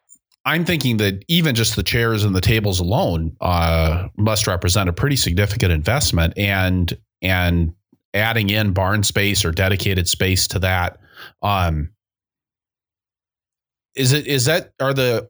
I'm 0.46 0.64
thinking 0.64 0.98
that 0.98 1.24
even 1.28 1.54
just 1.54 1.76
the 1.76 1.82
chairs 1.82 2.24
and 2.24 2.34
the 2.34 2.40
tables 2.40 2.80
alone 2.80 3.36
uh, 3.40 4.08
must 4.16 4.46
represent 4.46 4.88
a 4.88 4.92
pretty 4.92 5.16
significant 5.16 5.72
investment, 5.72 6.34
and 6.36 6.92
and 7.22 7.72
adding 8.14 8.50
in 8.50 8.72
barn 8.72 9.02
space 9.02 9.44
or 9.44 9.50
dedicated 9.50 10.08
space 10.08 10.46
to 10.48 10.58
that 10.58 10.98
um, 11.42 11.90
is 13.94 14.12
it 14.12 14.26
is 14.26 14.44
that 14.44 14.72
are 14.80 14.94
the 14.94 15.28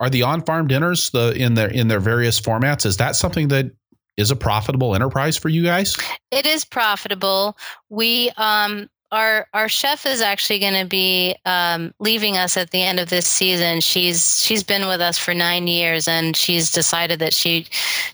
are 0.00 0.10
the 0.10 0.22
on-farm 0.22 0.66
dinners 0.66 1.10
the 1.10 1.32
in 1.34 1.54
their 1.54 1.68
in 1.68 1.88
their 1.88 2.00
various 2.00 2.40
formats 2.40 2.84
is 2.86 2.96
that 2.96 3.16
something 3.16 3.48
that 3.48 3.70
is 4.18 4.32
a 4.32 4.36
profitable 4.36 4.94
enterprise 4.94 5.38
for 5.38 5.48
you 5.48 5.62
guys? 5.62 5.96
It 6.30 6.44
is 6.44 6.64
profitable. 6.64 7.56
We 7.88 8.30
um 8.36 8.90
our 9.10 9.46
our 9.54 9.68
chef 9.68 10.06
is 10.06 10.20
actually 10.20 10.58
going 10.58 10.74
to 10.74 10.86
be 10.86 11.34
um, 11.44 11.94
leaving 11.98 12.36
us 12.36 12.56
at 12.56 12.70
the 12.70 12.82
end 12.82 13.00
of 13.00 13.08
this 13.08 13.26
season. 13.26 13.80
She's 13.80 14.40
she's 14.40 14.62
been 14.62 14.86
with 14.86 15.00
us 15.00 15.18
for 15.18 15.34
nine 15.34 15.66
years, 15.66 16.08
and 16.08 16.36
she's 16.36 16.70
decided 16.70 17.18
that 17.20 17.32
she 17.32 17.66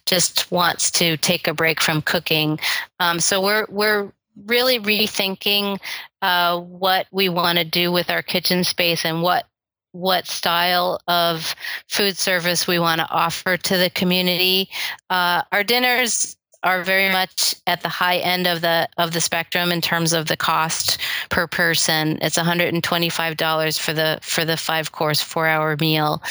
just 0.06 0.50
wants 0.50 0.90
to 0.92 1.16
take 1.16 1.48
a 1.48 1.54
break 1.54 1.80
from 1.80 2.02
cooking. 2.02 2.58
Um, 3.00 3.20
so 3.20 3.42
we're 3.42 3.66
we're 3.68 4.12
really 4.46 4.78
rethinking 4.80 5.78
uh, 6.22 6.60
what 6.60 7.06
we 7.12 7.28
want 7.28 7.58
to 7.58 7.64
do 7.64 7.92
with 7.92 8.10
our 8.10 8.22
kitchen 8.22 8.64
space 8.64 9.04
and 9.04 9.22
what 9.22 9.46
what 9.92 10.26
style 10.26 11.00
of 11.06 11.54
food 11.88 12.16
service 12.16 12.66
we 12.66 12.80
want 12.80 13.00
to 13.00 13.08
offer 13.10 13.56
to 13.56 13.76
the 13.76 13.90
community. 13.90 14.68
Uh, 15.08 15.42
our 15.52 15.62
dinners 15.62 16.36
are 16.64 16.82
very 16.82 17.12
much 17.12 17.54
at 17.66 17.82
the 17.82 17.88
high 17.88 18.16
end 18.16 18.46
of 18.46 18.62
the 18.62 18.88
of 18.96 19.12
the 19.12 19.20
spectrum 19.20 19.70
in 19.70 19.80
terms 19.80 20.12
of 20.12 20.26
the 20.26 20.36
cost 20.36 20.98
per 21.28 21.46
person. 21.46 22.18
It's 22.22 22.38
$125 22.38 23.78
for 23.78 23.92
the 23.92 24.18
for 24.22 24.44
the 24.44 24.56
five 24.56 24.90
course 24.90 25.20
four 25.20 25.46
hour 25.46 25.76
meal, 25.78 26.22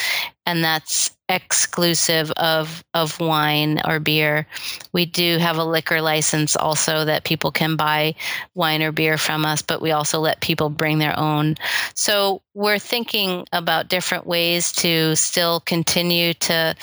and 0.45 0.63
that's 0.63 1.11
exclusive 1.29 2.31
of 2.31 2.83
of 2.93 3.19
wine 3.19 3.79
or 3.87 3.99
beer. 3.99 4.45
We 4.91 5.05
do 5.05 5.37
have 5.37 5.57
a 5.57 5.63
liquor 5.63 6.01
license 6.01 6.55
also 6.55 7.05
that 7.05 7.23
people 7.23 7.51
can 7.51 7.75
buy 7.75 8.15
wine 8.55 8.81
or 8.81 8.91
beer 8.91 9.17
from 9.17 9.45
us, 9.45 9.61
but 9.61 9.81
we 9.81 9.91
also 9.91 10.19
let 10.19 10.41
people 10.41 10.69
bring 10.69 10.97
their 10.99 11.17
own. 11.17 11.55
So 11.93 12.41
we're 12.53 12.79
thinking 12.79 13.47
about 13.53 13.87
different 13.87 14.25
ways 14.25 14.71
to 14.73 15.15
still 15.15 15.61
continue 15.61 16.33
to 16.35 16.75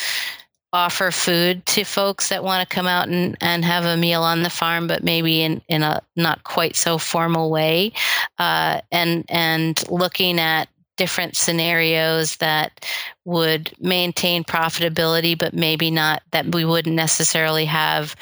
offer 0.72 1.10
food 1.10 1.64
to 1.66 1.84
folks 1.84 2.28
that 2.28 2.44
want 2.44 2.68
to 2.68 2.74
come 2.74 2.86
out 2.86 3.08
and, 3.08 3.36
and 3.40 3.64
have 3.64 3.84
a 3.84 3.96
meal 3.96 4.22
on 4.22 4.42
the 4.42 4.50
farm, 4.50 4.86
but 4.86 5.02
maybe 5.02 5.42
in, 5.42 5.60
in 5.68 5.82
a 5.82 6.00
not 6.16 6.44
quite 6.44 6.76
so 6.76 6.98
formal 6.98 7.50
way. 7.50 7.92
Uh, 8.38 8.80
and 8.92 9.24
and 9.28 9.82
looking 9.90 10.38
at 10.38 10.68
different 10.96 11.34
scenarios 11.34 12.36
that 12.36 12.84
would 13.24 13.72
maintain 13.80 14.44
profitability, 14.44 15.36
but 15.36 15.54
maybe 15.54 15.90
not 15.90 16.22
that 16.30 16.54
we 16.54 16.62
wouldn't 16.64 16.94
necessarily 16.94 17.64
have 17.64 18.14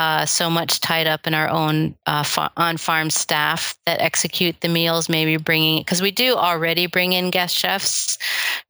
uh, 0.00 0.24
so 0.24 0.48
much 0.48 0.80
tied 0.80 1.06
up 1.06 1.26
in 1.26 1.34
our 1.34 1.50
own 1.50 1.94
uh, 2.06 2.22
fa- 2.22 2.50
on 2.56 2.78
farm 2.78 3.10
staff 3.10 3.78
that 3.84 4.00
execute 4.00 4.58
the 4.62 4.68
meals, 4.68 5.10
maybe 5.10 5.36
bringing, 5.36 5.82
because 5.82 6.00
we 6.00 6.10
do 6.10 6.34
already 6.36 6.86
bring 6.86 7.12
in 7.12 7.28
guest 7.28 7.54
chefs, 7.54 8.16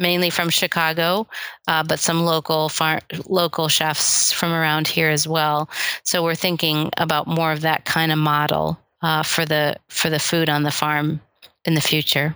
mainly 0.00 0.28
from 0.28 0.48
Chicago, 0.48 1.28
uh, 1.68 1.84
but 1.84 2.00
some 2.00 2.24
local 2.24 2.68
farm, 2.68 2.98
local 3.26 3.68
chefs 3.68 4.32
from 4.32 4.50
around 4.50 4.88
here 4.88 5.08
as 5.08 5.28
well. 5.28 5.70
So 6.02 6.24
we're 6.24 6.34
thinking 6.34 6.90
about 6.96 7.28
more 7.28 7.52
of 7.52 7.60
that 7.60 7.84
kind 7.84 8.10
of 8.10 8.18
model 8.18 8.76
uh, 9.02 9.22
for 9.22 9.46
the 9.46 9.76
for 9.88 10.10
the 10.10 10.18
food 10.18 10.48
on 10.48 10.64
the 10.64 10.72
farm 10.72 11.20
in 11.64 11.74
the 11.74 11.80
future. 11.80 12.34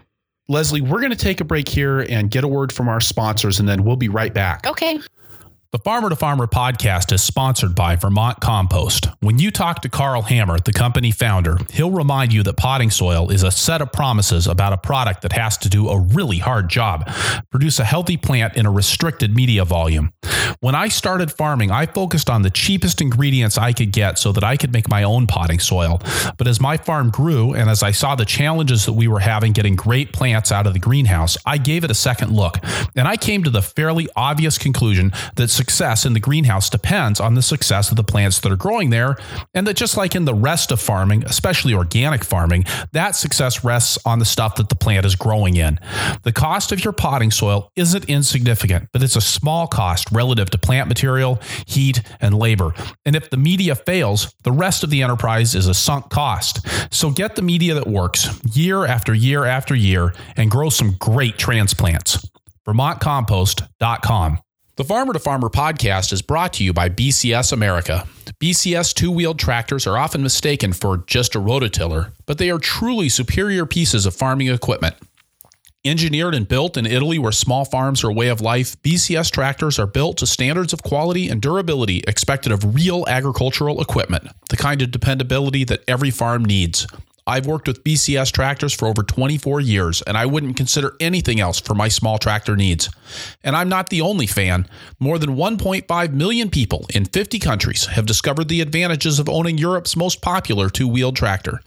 Leslie, 0.49 0.83
we're 0.83 1.01
going 1.01 1.11
to 1.11 1.17
take 1.17 1.41
a 1.41 1.45
break 1.45 1.69
here 1.69 2.01
and 2.01 2.31
get 2.31 2.45
a 2.45 2.49
word 2.49 2.71
from 2.71 2.89
our 2.89 3.01
sponsors, 3.01 3.59
and 3.59 3.69
then 3.69 3.83
we'll 3.83 3.97
be 3.97 4.09
right 4.09 4.33
back. 4.33 4.65
Okay. 4.69 5.01
The 5.75 5.81
Farmer 5.81 6.09
to 6.09 6.15
Farmer 6.15 6.47
podcast 6.47 7.13
is 7.13 7.21
sponsored 7.21 7.75
by 7.75 7.97
Vermont 7.97 8.39
Compost. 8.41 9.09
When 9.19 9.41
you 9.41 9.51
talk 9.51 9.83
to 9.83 9.89
Karl 9.89 10.23
Hammer, 10.23 10.57
the 10.61 10.73
company 10.73 11.11
founder, 11.11 11.59
he'll 11.73 11.91
remind 11.91 12.33
you 12.33 12.45
that 12.45 12.57
potting 12.57 12.91
soil 12.91 13.29
is 13.29 13.43
a 13.43 13.51
set 13.51 13.83
of 13.83 13.91
promises 13.91 14.47
about 14.47 14.73
a 14.73 14.79
product 14.79 15.23
that 15.23 15.33
has 15.33 15.59
to 15.59 15.69
do 15.69 15.89
a 15.89 15.99
really 15.99 16.39
hard 16.39 16.69
job 16.69 17.11
produce 17.51 17.81
a 17.81 17.85
healthy 17.85 18.17
plant 18.17 18.57
in 18.57 18.67
a 18.67 18.71
restricted 18.71 19.35
media 19.35 19.65
volume. 19.65 20.13
When 20.61 20.77
I 20.77 20.89
started 20.89 21.33
farming, 21.33 21.71
I 21.71 21.87
focused 21.87 22.31
on 22.31 22.43
the 22.43 22.51
cheapest 22.51 23.01
ingredients 23.01 23.59
I 23.59 23.73
could 23.73 23.93
get 23.93 24.19
so 24.19 24.33
that 24.33 24.45
I 24.45 24.57
could 24.57 24.73
make 24.73 24.89
my 24.89 25.03
own 25.03 25.27
potting 25.27 25.59
soil. 25.59 26.01
But 26.37 26.47
as 26.47 26.61
my 26.61 26.77
farm 26.77 27.11
grew 27.11 27.53
and 27.53 27.69
as 27.69 27.83
I 27.83 27.91
saw 27.91 28.15
the 28.15 28.25
challenges 28.25 28.87
that 28.87 28.93
we 28.93 29.09
were 29.09 29.21
having 29.21 29.53
getting 29.53 29.75
great 29.75 30.13
plants 30.13 30.53
out 30.53 30.67
of 30.67 30.73
the 30.73 30.79
greenhouse, 30.79 31.37
I 31.45 31.59
gave 31.59 31.85
it 31.85 31.91
a 31.91 31.95
second 31.95 32.33
look. 32.33 32.59
And 32.95 33.09
I 33.09 33.17
came 33.17 33.43
to 33.45 33.51
the 33.51 33.63
fairly 33.63 34.09
obvious 34.15 34.57
conclusion 34.57 35.13
that 35.35 35.51
success 35.65 36.05
in 36.05 36.13
the 36.13 36.21
greenhouse 36.21 36.69
depends 36.69 37.19
on 37.21 37.33
the 37.33 37.41
success 37.41 37.91
of 37.91 37.97
the 37.97 38.05
plants 38.05 38.39
that 38.41 38.53
are 38.53 38.57
growing 38.57 38.91
there, 38.91 39.17
and 39.55 39.67
that 39.67 39.79
just 39.79 39.97
like 39.97 40.15
in 40.15 40.27
the 40.27 40.35
rest 40.35 40.71
of 40.71 40.79
farming, 40.79 41.25
especially 41.25 41.73
organic 41.73 42.23
farming, 42.23 42.67
that 42.93 43.17
success 43.17 43.65
rests 43.65 43.97
on 44.05 44.19
the 44.19 44.27
stuff 44.27 44.57
that 44.57 44.69
the 44.69 44.75
plant 44.75 45.07
is 45.07 45.17
growing 45.17 45.57
in. 45.57 45.81
The 46.23 46.33
cost 46.33 46.71
of 46.71 46.85
your 46.85 46.93
potting 46.93 47.31
soil 47.31 47.73
isn't 47.77 48.05
insignificant, 48.05 48.91
but 48.93 49.03
it's 49.03 49.17
a 49.17 49.23
small 49.23 49.67
cost 49.67 50.13
relative 50.13 50.51
to 50.51 50.59
plant 50.59 50.87
material, 50.87 51.41
heat, 51.67 52.03
and 52.21 52.35
labor. 52.37 52.75
And 53.07 53.17
if 53.17 53.31
the 53.31 53.39
media 53.39 53.75
fails, 53.75 54.35
the 54.43 54.53
rest 54.53 54.85
of 54.85 54.91
the 54.91 55.03
enterprise 55.03 55.55
is 55.55 55.67
a 55.67 55.73
sunk 55.73 56.11
cost. 56.11 56.61
So 56.93 57.11
get 57.11 57.37
the 57.37 57.43
media 57.43 57.73
that 57.73 57.87
works 57.87 58.29
year 58.55 58.85
after 58.85 59.15
year 59.15 59.47
after 59.47 59.75
year 59.75 60.13
and 60.37 60.51
grow 60.51 60.69
some 60.69 60.97
great 60.99 61.39
transplants. 61.39 62.29
VermontCompost.com. 62.67 64.41
The 64.77 64.83
Farmer 64.83 65.13
to 65.13 65.21
Farmer 65.21 65.49
podcast 65.49 66.13
is 66.13 66.21
brought 66.21 66.55
to 66.55 66.65
you 66.65 66.73
by 66.73 66.89
BCS 66.89 67.53
America. 67.53 68.09
BCS 68.41 68.93
two 68.93 69.09
wheeled 69.09 69.39
tractors 69.39 69.87
are 69.87 69.97
often 69.97 70.21
mistaken 70.21 70.73
for 70.73 70.97
just 71.07 71.37
a 71.37 71.39
rototiller, 71.39 72.11
but 72.27 72.39
they 72.39 72.51
are 72.51 72.59
truly 72.59 73.09
superior 73.09 73.67
pieces 73.67 74.05
of 74.05 74.17
farming 74.17 74.49
equipment. 74.49 74.97
Engineered 75.85 76.35
and 76.35 76.49
built 76.49 76.77
in 76.77 76.87
Italy, 76.87 77.21
where 77.21 77.31
small 77.31 77.65
farms 77.65 78.03
are 78.03 78.11
a 78.11 78.13
way 78.13 78.27
of 78.27 78.41
life, 78.41 78.75
BCS 78.83 79.31
tractors 79.31 79.79
are 79.79 79.87
built 79.87 80.17
to 80.17 80.27
standards 80.27 80.73
of 80.73 80.83
quality 80.83 81.29
and 81.29 81.41
durability 81.41 82.03
expected 82.09 82.51
of 82.51 82.75
real 82.75 83.05
agricultural 83.07 83.81
equipment, 83.81 84.27
the 84.51 84.57
kind 84.57 84.83
of 84.83 84.91
dependability 84.91 85.63
that 85.63 85.85
every 85.87 86.11
farm 86.11 86.45
needs. 86.45 86.85
I've 87.27 87.47
worked 87.47 87.69
with 87.69 87.85
BCS 87.85 88.33
tractors 88.33 88.75
for 88.75 88.87
over 88.87 89.03
24 89.03 89.61
years, 89.63 90.03
and 90.03 90.19
I 90.19 90.27
wouldn't 90.27 90.59
consider 90.59 90.95
anything 91.01 91.41
else 91.41 91.59
for 91.59 91.75
my 91.75 91.89
small 91.89 92.19
tractor 92.19 92.55
needs. 92.55 92.91
And 93.43 93.57
I'm 93.57 93.71
not 93.71 93.89
the 93.89 94.03
only 94.03 94.27
fan. 94.27 94.67
More 95.01 95.19
than 95.19 95.31
1.5 95.31 96.13
million 96.13 96.51
people 96.51 96.85
in 96.95 97.07
50 97.07 97.39
countries 97.39 97.87
have 97.87 98.05
discovered 98.05 98.49
the 98.49 98.61
advantages 98.61 99.19
of 99.19 99.31
owning 99.31 99.57
Europe's 99.57 99.97
most 99.97 100.21
popular 100.21 100.69
two 100.69 100.87
wheeled 100.87 101.17
tractor. 101.17 101.61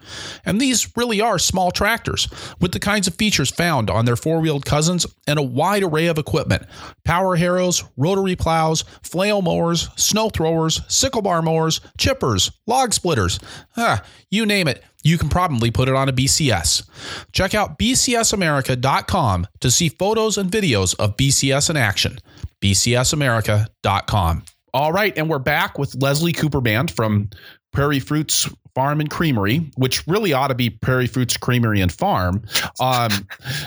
And 0.46 0.62
these 0.62 0.96
really 0.96 1.22
are 1.22 1.40
small 1.40 1.72
tractors, 1.72 2.28
with 2.62 2.72
the 2.72 2.80
kinds 2.80 3.08
of 3.08 3.16
features 3.16 3.50
found 3.50 3.90
on 3.90 4.06
their 4.06 4.16
four 4.16 4.40
wheeled 4.40 4.66
cousins 4.66 5.08
and 5.26 5.40
a 5.40 5.44
wide 5.44 5.84
array 5.84 6.06
of 6.06 6.20
equipment 6.20 6.68
power 7.04 7.36
harrows, 7.36 7.84
rotary 7.96 8.36
plows, 8.36 8.84
flail 9.02 9.42
mowers, 9.42 9.90
snow 9.96 10.30
throwers, 10.30 10.82
sickle 10.88 11.22
bar 11.22 11.42
mowers, 11.42 11.80
chippers, 11.98 12.52
log 12.68 12.94
splitters. 12.94 13.40
Ah, 13.76 14.04
you 14.30 14.46
name 14.46 14.68
it 14.68 14.84
you 15.08 15.18
can 15.18 15.30
probably 15.30 15.72
put 15.72 15.88
it 15.88 15.96
on 15.96 16.10
a 16.10 16.14
BCS. 16.14 16.88
Check 17.32 17.56
out 17.56 17.80
bcsamerica.com 17.80 19.48
to 19.62 19.72
see 19.72 19.90
photos 19.90 20.38
and 20.38 20.52
videos 20.52 20.96
of 21.00 21.16
BCS 21.16 21.70
in 21.70 21.78
action. 21.78 22.20
bcsamerica.com. 22.62 24.44
All 24.74 24.92
right, 24.92 25.18
and 25.18 25.30
we're 25.30 25.40
back 25.40 25.80
with 25.80 25.96
Leslie 25.96 26.34
Cooperband 26.34 26.92
from 26.92 27.30
Prairie 27.72 28.00
Fruits 28.00 28.50
Farm 28.76 29.00
and 29.00 29.10
Creamery, 29.10 29.72
which 29.76 30.06
really 30.08 30.34
ought 30.34 30.50
to 30.50 30.56
be 30.56 30.70
Prairie 30.70 31.08
Fruits 31.08 31.38
Creamery 31.38 31.82
and 31.82 31.92
Farm. 31.92 32.44
Um, 32.80 33.12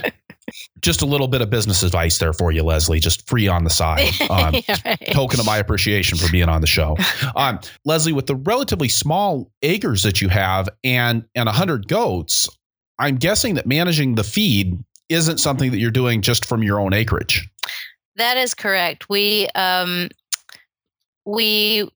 just 0.81 1.03
a 1.03 1.07
little 1.07 1.29
bit 1.29 1.41
of 1.41 1.51
business 1.51 1.83
advice 1.83 2.19
there 2.19 2.33
for 2.33 2.53
you, 2.53 2.63
Leslie, 2.63 3.01
just 3.01 3.27
free 3.29 3.49
on 3.49 3.65
the 3.65 3.71
side. 3.71 4.09
Um, 4.31 4.55
right. 4.85 5.09
Token 5.11 5.41
of 5.41 5.47
my 5.47 5.59
appreciation 5.59 6.17
for 6.17 6.31
being 6.31 6.49
on 6.49 6.61
the 6.61 6.67
show. 6.67 6.97
Um, 7.35 7.59
Leslie, 7.85 8.13
with 8.13 8.27
the 8.27 8.37
relatively 8.37 8.89
small 8.89 9.51
acres 9.63 10.05
that 10.05 10.21
you 10.21 10.29
have 10.29 10.69
and 10.85 11.25
and 11.35 11.47
100 11.47 11.89
goats, 11.89 12.49
I'm 13.01 13.17
guessing 13.17 13.55
that 13.55 13.67
managing 13.67 14.15
the 14.15 14.23
feed 14.23 14.79
isn't 15.09 15.39
something 15.39 15.73
that 15.73 15.79
you're 15.79 15.91
doing 15.91 16.23
just 16.23 16.45
from 16.45 16.63
your 16.63 16.79
own 16.79 16.93
acreage. 16.93 17.49
That 18.17 18.37
is 18.37 18.55
correct. 18.55 19.09
We 19.09 19.49
um, 19.57 20.11
we 21.25 21.91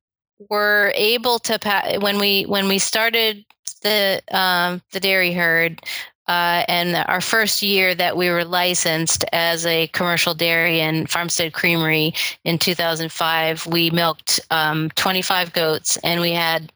were 0.51 0.93
able 0.97 1.39
to 1.41 1.59
pa- 1.59 1.99
when 2.01 2.19
we 2.19 2.43
when 2.45 2.69
we 2.69 2.79
started 2.79 3.45
the 3.83 4.21
um, 4.33 4.83
the 4.93 5.01
dairy 5.01 5.33
herd 5.33 5.81
uh, 6.27 6.65
and 6.69 6.97
our 7.09 7.21
first 7.21 7.63
year 7.63 7.95
that 7.95 8.17
we 8.17 8.31
were 8.31 8.45
licensed 8.45 9.25
as 9.33 9.67
a 9.67 9.89
commercial 9.89 10.35
dairy 10.35 10.81
and 10.81 11.11
farmstead 11.11 11.53
creamery 11.53 12.15
in 12.45 12.59
2005, 12.59 13.67
we 13.67 13.91
milked 13.91 14.41
um, 14.51 14.91
25 14.91 15.53
goats 15.53 15.99
and 15.99 16.21
we 16.21 16.33
had 16.33 16.73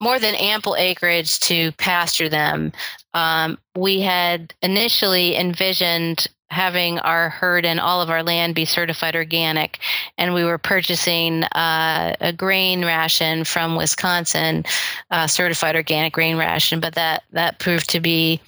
more 0.00 0.18
than 0.18 0.34
ample 0.36 0.76
acreage 0.76 1.40
to 1.40 1.72
pasture 1.72 2.28
them. 2.28 2.72
Um, 3.12 3.58
we 3.76 4.00
had 4.00 4.54
initially 4.62 5.36
envisioned 5.36 6.28
having 6.50 6.98
our 6.98 7.30
herd 7.30 7.64
and 7.64 7.78
all 7.78 8.02
of 8.02 8.10
our 8.10 8.22
land 8.22 8.54
be 8.54 8.64
certified 8.64 9.14
organic. 9.14 9.78
And 10.18 10.34
we 10.34 10.44
were 10.44 10.58
purchasing 10.58 11.44
uh, 11.44 12.16
a 12.20 12.32
grain 12.32 12.84
ration 12.84 13.44
from 13.44 13.76
Wisconsin, 13.76 14.64
uh, 15.10 15.26
certified 15.26 15.76
organic 15.76 16.12
grain 16.12 16.36
ration, 16.36 16.80
but 16.80 16.94
that, 16.94 17.22
that 17.30 17.60
proved 17.60 17.88
to 17.90 18.00
be 18.00 18.40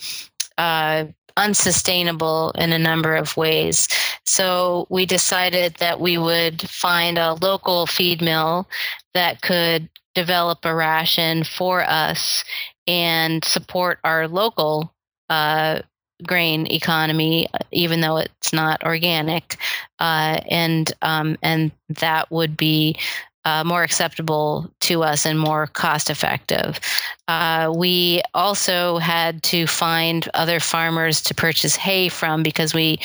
uh, 0.58 1.04
unsustainable 1.36 2.52
in 2.56 2.72
a 2.72 2.78
number 2.78 3.14
of 3.14 3.36
ways. 3.36 3.88
So 4.24 4.86
we 4.90 5.06
decided 5.06 5.74
that 5.76 6.00
we 6.00 6.18
would 6.18 6.60
find 6.62 7.18
a 7.18 7.34
local 7.34 7.86
feed 7.86 8.20
mill 8.20 8.68
that 9.14 9.42
could 9.42 9.88
develop 10.14 10.64
a 10.64 10.74
ration 10.74 11.44
for 11.44 11.82
us 11.82 12.44
and 12.86 13.44
support 13.44 13.98
our 14.04 14.28
local 14.28 14.92
uh, 15.30 15.80
grain 16.26 16.66
economy, 16.70 17.48
even 17.70 18.00
though 18.00 18.18
it's 18.18 18.52
not 18.52 18.82
organic, 18.84 19.56
uh, 19.98 20.40
and 20.48 20.92
um, 21.02 21.36
and 21.42 21.72
that 21.88 22.30
would 22.30 22.56
be 22.56 22.96
uh, 23.44 23.64
more 23.64 23.82
acceptable 23.82 24.70
to 24.80 25.02
us 25.02 25.26
and 25.26 25.38
more 25.38 25.66
cost 25.66 26.10
effective. 26.10 26.78
Uh, 27.26 27.72
we 27.74 28.22
also 28.34 28.98
had 28.98 29.42
to 29.42 29.66
find 29.66 30.28
other 30.34 30.60
farmers 30.60 31.20
to 31.22 31.34
purchase 31.34 31.74
hay 31.74 32.08
from 32.08 32.42
because 32.42 32.72
we 32.72 32.98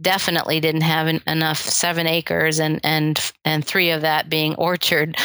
definitely 0.00 0.58
didn't 0.58 0.80
have 0.80 1.06
enough 1.26 1.58
seven 1.58 2.06
acres 2.06 2.58
and 2.58 2.80
and 2.82 3.32
and 3.44 3.64
three 3.64 3.90
of 3.90 4.00
that 4.00 4.28
being 4.28 4.54
orchard. 4.56 5.16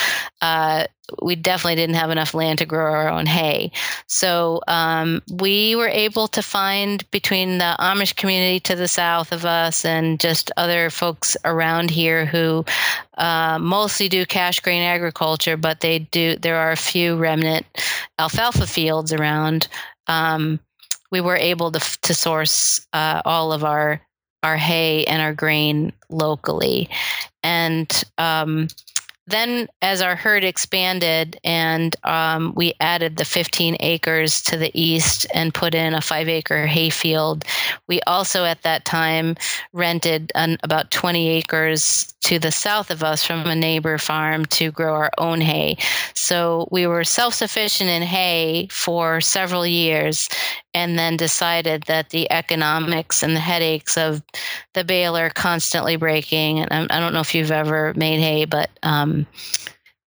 Uh, 0.42 0.86
we 1.22 1.36
definitely 1.36 1.76
didn't 1.76 1.96
have 1.96 2.12
enough 2.12 2.34
land 2.34 2.60
to 2.60 2.66
grow 2.66 2.92
our 2.92 3.10
own 3.10 3.26
hay. 3.26 3.72
So 4.08 4.62
um, 4.68 5.22
we 5.32 5.76
were 5.76 5.88
able 5.88 6.28
to 6.30 6.42
find 6.42 7.10
between 7.12 7.58
the 7.58 7.76
Amish 7.80 8.16
community 8.16 8.60
to 8.62 8.76
the 8.76 8.88
south 8.88 9.32
of 9.32 9.46
us 9.46 9.86
and 9.86 10.20
just 10.20 10.52
other 10.58 10.90
folks 10.90 11.36
around 11.46 11.90
here 11.90 12.26
who 12.26 12.66
uh, 13.18 13.60
mostly 13.60 14.10
do 14.10 14.26
cash 14.26 14.60
grain 14.60 14.82
agriculture, 14.82 15.58
but 15.58 15.82
they 15.82 16.00
do. 16.00 16.36
There 16.38 16.58
are 16.58 16.72
a 16.72 16.78
few 16.78 17.18
remnant 17.18 17.66
alfalfa 18.18 18.68
fields 18.68 19.14
around. 19.14 19.68
Um, 20.08 20.60
we 21.12 21.22
were 21.22 21.38
able 21.38 21.72
to 21.72 22.00
to 22.02 22.14
source 22.14 22.86
uh, 22.94 23.22
all 23.26 23.52
of 23.52 23.64
our 23.64 24.02
our 24.44 24.58
hay 24.58 25.06
and 25.06 25.22
our 25.22 25.34
grain 25.34 25.92
locally, 26.10 26.90
and 27.44 28.04
um, 28.18 28.68
then 29.30 29.68
as 29.82 30.02
our 30.02 30.16
herd 30.16 30.44
expanded 30.44 31.40
and 31.44 31.96
um, 32.04 32.54
we 32.56 32.74
added 32.80 33.18
the 33.18 33.26
15 33.26 33.78
acres 33.80 34.42
to 34.42 34.58
the 34.58 34.72
east 34.80 35.28
and 35.34 35.54
put 35.54 35.76
in 35.76 35.94
a 35.94 36.02
five 36.02 36.28
acre 36.28 36.66
hayfield 36.66 37.46
we 37.88 38.02
also 38.02 38.46
at 38.46 38.62
that 38.64 38.86
time 38.86 39.36
rented 39.74 40.32
an, 40.36 40.58
about 40.64 40.92
20 40.92 41.30
acres 41.30 42.14
to 42.22 42.40
the 42.40 42.52
south 42.52 42.92
of 42.92 43.04
us 43.04 43.24
from 43.24 43.46
a 43.46 43.56
neighbor 43.56 43.98
farm 43.98 44.46
to 44.46 44.72
grow 44.72 44.94
our 44.94 45.12
own 45.18 45.42
hay 45.42 45.78
so 46.14 46.68
we 46.72 46.86
were 46.86 47.04
self-sufficient 47.04 47.90
in 47.90 48.02
hay 48.02 48.68
for 48.72 49.22
several 49.22 49.66
years 49.66 50.30
and 50.74 51.00
then 51.00 51.18
decided 51.18 51.84
that 51.84 52.10
the 52.10 52.32
economics 52.32 53.24
and 53.24 53.36
the 53.36 53.40
headaches 53.40 53.98
of 53.98 54.22
the 54.74 54.84
baler 54.84 55.30
constantly 55.30 55.96
breaking 55.96 56.60
and 56.60 56.92
I 56.92 57.00
don't 57.00 57.14
know 57.14 57.22
if 57.22 57.34
you've 57.34 57.52
ever 57.52 57.94
made 57.96 58.20
hay 58.20 58.46
but 58.46 58.70
um, 58.84 59.26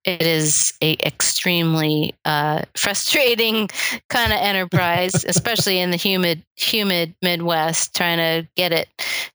it 0.04 0.22
is 0.22 0.74
a 0.82 0.96
extremely 1.04 2.14
uh, 2.24 2.62
frustrating 2.74 3.68
kind 4.08 4.32
of 4.32 4.38
enterprise, 4.38 5.24
especially 5.24 5.78
in 5.78 5.90
the 5.90 5.96
humid, 5.96 6.42
humid 6.56 7.14
Midwest. 7.22 7.94
Trying 7.94 8.18
to 8.18 8.48
get 8.56 8.72
it, 8.72 8.88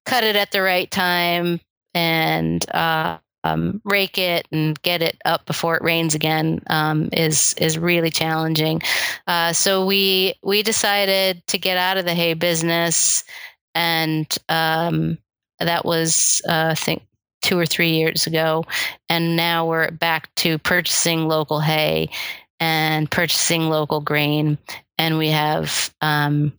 cut 0.05 0.23
it 0.23 0.35
at 0.35 0.51
the 0.51 0.61
right 0.61 0.89
time, 0.91 1.61
and 1.93 2.69
uh, 2.71 3.17
um, 3.43 3.81
rake 3.83 4.17
it 4.17 4.47
and 4.51 4.81
get 4.81 5.01
it 5.01 5.17
up 5.25 5.45
before 5.45 5.75
it 5.75 5.83
rains 5.83 6.15
again 6.15 6.61
um, 6.67 7.09
is 7.13 7.53
is 7.55 7.77
really 7.77 8.09
challenging. 8.09 8.81
Uh, 9.27 9.53
so 9.53 9.85
we 9.85 10.33
we 10.43 10.63
decided 10.63 11.45
to 11.47 11.57
get 11.57 11.77
out 11.77 11.97
of 11.97 12.05
the 12.05 12.13
hay 12.13 12.33
business, 12.33 13.23
and 13.75 14.37
um, 14.49 15.17
that 15.59 15.85
was 15.85 16.41
uh, 16.47 16.69
I 16.71 16.75
think 16.75 17.03
two 17.41 17.57
or 17.57 17.65
three 17.65 17.91
years 17.91 18.27
ago, 18.27 18.65
and 19.09 19.35
now 19.35 19.65
we're 19.65 19.91
back 19.91 20.33
to 20.35 20.57
purchasing 20.59 21.27
local 21.27 21.59
hay 21.59 22.09
and 22.59 23.09
purchasing 23.09 23.69
local 23.69 24.01
grain, 24.01 24.57
and 24.97 25.17
we 25.17 25.29
have 25.29 25.93
um, 26.01 26.51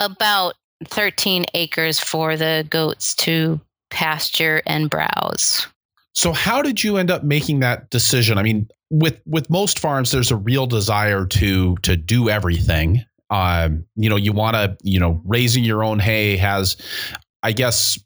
about 0.00 0.54
13 0.86 1.46
acres 1.54 1.98
for 2.00 2.36
the 2.36 2.66
goats 2.68 3.14
to 3.14 3.60
pasture 3.94 4.60
and 4.66 4.90
browse. 4.90 5.66
So 6.14 6.32
how 6.32 6.62
did 6.62 6.82
you 6.82 6.96
end 6.96 7.10
up 7.10 7.22
making 7.22 7.60
that 7.60 7.90
decision? 7.90 8.38
I 8.38 8.42
mean, 8.42 8.68
with 8.90 9.20
with 9.24 9.48
most 9.48 9.78
farms 9.78 10.10
there's 10.10 10.30
a 10.30 10.36
real 10.36 10.66
desire 10.66 11.26
to 11.26 11.76
to 11.76 11.96
do 11.96 12.28
everything. 12.28 13.04
Um, 13.30 13.84
you 13.96 14.10
know, 14.10 14.16
you 14.16 14.32
want 14.32 14.54
to, 14.54 14.76
you 14.82 15.00
know, 15.00 15.22
raising 15.24 15.64
your 15.64 15.82
own 15.82 15.98
hay 16.00 16.36
has 16.36 16.76
I 17.42 17.52
guess 17.52 17.98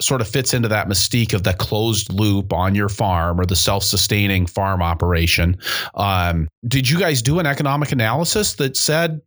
sort 0.00 0.20
of 0.20 0.28
fits 0.28 0.52
into 0.52 0.68
that 0.68 0.88
mystique 0.88 1.32
of 1.32 1.44
the 1.44 1.54
closed 1.54 2.12
loop 2.12 2.52
on 2.52 2.74
your 2.74 2.88
farm 2.88 3.40
or 3.40 3.46
the 3.46 3.56
self-sustaining 3.56 4.46
farm 4.46 4.82
operation. 4.82 5.56
Um, 5.94 6.48
did 6.66 6.90
you 6.90 6.98
guys 6.98 7.22
do 7.22 7.38
an 7.38 7.46
economic 7.46 7.92
analysis 7.92 8.54
that 8.54 8.76
said 8.76 9.20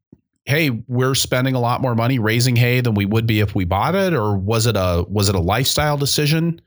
hey, 0.46 0.70
we're 0.88 1.16
spending 1.16 1.56
a 1.56 1.60
lot 1.60 1.82
more 1.82 1.96
money 1.96 2.20
raising 2.20 2.56
hay 2.56 2.80
than 2.80 2.94
we 2.94 3.06
would 3.06 3.26
be 3.26 3.40
if 3.40 3.56
we 3.56 3.66
bought 3.66 3.96
it, 3.96 4.14
or 4.14 4.38
was 4.38 4.68
it 4.68 4.76
a 4.78 5.04
was 5.10 5.28
it 5.28 5.36
a 5.36 5.40
lifestyle 5.40 5.98
decision? 5.98 6.62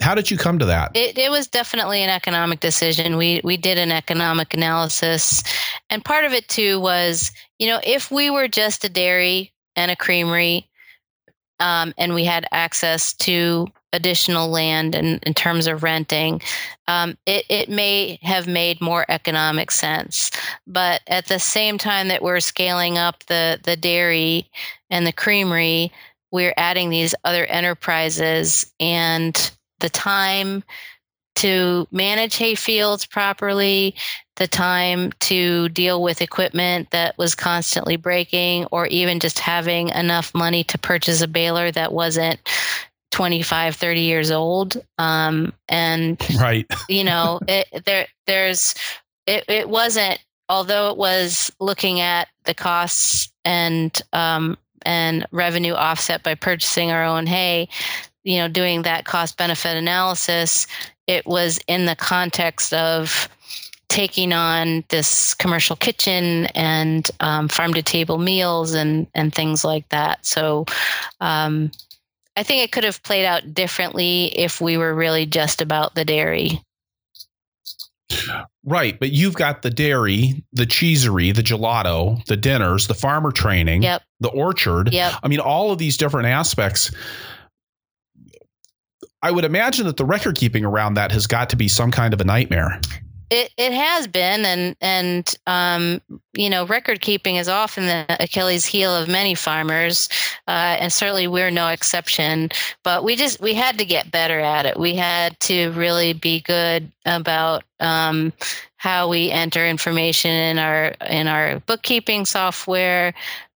How 0.00 0.14
did 0.14 0.30
you 0.30 0.38
come 0.38 0.58
to 0.58 0.64
that? 0.66 0.92
It, 0.94 1.18
it 1.18 1.30
was 1.30 1.48
definitely 1.48 2.02
an 2.02 2.10
economic 2.10 2.60
decision. 2.60 3.16
We 3.16 3.40
we 3.44 3.56
did 3.56 3.78
an 3.78 3.92
economic 3.92 4.54
analysis, 4.54 5.42
and 5.90 6.04
part 6.04 6.24
of 6.24 6.32
it 6.32 6.48
too 6.48 6.80
was, 6.80 7.32
you 7.58 7.66
know, 7.66 7.80
if 7.84 8.10
we 8.10 8.30
were 8.30 8.48
just 8.48 8.84
a 8.84 8.88
dairy 8.88 9.52
and 9.74 9.90
a 9.90 9.96
creamery, 9.96 10.68
um, 11.60 11.92
and 11.98 12.14
we 12.14 12.24
had 12.24 12.46
access 12.52 13.12
to 13.14 13.66
additional 13.96 14.48
land 14.48 14.94
and 14.94 15.22
in 15.24 15.34
terms 15.34 15.66
of 15.66 15.82
renting, 15.82 16.40
um, 16.86 17.16
it, 17.26 17.44
it 17.48 17.68
may 17.68 18.18
have 18.22 18.46
made 18.46 18.80
more 18.80 19.04
economic 19.08 19.70
sense. 19.70 20.30
But 20.66 21.00
at 21.08 21.26
the 21.26 21.40
same 21.40 21.78
time 21.78 22.08
that 22.08 22.22
we're 22.22 22.40
scaling 22.40 22.98
up 22.98 23.24
the, 23.26 23.58
the 23.64 23.76
dairy 23.76 24.48
and 24.90 25.06
the 25.06 25.12
creamery, 25.12 25.90
we're 26.30 26.54
adding 26.56 26.90
these 26.90 27.14
other 27.24 27.46
enterprises 27.46 28.72
and 28.78 29.50
the 29.80 29.90
time 29.90 30.62
to 31.36 31.86
manage 31.90 32.36
hay 32.36 32.54
fields 32.54 33.04
properly, 33.04 33.94
the 34.36 34.48
time 34.48 35.12
to 35.20 35.68
deal 35.70 36.02
with 36.02 36.22
equipment 36.22 36.90
that 36.90 37.16
was 37.18 37.34
constantly 37.34 37.96
breaking, 37.96 38.66
or 38.72 38.86
even 38.86 39.20
just 39.20 39.38
having 39.38 39.88
enough 39.90 40.34
money 40.34 40.64
to 40.64 40.78
purchase 40.78 41.20
a 41.20 41.28
baler 41.28 41.70
that 41.70 41.92
wasn't 41.92 42.40
25 43.16 43.76
30 43.76 44.00
years 44.02 44.30
old 44.30 44.76
um, 44.98 45.50
and 45.70 46.22
right 46.38 46.70
you 46.86 47.02
know 47.02 47.40
it, 47.48 47.66
there 47.86 48.06
there's 48.26 48.74
it, 49.26 49.42
it 49.48 49.70
wasn't 49.70 50.22
although 50.50 50.90
it 50.90 50.98
was 50.98 51.50
looking 51.58 52.00
at 52.00 52.28
the 52.44 52.52
costs 52.52 53.32
and 53.46 54.02
um, 54.12 54.58
and 54.82 55.26
revenue 55.32 55.72
offset 55.72 56.22
by 56.22 56.34
purchasing 56.34 56.90
our 56.90 57.04
own 57.04 57.26
hay 57.26 57.66
you 58.22 58.36
know 58.36 58.48
doing 58.48 58.82
that 58.82 59.06
cost 59.06 59.38
benefit 59.38 59.78
analysis 59.78 60.66
it 61.06 61.26
was 61.26 61.58
in 61.68 61.86
the 61.86 61.96
context 61.96 62.74
of 62.74 63.30
taking 63.88 64.32
on 64.34 64.84
this 64.90 65.32
commercial 65.32 65.74
kitchen 65.74 66.46
and 66.54 67.10
um, 67.20 67.48
farm 67.48 67.72
to 67.72 67.82
table 67.82 68.18
meals 68.18 68.74
and 68.74 69.06
and 69.14 69.34
things 69.34 69.64
like 69.64 69.88
that. 69.90 70.26
So 70.26 70.66
um, 71.20 71.70
I 72.36 72.42
think 72.42 72.62
it 72.62 72.72
could 72.72 72.84
have 72.84 73.02
played 73.02 73.24
out 73.24 73.54
differently 73.54 74.26
if 74.38 74.60
we 74.60 74.76
were 74.76 74.94
really 74.94 75.26
just 75.26 75.62
about 75.62 75.94
the 75.94 76.04
dairy. 76.04 76.60
Right, 78.64 78.98
but 78.98 79.10
you've 79.10 79.34
got 79.34 79.62
the 79.62 79.70
dairy, 79.70 80.44
the 80.52 80.66
cheesery, 80.66 81.32
the 81.32 81.42
gelato, 81.42 82.24
the 82.26 82.36
dinners, 82.36 82.86
the 82.86 82.94
farmer 82.94 83.32
training, 83.32 83.82
yep. 83.82 84.02
the 84.20 84.28
orchard. 84.28 84.92
Yep. 84.92 85.14
I 85.22 85.28
mean, 85.28 85.40
all 85.40 85.72
of 85.72 85.78
these 85.78 85.96
different 85.96 86.28
aspects 86.28 86.90
I 89.22 89.30
would 89.32 89.44
imagine 89.44 89.86
that 89.86 89.96
the 89.96 90.04
record 90.04 90.36
keeping 90.36 90.64
around 90.64 90.94
that 90.94 91.10
has 91.10 91.26
got 91.26 91.50
to 91.50 91.56
be 91.56 91.66
some 91.66 91.90
kind 91.90 92.14
of 92.14 92.20
a 92.20 92.24
nightmare. 92.24 92.80
It 93.28 93.52
it 93.56 93.72
has 93.72 94.06
been, 94.06 94.44
and 94.44 94.76
and 94.80 95.34
um, 95.48 96.00
you 96.34 96.48
know, 96.48 96.64
record 96.64 97.00
keeping 97.00 97.36
is 97.36 97.48
often 97.48 97.86
the 97.86 98.06
Achilles 98.20 98.64
heel 98.64 98.94
of 98.94 99.08
many 99.08 99.34
farmers, 99.34 100.08
uh, 100.46 100.76
and 100.78 100.92
certainly 100.92 101.26
we're 101.26 101.50
no 101.50 101.68
exception. 101.68 102.50
But 102.84 103.02
we 103.02 103.16
just 103.16 103.40
we 103.40 103.52
had 103.54 103.78
to 103.78 103.84
get 103.84 104.12
better 104.12 104.38
at 104.38 104.64
it. 104.64 104.78
We 104.78 104.94
had 104.94 105.38
to 105.40 105.70
really 105.72 106.12
be 106.12 106.40
good 106.40 106.90
about 107.04 107.64
um, 107.80 108.32
how 108.76 109.08
we 109.08 109.30
enter 109.32 109.66
information 109.66 110.30
in 110.30 110.58
our 110.58 110.94
in 111.08 111.26
our 111.26 111.58
bookkeeping 111.60 112.26
software. 112.26 113.12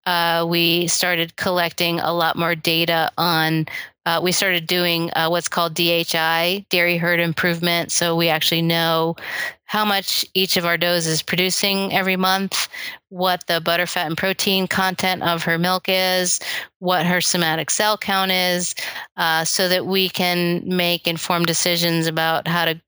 Uh, 0.06 0.44
we 0.48 0.88
started 0.88 1.36
collecting 1.36 2.00
a 2.00 2.12
lot 2.12 2.36
more 2.36 2.54
data 2.56 3.12
on 3.18 3.66
uh, 4.06 4.20
we 4.22 4.32
started 4.32 4.66
doing 4.66 5.10
uh, 5.14 5.28
what's 5.28 5.48
called 5.48 5.74
DHI, 5.74 6.64
dairy 6.70 6.96
herd 6.96 7.20
improvement. 7.20 7.92
So 7.92 8.16
we 8.16 8.28
actually 8.28 8.62
know 8.62 9.16
how 9.64 9.84
much 9.84 10.26
each 10.34 10.56
of 10.56 10.64
our 10.64 10.76
does 10.76 11.06
is 11.06 11.22
producing 11.22 11.92
every 11.92 12.16
month, 12.16 12.68
what 13.10 13.46
the 13.46 13.60
butter, 13.60 13.86
fat, 13.86 14.06
and 14.06 14.16
protein 14.16 14.66
content 14.66 15.22
of 15.22 15.44
her 15.44 15.58
milk 15.58 15.84
is, 15.86 16.40
what 16.78 17.06
her 17.06 17.20
somatic 17.20 17.70
cell 17.70 17.96
count 17.96 18.32
is, 18.32 18.74
uh, 19.16 19.44
so 19.44 19.68
that 19.68 19.86
we 19.86 20.08
can 20.08 20.62
make 20.66 21.06
informed 21.06 21.46
decisions 21.46 22.06
about 22.06 22.48
how 22.48 22.64
to, 22.64 22.80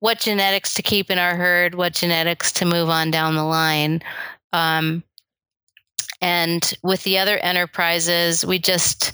what 0.00 0.18
genetics 0.18 0.74
to 0.74 0.82
keep 0.82 1.10
in 1.10 1.18
our 1.18 1.36
herd, 1.36 1.74
what 1.74 1.94
genetics 1.94 2.52
to 2.52 2.66
move 2.66 2.90
on 2.90 3.10
down 3.10 3.34
the 3.34 3.44
line. 3.44 4.02
Um, 4.52 5.02
and 6.20 6.74
with 6.82 7.02
the 7.04 7.18
other 7.18 7.38
enterprises, 7.38 8.44
we 8.44 8.58
just, 8.58 9.12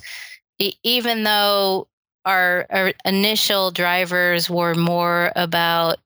even 0.59 1.23
though 1.23 1.87
our, 2.25 2.65
our 2.69 2.93
initial 3.05 3.71
drivers 3.71 4.49
were 4.49 4.75
more 4.75 5.31
about 5.35 5.97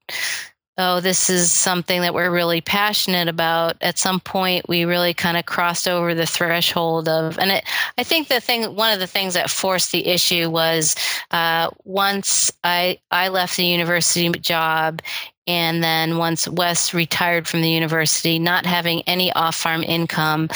oh, 0.78 1.00
this 1.00 1.30
is 1.30 1.52
something 1.52 2.02
that 2.02 2.14
we're 2.14 2.32
really 2.32 2.62
passionate 2.62 3.28
about. 3.28 3.78
At 3.82 4.00
some 4.00 4.20
point, 4.20 4.68
we 4.68 4.86
really 4.86 5.14
kind 5.14 5.38
of 5.38 5.46
crossed 5.46 5.88
over 5.88 6.16
the 6.16 6.26
threshold 6.26 7.08
of, 7.08 7.38
and 7.38 7.52
it, 7.52 7.66
I 7.98 8.04
think 8.04 8.30
the 8.30 8.40
thing, 8.40 8.76
one 8.76 8.92
of 8.92 9.00
the 9.00 9.06
things 9.06 9.34
that 9.36 9.50
forced 9.50 9.92
the 9.92 10.08
issue 10.08 10.50
was 10.50 10.96
uh, 11.32 11.70
once 11.84 12.52
I 12.64 13.00
I 13.12 13.28
left 13.28 13.58
the 13.58 13.66
university 13.66 14.30
job. 14.40 15.02
And 15.48 15.84
then 15.84 16.18
once 16.18 16.48
Wes 16.48 16.94
retired 16.94 17.48
from 17.48 17.62
the 17.62 17.70
university, 17.70 18.38
not 18.40 18.66
having 18.66 19.02
any 19.04 19.34
off 19.34 19.56
farm 19.56 19.84
income 19.84 20.50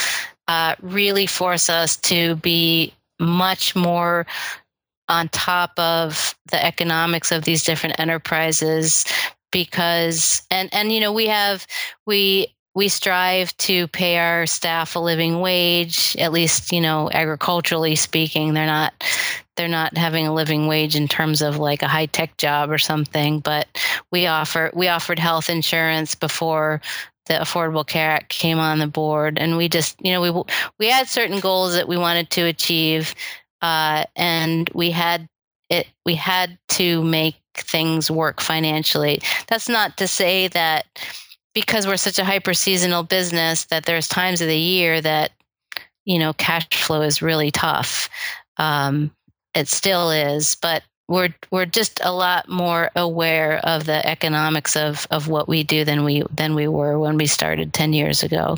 uh, 0.48 0.76
really 0.82 1.26
forced 1.26 1.72
us 1.72 1.98
to 1.98 2.36
be 2.38 2.94
much 3.20 3.76
more 3.76 4.26
on 5.08 5.30
top 5.30 5.78
of 5.78 6.36
the 6.52 6.64
economics 6.64 7.32
of 7.32 7.44
these 7.44 7.64
different 7.64 8.00
enterprises 8.00 9.06
because 9.52 10.42
and 10.50 10.74
and 10.74 10.92
you 10.92 11.00
know 11.00 11.14
we 11.14 11.28
have 11.28 11.68
we 12.06 12.48
we 12.74 12.90
strive 12.90 13.56
to 13.58 13.88
pay 13.90 14.18
our 14.18 14.46
staff 14.46 14.96
a 14.96 15.00
living 15.00 15.40
wage 15.40 16.16
at 16.20 16.34
least 16.34 16.72
you 16.72 16.82
know 16.82 17.10
agriculturally 17.12 17.96
speaking 17.96 18.54
they're 18.54 18.66
not 18.66 18.94
they're 19.56 19.68
not 19.68 19.96
having 19.96 20.28
a 20.28 20.34
living 20.34 20.68
wage 20.68 20.96
in 20.96 21.08
terms 21.08 21.42
of 21.42 21.58
like 21.58 21.82
a 21.82 21.88
high 21.88 22.08
tech 22.08 22.36
job 22.38 22.70
or 22.70 22.78
something 22.78 23.40
but 23.40 23.68
we 24.12 24.28
offer 24.28 24.72
we 24.74 24.88
offered 24.88 25.20
health 25.20 25.50
insurance 25.50 26.16
before 26.16 26.82
the 27.26 27.36
Affordable 27.36 27.86
Care 27.86 28.12
Act 28.12 28.30
came 28.30 28.60
on 28.60 28.80
the 28.80 28.88
board, 28.88 29.38
and 29.40 29.58
we 29.58 29.68
just, 29.70 29.98
you 30.04 30.12
know, 30.12 30.22
we 30.22 30.44
we 30.80 30.88
had 30.88 31.08
certain 31.08 31.40
goals 31.40 31.74
that 31.74 31.88
we 31.88 31.98
wanted 31.98 32.30
to 32.32 32.46
achieve, 32.46 33.16
uh, 33.62 34.06
and 34.16 34.70
we 34.74 34.92
had 34.92 35.28
it. 35.70 35.88
We 36.06 36.16
had 36.16 36.58
to 36.70 37.04
make 37.04 37.36
things 37.56 38.12
work 38.12 38.42
financially. 38.42 39.22
That's 39.48 39.70
not 39.70 39.98
to 39.98 40.08
say 40.08 40.48
that 40.50 40.86
because 41.54 41.88
we're 41.88 41.98
such 41.98 42.20
a 42.20 42.26
hyper 42.26 42.54
seasonal 42.54 43.04
business 43.04 43.66
that 43.66 43.86
there's 43.86 44.08
times 44.08 44.42
of 44.42 44.48
the 44.48 44.60
year 44.60 45.02
that 45.02 45.32
you 46.04 46.20
know 46.20 46.34
cash 46.34 46.68
flow 46.72 47.02
is 47.02 47.22
really 47.22 47.52
tough. 47.52 48.10
Um, 48.58 49.12
it 49.54 49.68
still 49.68 50.12
is, 50.12 50.58
but 50.62 50.84
we're 51.08 51.34
we're 51.52 51.66
just 51.66 52.00
a 52.04 52.12
lot 52.12 52.50
more 52.50 52.90
aware 52.96 53.60
of 53.60 53.86
the 53.86 54.06
economics 54.08 54.76
of 54.76 55.08
of 55.12 55.28
what 55.28 55.48
we 55.48 55.64
do 55.64 55.86
than 55.86 56.04
we 56.04 56.24
than 56.32 56.56
we 56.56 56.68
were 56.68 57.00
when 57.00 57.18
we 57.18 57.28
started 57.28 57.74
10 57.74 57.94
years 57.94 58.24
ago. 58.24 58.58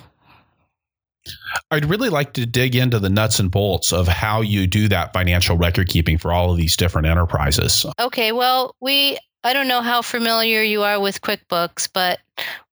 I'd 1.71 1.85
really 1.85 2.09
like 2.09 2.33
to 2.33 2.45
dig 2.45 2.75
into 2.75 2.99
the 2.99 3.09
nuts 3.09 3.39
and 3.39 3.51
bolts 3.51 3.91
of 3.91 4.07
how 4.07 4.41
you 4.41 4.65
do 4.65 4.87
that 4.87 5.11
financial 5.11 5.57
record 5.57 5.89
keeping 5.89 6.17
for 6.17 6.31
all 6.31 6.51
of 6.51 6.57
these 6.57 6.77
different 6.77 7.07
enterprises. 7.07 7.85
Okay, 7.99 8.31
well, 8.31 8.75
we 8.79 9.17
I 9.43 9.53
don't 9.53 9.67
know 9.67 9.81
how 9.81 10.01
familiar 10.01 10.61
you 10.61 10.83
are 10.83 10.99
with 10.99 11.21
QuickBooks, 11.21 11.89
but 11.91 12.19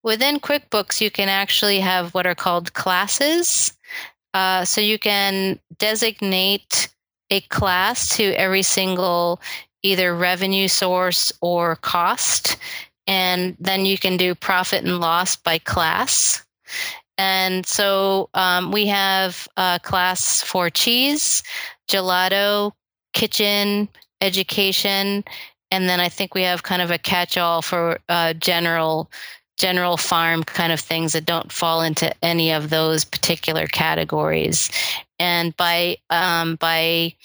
within 0.04 0.40
QuickBooks 0.40 1.02
you 1.02 1.12
can 1.12 1.30
actually 1.30 1.80
have 1.80 2.14
what 2.14 2.26
are 2.26 2.36
called 2.36 2.74
classes. 2.74 3.74
Uh, 4.34 4.66
so 4.66 4.82
you 4.82 5.00
can 5.00 5.60
designate 5.78 6.94
a 7.30 7.42
class 7.42 8.16
to 8.18 8.34
every 8.34 8.62
single 8.62 9.42
either 9.84 10.16
revenue 10.16 10.68
source 10.68 11.32
or 11.42 11.76
cost. 11.78 12.58
And 13.08 13.56
then 13.60 13.86
you 13.86 13.98
can 13.98 14.18
do 14.18 14.34
profit 14.34 14.84
and 14.84 15.00
loss 15.00 15.36
by 15.36 15.60
class. 15.60 16.44
And 17.18 17.66
so 17.66 18.30
um, 18.34 18.72
we 18.72 18.88
have 18.88 19.48
a 19.58 19.80
class 19.84 20.42
for 20.42 20.70
cheese, 20.70 21.44
gelato, 21.88 22.72
kitchen, 23.14 23.88
education, 24.22 25.24
and 25.72 25.90
then 25.90 26.00
I 26.00 26.10
think 26.10 26.34
we 26.34 26.44
have 26.44 26.64
kind 26.64 26.82
of 26.82 26.92
a 26.92 26.98
catch-all 26.98 27.62
for 27.62 28.00
uh, 28.10 28.34
general 28.34 29.10
general 29.58 29.96
farm 29.96 30.44
kind 30.44 30.74
of 30.74 30.82
things 30.82 31.14
that 31.14 31.26
don't 31.26 31.50
fall 31.52 31.82
into 31.82 32.14
any 32.24 32.52
of 32.52 32.70
those 32.70 33.06
particular 33.06 33.68
categories. 33.68 34.70
And 35.20 35.56
by 35.58 35.98
um, 36.10 36.56
by 36.56 37.16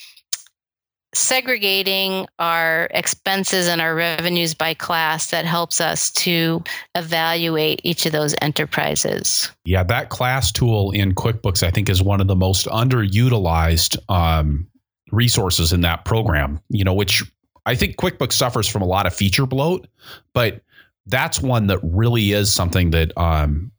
segregating 1.12 2.26
our 2.38 2.88
expenses 2.92 3.66
and 3.66 3.80
our 3.80 3.94
revenues 3.94 4.54
by 4.54 4.74
class 4.74 5.30
that 5.30 5.44
helps 5.44 5.80
us 5.80 6.10
to 6.12 6.62
evaluate 6.94 7.80
each 7.82 8.06
of 8.06 8.12
those 8.12 8.34
enterprises. 8.40 9.50
Yeah, 9.64 9.82
that 9.84 10.10
class 10.10 10.52
tool 10.52 10.92
in 10.92 11.14
QuickBooks, 11.14 11.66
I 11.66 11.70
think, 11.70 11.88
is 11.88 12.02
one 12.02 12.20
of 12.20 12.28
the 12.28 12.36
most 12.36 12.66
underutilized 12.66 13.98
um, 14.08 14.68
resources 15.10 15.72
in 15.72 15.80
that 15.80 16.04
program, 16.04 16.60
you 16.68 16.84
know, 16.84 16.94
which 16.94 17.24
I 17.66 17.74
think 17.74 17.96
QuickBooks 17.96 18.32
suffers 18.32 18.68
from 18.68 18.82
a 18.82 18.86
lot 18.86 19.06
of 19.06 19.14
feature 19.14 19.46
bloat, 19.46 19.88
but 20.32 20.62
that's 21.06 21.40
one 21.40 21.66
that 21.66 21.80
really 21.82 22.32
is 22.32 22.52
something 22.52 22.90
that 22.90 23.16
um, 23.18 23.72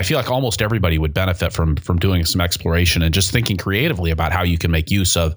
I 0.00 0.02
feel 0.02 0.16
like 0.16 0.30
almost 0.30 0.62
everybody 0.62 0.96
would 0.96 1.12
benefit 1.12 1.52
from 1.52 1.76
from 1.76 1.98
doing 1.98 2.24
some 2.24 2.40
exploration 2.40 3.02
and 3.02 3.12
just 3.12 3.30
thinking 3.30 3.58
creatively 3.58 4.10
about 4.10 4.32
how 4.32 4.42
you 4.42 4.56
can 4.56 4.70
make 4.70 4.90
use 4.90 5.14
of 5.14 5.36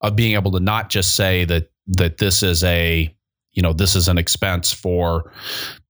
of 0.00 0.16
being 0.16 0.34
able 0.34 0.50
to 0.50 0.58
not 0.58 0.90
just 0.90 1.14
say 1.14 1.44
that 1.44 1.70
that 1.86 2.18
this 2.18 2.42
is 2.42 2.64
a 2.64 3.14
you 3.52 3.62
know 3.62 3.72
this 3.72 3.94
is 3.94 4.08
an 4.08 4.18
expense 4.18 4.72
for 4.72 5.32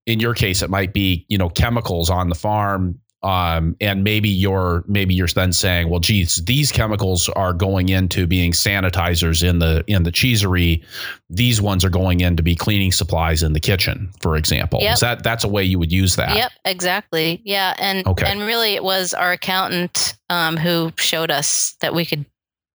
in 0.05 0.19
your 0.19 0.35
case 0.35 0.61
it 0.61 0.69
might 0.69 0.93
be 0.93 1.25
you 1.29 1.37
know 1.37 1.49
chemicals 1.49 2.11
on 2.11 2.29
the 2.29 2.35
farm 2.35 2.99
um, 3.23 3.75
and 3.79 4.03
maybe 4.03 4.29
you're 4.29 4.83
maybe 4.87 5.13
you're 5.13 5.27
then 5.27 5.53
saying, 5.53 5.89
well, 5.89 5.99
geez, 5.99 6.37
these 6.45 6.71
chemicals 6.71 7.29
are 7.29 7.53
going 7.53 7.89
into 7.89 8.25
being 8.25 8.51
sanitizers 8.51 9.47
in 9.47 9.59
the 9.59 9.83
in 9.87 10.03
the 10.03 10.11
cheesery. 10.11 10.83
These 11.29 11.61
ones 11.61 11.85
are 11.85 11.89
going 11.89 12.21
in 12.21 12.35
to 12.35 12.43
be 12.43 12.55
cleaning 12.55 12.91
supplies 12.91 13.43
in 13.43 13.53
the 13.53 13.59
kitchen, 13.59 14.11
for 14.21 14.35
example. 14.35 14.79
Yep. 14.81 14.93
Is 14.93 14.99
that 15.01 15.23
that's 15.23 15.43
a 15.43 15.47
way 15.47 15.63
you 15.63 15.77
would 15.77 15.91
use 15.91 16.15
that? 16.15 16.35
Yep, 16.35 16.51
exactly. 16.65 17.41
Yeah, 17.45 17.75
and 17.77 18.05
okay. 18.07 18.25
and 18.25 18.41
really, 18.41 18.73
it 18.73 18.83
was 18.83 19.13
our 19.13 19.33
accountant 19.33 20.17
um, 20.29 20.57
who 20.57 20.91
showed 20.97 21.29
us 21.29 21.75
that 21.81 21.93
we 21.93 22.05
could 22.05 22.25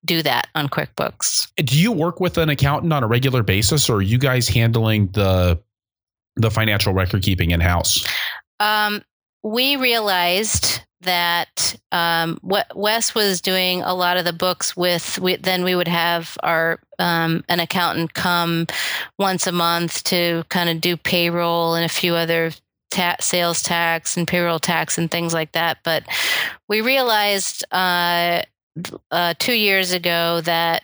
do 0.05 0.23
that 0.23 0.47
on 0.55 0.69
QuickBooks. 0.69 1.49
Do 1.57 1.77
you 1.77 1.91
work 1.91 2.21
with 2.21 2.39
an 2.39 2.51
accountant 2.51 2.93
on 2.93 3.03
a 3.03 3.09
regular 3.09 3.43
basis, 3.43 3.91
or 3.91 3.97
are 3.97 4.03
you 4.03 4.19
guys 4.19 4.47
handling 4.47 5.09
the 5.09 5.61
the 6.37 6.53
financial 6.53 6.93
record 6.95 7.23
keeping 7.23 7.51
in 7.51 7.61
house? 7.61 8.07
Um, 8.61 9.03
we 9.47 9.77
realized 9.77 10.81
that 11.03 11.77
um, 11.93 12.41
Wes 12.43 13.15
was 13.15 13.41
doing 13.41 13.81
a 13.83 13.95
lot 13.95 14.17
of 14.17 14.25
the 14.25 14.33
books 14.33 14.77
with. 14.77 15.21
We, 15.21 15.37
then 15.37 15.63
we 15.63 15.77
would 15.77 15.87
have 15.87 16.37
our 16.43 16.81
um, 16.99 17.45
an 17.49 17.61
accountant 17.61 18.15
come 18.15 18.67
once 19.21 19.47
a 19.47 19.53
month 19.53 20.03
to 20.05 20.43
kind 20.49 20.69
of 20.69 20.81
do 20.81 20.97
payroll 20.97 21.75
and 21.77 21.85
a 21.85 21.89
few 21.89 22.17
other 22.17 22.51
ta- 22.91 23.17
sales 23.21 23.63
tax 23.63 24.17
and 24.17 24.27
payroll 24.27 24.59
tax 24.59 24.99
and 24.99 25.09
things 25.09 25.33
like 25.33 25.53
that. 25.53 25.79
But 25.85 26.03
we 26.69 26.81
realized 26.81 27.65
uh, 27.71 28.43
uh, 29.11 29.35
two 29.39 29.55
years 29.55 29.93
ago 29.93 30.41
that 30.43 30.83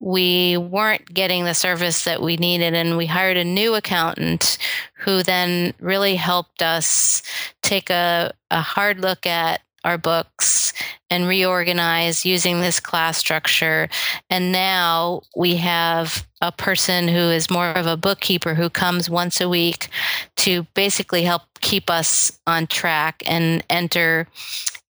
we 0.00 0.56
weren't 0.56 1.12
getting 1.12 1.44
the 1.44 1.54
service 1.54 2.04
that 2.04 2.22
we 2.22 2.36
needed, 2.36 2.74
and 2.74 2.96
we 2.96 3.06
hired 3.06 3.36
a 3.36 3.44
new 3.44 3.74
accountant 3.74 4.58
who 4.94 5.22
then 5.22 5.74
really 5.80 6.16
helped 6.16 6.62
us 6.62 7.22
take 7.62 7.90
a, 7.90 8.32
a 8.50 8.60
hard 8.60 9.00
look 9.00 9.26
at 9.26 9.60
our 9.84 9.98
books 9.98 10.72
and 11.10 11.28
reorganize 11.28 12.24
using 12.24 12.60
this 12.60 12.80
class 12.80 13.18
structure. 13.18 13.88
And 14.30 14.50
now 14.50 15.22
we 15.36 15.56
have 15.56 16.26
a 16.40 16.50
person 16.50 17.06
who 17.06 17.14
is 17.14 17.50
more 17.50 17.68
of 17.68 17.86
a 17.86 17.96
bookkeeper 17.96 18.54
who 18.54 18.70
comes 18.70 19.10
once 19.10 19.40
a 19.40 19.48
week 19.48 19.88
to 20.36 20.66
basically 20.74 21.22
help 21.22 21.42
keep 21.60 21.90
us 21.90 22.32
on 22.46 22.66
track 22.66 23.22
and 23.26 23.62
enter 23.70 24.26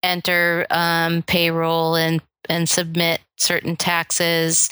enter 0.02 0.66
um, 0.70 1.22
payroll 1.22 1.94
and 1.94 2.22
and 2.48 2.68
submit 2.68 3.20
certain 3.36 3.76
taxes 3.76 4.68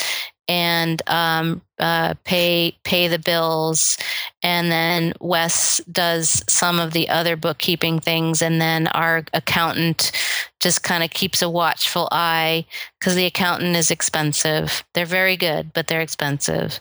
and 0.48 1.02
um, 1.08 1.60
uh, 1.78 2.14
pay 2.24 2.76
pay 2.82 3.06
the 3.06 3.18
bills, 3.18 3.98
and 4.42 4.72
then 4.72 5.12
Wes 5.20 5.78
does 5.92 6.42
some 6.48 6.80
of 6.80 6.92
the 6.92 7.08
other 7.10 7.36
bookkeeping 7.36 8.00
things, 8.00 8.40
and 8.40 8.60
then 8.60 8.86
our 8.88 9.24
accountant 9.34 10.10
just 10.58 10.82
kind 10.82 11.04
of 11.04 11.10
keeps 11.10 11.42
a 11.42 11.50
watchful 11.50 12.08
eye 12.10 12.64
because 12.98 13.14
the 13.14 13.26
accountant 13.26 13.76
is 13.76 13.90
expensive. 13.90 14.82
They're 14.94 15.06
very 15.06 15.36
good, 15.36 15.72
but 15.74 15.86
they're 15.86 16.00
expensive, 16.00 16.80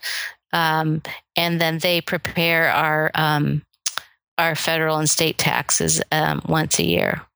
um, 0.54 1.02
and 1.36 1.60
then 1.60 1.80
they 1.80 2.00
prepare 2.00 2.70
our 2.70 3.12
um, 3.16 3.64
our 4.38 4.56
federal 4.56 4.98
and 4.98 5.10
state 5.10 5.38
taxes 5.38 6.02
um, 6.12 6.42
once 6.48 6.80
a 6.80 6.86
year 6.86 7.27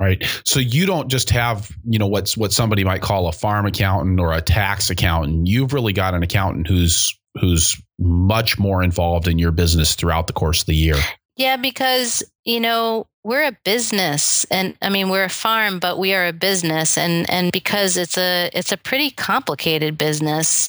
right? 0.00 0.24
So 0.44 0.60
you 0.60 0.86
don't 0.86 1.08
just 1.08 1.30
have 1.30 1.70
you 1.84 1.98
know 1.98 2.06
what's 2.06 2.36
what 2.36 2.52
somebody 2.52 2.84
might 2.84 3.02
call 3.02 3.28
a 3.28 3.32
farm 3.32 3.66
accountant 3.66 4.20
or 4.20 4.32
a 4.32 4.40
tax 4.40 4.90
accountant. 4.90 5.46
You've 5.46 5.72
really 5.72 5.92
got 5.92 6.14
an 6.14 6.22
accountant 6.22 6.66
who's 6.66 7.18
who's 7.40 7.80
much 7.98 8.58
more 8.58 8.82
involved 8.82 9.28
in 9.28 9.38
your 9.38 9.50
business 9.50 9.94
throughout 9.94 10.26
the 10.26 10.32
course 10.32 10.60
of 10.60 10.66
the 10.66 10.74
year. 10.74 10.96
Yeah 11.36 11.56
because 11.56 12.22
you 12.44 12.60
know 12.60 13.06
we're 13.24 13.44
a 13.44 13.56
business 13.64 14.44
and 14.50 14.76
i 14.82 14.88
mean 14.88 15.08
we're 15.08 15.24
a 15.24 15.30
farm 15.30 15.78
but 15.78 15.98
we 15.98 16.14
are 16.14 16.26
a 16.26 16.32
business 16.32 16.96
and 16.96 17.28
and 17.30 17.50
because 17.50 17.96
it's 17.96 18.18
a 18.18 18.50
it's 18.52 18.70
a 18.70 18.76
pretty 18.76 19.10
complicated 19.10 19.98
business 19.98 20.68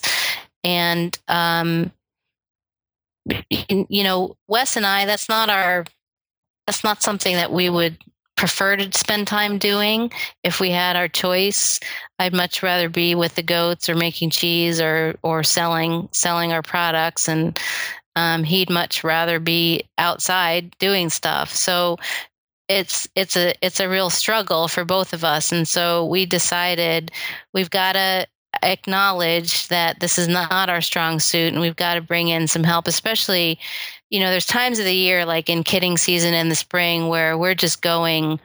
and 0.63 1.19
um 1.28 1.91
you 3.59 4.03
know 4.03 4.36
wes 4.47 4.78
and 4.78 4.86
i 4.86 5.05
that's 5.05 5.30
not 5.30 5.49
our 5.49 5.86
that's 6.65 6.84
not 6.84 7.03
something 7.03 7.36
that 7.36 7.51
we 7.51 7.69
would 7.69 7.97
prefer 8.36 8.75
to 8.75 8.97
spend 8.97 9.27
time 9.27 9.57
doing. 9.57 10.11
If 10.43 10.59
we 10.59 10.71
had 10.71 10.95
our 10.95 11.07
choice 11.07 11.79
i'd 12.19 12.33
much 12.33 12.63
rather 12.63 12.88
be 12.88 13.13
with 13.13 13.36
the 13.36 13.43
goats 13.43 13.89
or 13.89 13.95
making 13.95 14.29
cheese 14.29 14.79
or 14.79 15.15
or 15.21 15.43
selling 15.43 16.07
selling 16.11 16.51
our 16.51 16.61
products. 16.61 17.27
And 17.27 17.59
um, 18.15 18.43
he'd 18.43 18.69
much 18.69 19.03
rather 19.03 19.39
be 19.39 19.83
outside 19.97 20.75
doing 20.79 21.09
stuff. 21.09 21.53
So 21.53 21.97
it's 22.67 23.07
it's 23.15 23.38
a 23.38 23.53
it's 23.61 23.79
a 23.79 23.89
real 23.89 24.09
struggle 24.09 24.67
for 24.67 24.86
both 24.86 25.13
of 25.13 25.23
us. 25.23 25.51
And 25.51 25.67
so 25.67 26.05
we 26.05 26.25
decided 26.25 27.11
we've 27.53 27.69
got 27.69 27.93
to 27.93 28.27
acknowledge 28.63 29.67
that 29.67 29.99
this 29.99 30.17
is 30.17 30.27
not 30.27 30.69
our 30.69 30.81
strong 30.81 31.19
suit 31.19 31.51
and 31.51 31.61
we've 31.61 31.75
got 31.75 31.95
to 31.95 32.01
bring 32.01 32.29
in 32.29 32.47
some 32.47 32.63
help 32.63 32.88
especially 32.88 33.59
you 34.09 34.19
know, 34.19 34.29
there's 34.29 34.45
times 34.45 34.79
of 34.79 34.85
the 34.85 34.95
year, 34.95 35.25
like 35.25 35.49
in 35.49 35.63
kidding 35.63 35.97
season 35.97 36.33
in 36.33 36.49
the 36.49 36.55
spring, 36.55 37.07
where 37.07 37.37
we're 37.37 37.55
just 37.55 37.81
going 37.81 38.39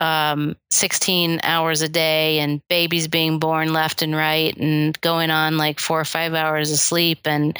um, 0.00 0.56
16 0.70 1.40
hours 1.42 1.82
a 1.82 1.88
day 1.88 2.38
and 2.38 2.60
babies 2.68 3.08
being 3.08 3.38
born 3.38 3.72
left 3.72 4.02
and 4.02 4.14
right 4.14 4.56
and 4.56 5.00
going 5.00 5.30
on 5.30 5.56
like 5.56 5.80
four 5.80 6.00
or 6.00 6.04
five 6.04 6.34
hours 6.34 6.70
of 6.70 6.78
sleep. 6.78 7.20
And, 7.24 7.58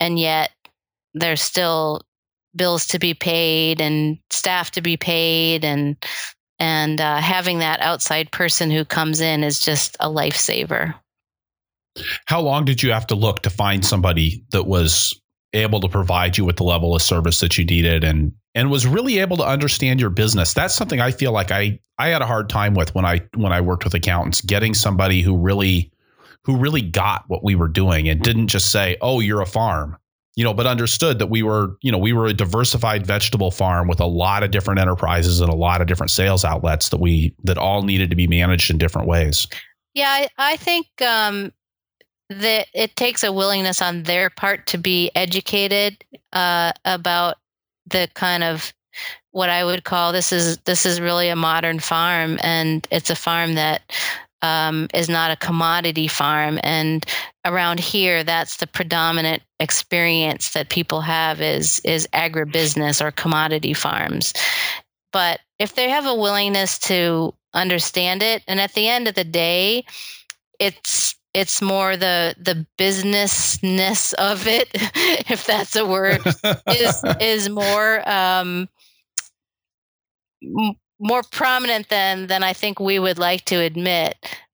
and 0.00 0.18
yet 0.18 0.50
there's 1.14 1.42
still 1.42 2.02
bills 2.54 2.86
to 2.88 2.98
be 2.98 3.14
paid 3.14 3.80
and 3.80 4.18
staff 4.30 4.70
to 4.72 4.80
be 4.80 4.96
paid 4.96 5.64
and, 5.64 5.96
and 6.58 7.00
uh, 7.00 7.18
having 7.18 7.58
that 7.58 7.80
outside 7.80 8.30
person 8.32 8.70
who 8.70 8.84
comes 8.84 9.20
in 9.20 9.44
is 9.44 9.60
just 9.60 9.96
a 10.00 10.08
lifesaver. 10.08 10.94
How 12.26 12.40
long 12.40 12.64
did 12.64 12.82
you 12.82 12.92
have 12.92 13.06
to 13.08 13.14
look 13.14 13.42
to 13.42 13.50
find 13.50 13.84
somebody 13.84 14.44
that 14.52 14.66
was 14.66 15.18
able 15.56 15.80
to 15.80 15.88
provide 15.88 16.36
you 16.36 16.44
with 16.44 16.56
the 16.56 16.64
level 16.64 16.94
of 16.94 17.02
service 17.02 17.40
that 17.40 17.58
you 17.58 17.64
needed 17.64 18.04
and 18.04 18.32
and 18.54 18.70
was 18.70 18.86
really 18.86 19.18
able 19.18 19.36
to 19.36 19.46
understand 19.46 20.00
your 20.00 20.10
business. 20.10 20.54
That's 20.54 20.74
something 20.74 21.00
I 21.00 21.10
feel 21.10 21.32
like 21.32 21.50
I 21.50 21.78
I 21.98 22.08
had 22.08 22.22
a 22.22 22.26
hard 22.26 22.48
time 22.48 22.74
with 22.74 22.94
when 22.94 23.04
I 23.04 23.22
when 23.34 23.52
I 23.52 23.60
worked 23.60 23.84
with 23.84 23.94
accountants, 23.94 24.40
getting 24.40 24.74
somebody 24.74 25.22
who 25.22 25.36
really 25.36 25.92
who 26.44 26.56
really 26.56 26.82
got 26.82 27.24
what 27.28 27.42
we 27.42 27.54
were 27.54 27.68
doing 27.68 28.08
and 28.08 28.22
didn't 28.22 28.48
just 28.48 28.70
say, 28.70 28.96
"Oh, 29.00 29.20
you're 29.20 29.40
a 29.40 29.46
farm." 29.46 29.96
You 30.36 30.44
know, 30.44 30.52
but 30.52 30.66
understood 30.66 31.18
that 31.18 31.28
we 31.28 31.42
were, 31.42 31.76
you 31.80 31.90
know, 31.90 31.96
we 31.96 32.12
were 32.12 32.26
a 32.26 32.34
diversified 32.34 33.06
vegetable 33.06 33.50
farm 33.50 33.88
with 33.88 34.00
a 34.00 34.06
lot 34.06 34.42
of 34.42 34.50
different 34.50 34.78
enterprises 34.78 35.40
and 35.40 35.50
a 35.50 35.56
lot 35.56 35.80
of 35.80 35.86
different 35.86 36.10
sales 36.10 36.44
outlets 36.44 36.90
that 36.90 36.98
we 36.98 37.34
that 37.44 37.56
all 37.56 37.82
needed 37.82 38.10
to 38.10 38.16
be 38.16 38.26
managed 38.26 38.70
in 38.70 38.76
different 38.76 39.08
ways. 39.08 39.46
Yeah, 39.94 40.10
I, 40.10 40.28
I 40.36 40.56
think 40.56 40.86
um, 41.00 41.52
that 42.28 42.66
it 42.74 42.96
takes 42.96 43.22
a 43.22 43.32
willingness 43.32 43.80
on 43.80 44.02
their 44.02 44.30
part 44.30 44.66
to 44.66 44.78
be 44.78 45.10
educated 45.14 46.04
uh, 46.32 46.72
about 46.84 47.36
the 47.86 48.08
kind 48.14 48.42
of 48.42 48.72
what 49.32 49.50
I 49.50 49.64
would 49.64 49.84
call 49.84 50.12
this 50.12 50.32
is 50.32 50.58
this 50.58 50.86
is 50.86 51.00
really 51.00 51.28
a 51.28 51.36
modern 51.36 51.78
farm, 51.78 52.38
and 52.42 52.86
it's 52.90 53.10
a 53.10 53.14
farm 53.14 53.54
that 53.54 53.82
um, 54.42 54.88
is 54.94 55.08
not 55.08 55.30
a 55.30 55.36
commodity 55.36 56.08
farm. 56.08 56.58
And 56.62 57.04
around 57.44 57.80
here, 57.80 58.24
that's 58.24 58.56
the 58.56 58.66
predominant 58.66 59.42
experience 59.60 60.52
that 60.52 60.70
people 60.70 61.00
have 61.02 61.40
is 61.40 61.80
is 61.80 62.08
agribusiness 62.12 63.04
or 63.04 63.10
commodity 63.10 63.74
farms. 63.74 64.32
But 65.12 65.40
if 65.58 65.74
they 65.74 65.88
have 65.88 66.06
a 66.06 66.14
willingness 66.14 66.78
to 66.80 67.34
understand 67.54 68.22
it, 68.22 68.42
and 68.46 68.60
at 68.60 68.72
the 68.74 68.88
end 68.88 69.08
of 69.08 69.14
the 69.14 69.24
day, 69.24 69.84
it's 70.58 71.15
it's 71.36 71.60
more 71.60 71.98
the 71.98 72.34
the 72.38 72.66
businessness 72.78 74.14
of 74.14 74.46
it 74.46 74.70
if 75.30 75.46
that's 75.46 75.76
a 75.76 75.84
word 75.84 76.20
is 76.66 77.04
is 77.20 77.50
more 77.50 78.08
um 78.08 78.68
more 80.98 81.22
prominent 81.30 81.90
than 81.90 82.26
than 82.26 82.42
I 82.42 82.54
think 82.54 82.80
we 82.80 82.98
would 82.98 83.18
like 83.18 83.44
to 83.46 83.56
admit 83.56 84.16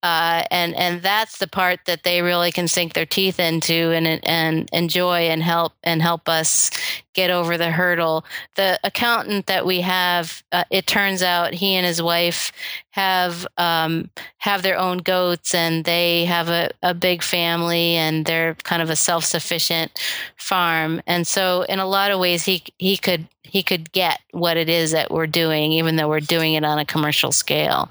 uh, 0.07 0.44
and 0.52 0.72
and 0.76 1.02
that's 1.02 1.38
the 1.38 1.48
part 1.48 1.80
that 1.86 2.04
they 2.04 2.22
really 2.22 2.52
can 2.52 2.68
sink 2.68 2.92
their 2.92 3.04
teeth 3.04 3.40
into 3.40 3.90
and 3.90 4.07
and 4.24 4.68
enjoy 4.72 5.22
and 5.22 5.42
help 5.42 5.72
and 5.82 6.00
help 6.00 6.28
us 6.28 6.70
get 7.12 7.30
over 7.30 7.59
the 7.59 7.72
hurdle. 7.72 8.24
The 8.54 8.78
accountant 8.84 9.46
that 9.46 9.66
we 9.66 9.80
have, 9.80 10.44
uh, 10.52 10.62
it 10.70 10.86
turns 10.86 11.24
out 11.24 11.54
he 11.54 11.74
and 11.74 11.84
his 11.84 12.00
wife 12.00 12.52
have 12.90 13.48
um, 13.57 14.09
have 14.38 14.62
their 14.62 14.78
own 14.78 14.98
goats 14.98 15.52
and 15.54 15.84
they 15.84 16.24
have 16.26 16.50
a, 16.50 16.70
a 16.84 16.94
big 16.94 17.20
family 17.24 17.96
and 17.96 18.26
they're 18.26 18.54
kind 18.62 18.82
of 18.82 18.90
a 18.90 18.96
self 18.96 19.24
sufficient 19.24 19.98
farm. 20.36 21.02
And 21.09 21.26
so 21.26 21.62
in 21.62 21.80
a 21.80 21.86
lot 21.86 22.12
of 22.12 22.20
ways, 22.20 22.44
he 22.44 22.62
he 22.78 22.96
could 22.96 23.26
he 23.51 23.62
could 23.62 23.92
get 23.92 24.20
what 24.32 24.57
it 24.57 24.68
is 24.68 24.90
that 24.92 25.11
we're 25.11 25.26
doing, 25.26 25.72
even 25.72 25.97
though 25.97 26.09
we're 26.09 26.20
doing 26.20 26.55
it 26.55 26.64
on 26.64 26.78
a 26.78 26.84
commercial 26.84 27.32
scale. 27.32 27.90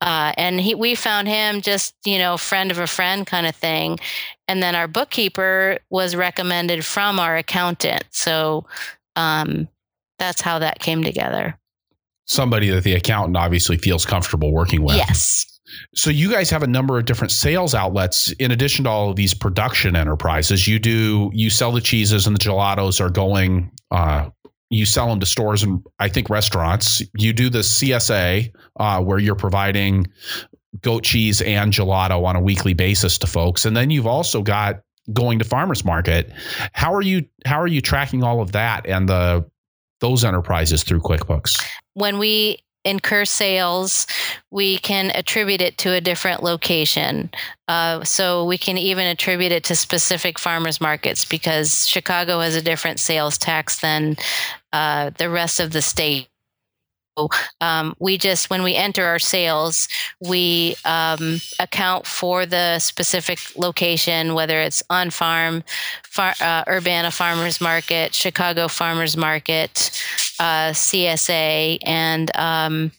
Uh, 0.00 0.32
and 0.36 0.60
he, 0.60 0.74
we 0.74 0.94
found 0.94 1.28
him 1.28 1.60
just, 1.60 1.94
you 2.04 2.18
know, 2.18 2.36
friend 2.36 2.70
of 2.70 2.78
a 2.78 2.86
friend 2.86 3.26
kind 3.26 3.46
of 3.46 3.54
thing. 3.56 3.98
and 4.48 4.62
then 4.62 4.74
our 4.74 4.88
bookkeeper 4.88 5.78
was 5.90 6.14
recommended 6.14 6.84
from 6.84 7.18
our 7.18 7.36
accountant. 7.36 8.04
So 8.10 8.66
um, 9.16 9.68
that's 10.18 10.40
how 10.40 10.58
that 10.58 10.78
came 10.80 11.02
together. 11.02 11.58
Somebody 12.26 12.70
that 12.70 12.84
the 12.84 12.94
accountant 12.94 13.36
obviously 13.36 13.76
feels 13.76 14.06
comfortable 14.06 14.52
working 14.52 14.82
with. 14.82 14.96
Yes. 14.96 15.46
So 15.94 16.10
you 16.10 16.30
guys 16.30 16.50
have 16.50 16.62
a 16.62 16.66
number 16.66 16.98
of 16.98 17.04
different 17.04 17.32
sales 17.32 17.74
outlets 17.74 18.32
in 18.32 18.50
addition 18.50 18.84
to 18.84 18.90
all 18.90 19.10
of 19.10 19.16
these 19.16 19.34
production 19.34 19.96
enterprises. 19.96 20.68
You 20.68 20.78
do 20.78 21.30
you 21.34 21.50
sell 21.50 21.72
the 21.72 21.80
cheeses 21.80 22.26
and 22.26 22.36
the 22.36 22.40
gelatos 22.40 23.00
are 23.00 23.10
going 23.10 23.70
uh, 23.90 24.30
you 24.70 24.86
sell 24.86 25.08
them 25.08 25.20
to 25.20 25.26
stores 25.26 25.62
and 25.62 25.84
I 25.98 26.08
think 26.08 26.30
restaurants. 26.30 27.02
You 27.16 27.32
do 27.32 27.50
the 27.50 27.60
CSA 27.60 28.52
uh, 28.76 29.02
where 29.02 29.18
you're 29.18 29.34
providing 29.34 30.06
goat 30.80 31.04
cheese 31.04 31.40
and 31.42 31.72
gelato 31.72 32.24
on 32.24 32.36
a 32.36 32.40
weekly 32.40 32.74
basis 32.74 33.18
to 33.18 33.26
folks, 33.26 33.64
and 33.64 33.76
then 33.76 33.90
you've 33.90 34.06
also 34.06 34.42
got 34.42 34.80
going 35.12 35.38
to 35.38 35.44
farmers 35.44 35.84
market. 35.84 36.32
How 36.72 36.94
are 36.94 37.02
you 37.02 37.26
how 37.44 37.60
are 37.60 37.66
you 37.66 37.80
tracking 37.80 38.22
all 38.22 38.40
of 38.40 38.52
that 38.52 38.86
and 38.86 39.08
the 39.08 39.48
those 40.00 40.24
enterprises 40.24 40.82
through 40.82 41.00
QuickBooks? 41.00 41.62
When 41.94 42.18
we 42.18 42.58
incur 42.84 43.24
sales, 43.24 44.06
we 44.50 44.78
can 44.78 45.10
attribute 45.14 45.60
it 45.60 45.78
to 45.78 45.92
a 45.92 46.00
different 46.00 46.42
location. 46.42 47.30
Uh, 47.66 48.04
so 48.04 48.44
we 48.44 48.58
can 48.58 48.76
even 48.76 49.06
attribute 49.06 49.52
it 49.52 49.64
to 49.64 49.76
specific 49.76 50.38
farmers 50.38 50.80
markets 50.80 51.24
because 51.24 51.86
Chicago 51.86 52.40
has 52.40 52.54
a 52.54 52.62
different 52.62 53.00
sales 53.00 53.38
tax 53.38 53.80
than 53.80 54.16
uh, 54.72 55.10
the 55.18 55.30
rest 55.30 55.60
of 55.60 55.72
the 55.72 55.82
state. 55.82 56.28
Um, 57.60 57.94
we 58.00 58.18
just 58.18 58.50
when 58.50 58.64
we 58.64 58.74
enter 58.74 59.04
our 59.04 59.20
sales 59.20 59.86
we 60.20 60.74
um, 60.84 61.38
account 61.60 62.06
for 62.08 62.44
the 62.44 62.80
specific 62.80 63.38
location 63.56 64.34
whether 64.34 64.60
it's 64.60 64.82
on 64.90 65.10
farm 65.10 65.62
far, 66.02 66.34
uh, 66.40 66.64
urbana 66.66 67.12
farmers 67.12 67.60
market 67.60 68.12
chicago 68.14 68.66
farmers 68.66 69.16
market 69.16 69.92
uh, 70.38 70.70
csa 70.70 71.78
and 71.84 72.36
um, 72.36 72.90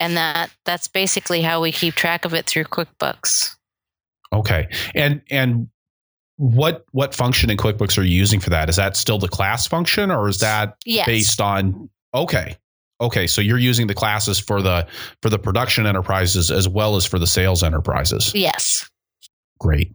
and 0.00 0.16
that 0.16 0.50
that's 0.64 0.88
basically 0.88 1.42
how 1.42 1.60
we 1.60 1.72
keep 1.72 1.94
track 1.94 2.24
of 2.24 2.34
it 2.34 2.46
through 2.46 2.64
quickbooks 2.64 3.50
okay 4.32 4.68
and 4.94 5.22
and 5.30 5.68
what 6.36 6.84
what 6.90 7.14
function 7.14 7.50
in 7.50 7.56
quickbooks 7.56 7.96
are 7.96 8.02
you 8.02 8.16
using 8.16 8.40
for 8.40 8.50
that 8.50 8.68
is 8.68 8.76
that 8.76 8.96
still 8.96 9.18
the 9.18 9.28
class 9.28 9.66
function 9.66 10.10
or 10.10 10.28
is 10.28 10.40
that 10.40 10.76
yes. 10.84 11.06
based 11.06 11.40
on 11.40 11.88
okay 12.12 12.56
Okay, 13.00 13.26
so 13.26 13.40
you're 13.40 13.58
using 13.58 13.86
the 13.86 13.94
classes 13.94 14.38
for 14.38 14.62
the 14.62 14.86
for 15.20 15.28
the 15.28 15.38
production 15.38 15.86
enterprises 15.86 16.50
as 16.50 16.68
well 16.68 16.96
as 16.96 17.04
for 17.04 17.18
the 17.18 17.26
sales 17.26 17.62
enterprises. 17.62 18.32
Yes. 18.34 18.88
Great. 19.58 19.94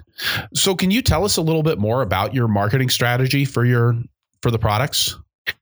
So 0.53 0.75
can 0.75 0.91
you 0.91 1.01
tell 1.01 1.23
us 1.23 1.37
a 1.37 1.41
little 1.41 1.63
bit 1.63 1.79
more 1.79 2.01
about 2.01 2.33
your 2.33 2.47
marketing 2.47 2.89
strategy 2.89 3.45
for 3.45 3.63
your 3.65 3.95
for 4.41 4.51
the 4.51 4.59
products? 4.59 5.15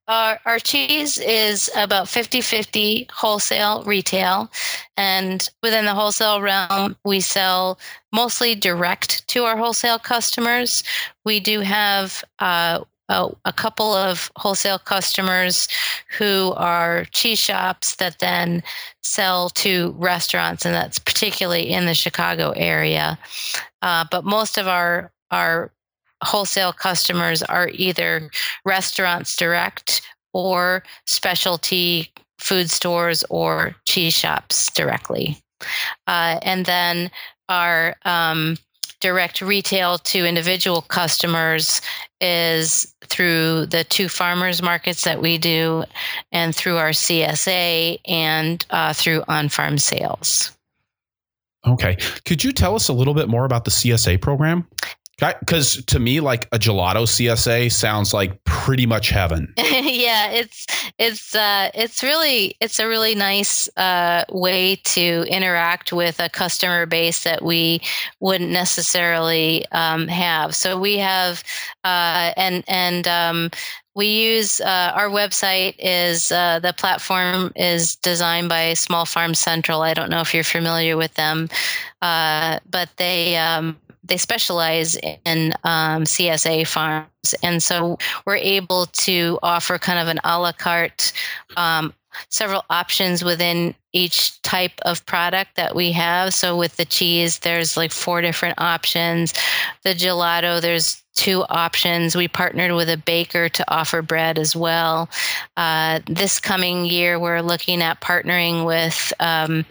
Our, 0.08 0.40
our 0.46 0.60
cheese 0.60 1.18
is 1.18 1.70
about 1.76 2.08
50 2.08 2.42
50 2.42 3.08
wholesale 3.12 3.84
retail. 3.84 4.50
And 4.96 5.48
within 5.62 5.86
the 5.86 5.94
wholesale 5.94 6.42
realm, 6.42 6.96
we 7.04 7.20
sell 7.20 7.80
mostly 8.14 8.56
direct 8.56 9.28
to 9.30 9.44
our 9.44 9.58
wholesale 9.58 10.00
customers. 10.00 10.84
We 11.26 11.40
do 11.40 11.60
have 11.60 12.24
uh, 12.40 12.84
a, 13.10 13.30
a, 13.46 13.54
couple 13.54 13.94
of 13.94 14.32
wholesale 14.36 14.80
customers 14.80 15.68
who 16.18 16.54
are 16.58 17.06
cheese 17.12 17.40
shops 17.40 17.96
that 17.96 18.20
then 18.20 18.64
sell 19.02 19.50
to 19.52 19.96
restaurants, 19.98 20.66
and 20.66 20.76
that's 20.76 21.00
particularly 21.00 21.70
in 21.70 21.86
the 21.86 21.94
Chicago 21.94 22.52
area. 22.52 23.18
Uh, 23.82 24.06
but 24.12 24.26
most 24.26 24.58
of 24.58 24.68
our 24.68 25.12
our 25.32 25.72
wholesale 26.24 26.74
customers 26.74 27.44
are 27.44 27.70
either 27.74 28.30
restaurants 28.66 29.36
direct 29.36 30.02
or 30.34 30.84
specialty 31.06 32.12
food 32.40 32.70
stores 32.70 33.24
or 33.30 33.76
cheese 33.86 34.14
shops 34.14 34.70
directly. 34.72 35.38
Uh, 36.06 36.40
and 36.44 36.66
then 36.66 37.10
our 37.50 37.96
um, 38.06 38.58
direct 39.00 39.42
retail 39.42 39.98
to 40.00 40.26
individual 40.26 40.82
customers 40.82 41.82
is 42.20 42.94
through 43.06 43.66
the 43.68 43.84
two 43.84 44.10
farmers 44.10 44.62
markets 44.62 45.04
that 45.04 45.22
we 45.22 45.38
do 45.38 45.84
and 46.32 46.56
through 46.56 46.78
our 46.78 46.90
CSA 46.90 48.00
and 48.06 48.66
uh, 48.70 48.94
through 48.94 49.24
on 49.28 49.50
farm 49.50 49.78
sales. 49.78 50.52
Okay. 51.66 51.98
Could 52.26 52.44
you 52.44 52.52
tell 52.52 52.76
us 52.76 52.88
a 52.88 52.94
little 52.94 53.14
bit 53.14 53.28
more 53.28 53.46
about 53.46 53.66
the 53.66 53.72
CSA 53.72 54.22
program? 54.22 54.68
Because 55.18 55.84
to 55.86 56.00
me, 56.00 56.20
like 56.20 56.46
a 56.52 56.60
gelato 56.60 57.04
CSA 57.04 57.72
sounds 57.72 58.14
like 58.14 58.44
pretty 58.44 58.86
much 58.86 59.10
heaven. 59.10 59.52
yeah, 59.58 60.30
it's 60.30 60.68
it's 61.00 61.34
uh, 61.34 61.72
it's 61.74 62.04
really 62.04 62.56
it's 62.60 62.80
a 62.80 62.88
really 62.88 63.16
nice 63.16 63.68
uh, 63.78 64.26
way 64.30 64.76
to 64.84 65.26
interact 65.28 65.92
with 65.92 66.20
a 66.20 66.30
customer 66.30 66.86
base 66.86 67.24
that 67.24 67.44
we 67.44 67.82
wouldn't 68.20 68.52
necessarily 68.52 69.66
um, 69.72 70.08
have. 70.08 70.54
So 70.54 70.80
we 70.80 70.98
have 70.98 71.44
uh, 71.84 72.34
and 72.38 72.64
and 72.68 73.08
um, 73.08 73.50
we 73.96 74.06
use 74.06 74.62
uh, 74.62 74.92
our 74.94 75.10
website 75.10 75.74
is 75.80 76.32
uh, 76.32 76.60
the 76.60 76.74
platform 76.74 77.52
is 77.56 77.96
designed 77.96 78.50
by 78.50 78.76
Small 78.76 79.06
Farm 79.06 79.34
Central. 79.34 79.82
I 79.82 79.96
don't 79.96 80.12
know 80.12 80.22
if 80.22 80.36
you're 80.36 80.44
familiar 80.44 80.96
with 80.96 81.16
them, 81.16 81.50
uh, 82.04 82.60
but 82.70 82.90
they 82.98 83.38
um, 83.38 83.76
they 84.08 84.18
specialize 84.18 84.96
in 85.26 85.54
um, 85.64 86.04
CSA 86.04 86.68
farms, 86.68 87.36
and 87.44 87.62
so 87.62 87.98
we're 88.26 88.38
able 88.38 88.88
to 88.88 89.40
offer 89.44 89.78
kind 89.78 90.00
of 90.00 90.08
an 90.08 90.20
a 90.24 90.40
la 90.40 90.52
carte. 90.52 91.14
Um, 91.56 91.94
several 92.30 92.64
options 92.70 93.24
within 93.24 93.76
each 93.98 94.40
type 94.44 94.80
of 94.84 95.06
product 95.06 95.56
that 95.56 95.76
we 95.76 95.92
have. 95.92 96.34
So 96.34 96.56
with 96.56 96.78
the 96.78 96.86
cheese, 96.86 97.40
there's 97.40 97.76
like 97.76 97.92
four 97.92 98.22
different 98.22 98.62
options. 98.62 99.34
The 99.84 99.96
gelato, 99.96 100.62
there's 100.62 101.02
two 101.16 101.44
options. 101.50 102.16
We 102.16 102.28
partnered 102.28 102.74
with 102.74 102.90
a 102.90 102.98
baker 102.98 103.50
to 103.50 103.74
offer 103.74 104.04
bread 104.04 104.38
as 104.38 104.56
well. 104.56 105.10
Uh, 105.58 106.00
this 106.06 106.40
coming 106.40 106.86
year, 106.86 107.20
we're 107.20 107.42
looking 107.42 107.82
at 107.82 108.02
partnering 108.02 108.66
with 108.66 109.12
um, 109.20 109.66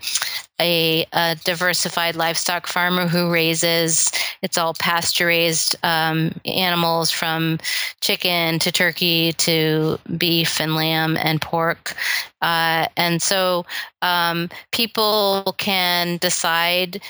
a, 0.61 1.07
a, 1.13 1.37
diversified 1.45 2.17
livestock 2.17 2.67
farmer 2.67 3.07
who 3.07 3.31
raises 3.31 4.11
it's 4.43 4.57
all 4.57 4.75
pasture 4.75 5.27
raised 5.27 5.77
um, 5.83 6.33
animals 6.47 7.11
from 7.11 7.59
chicken 8.01 8.59
to 8.59 8.73
turkey 8.73 9.33
to 9.35 9.99
beef 10.17 10.61
and 10.61 10.75
lamb 10.75 11.17
and 11.19 11.43
pork 11.43 11.95
uh, 12.41 12.87
and 12.97 13.21
so 13.21 13.67
um, 14.07 14.49
people 14.73 15.55
can 15.59 16.19
decide 16.19 17.01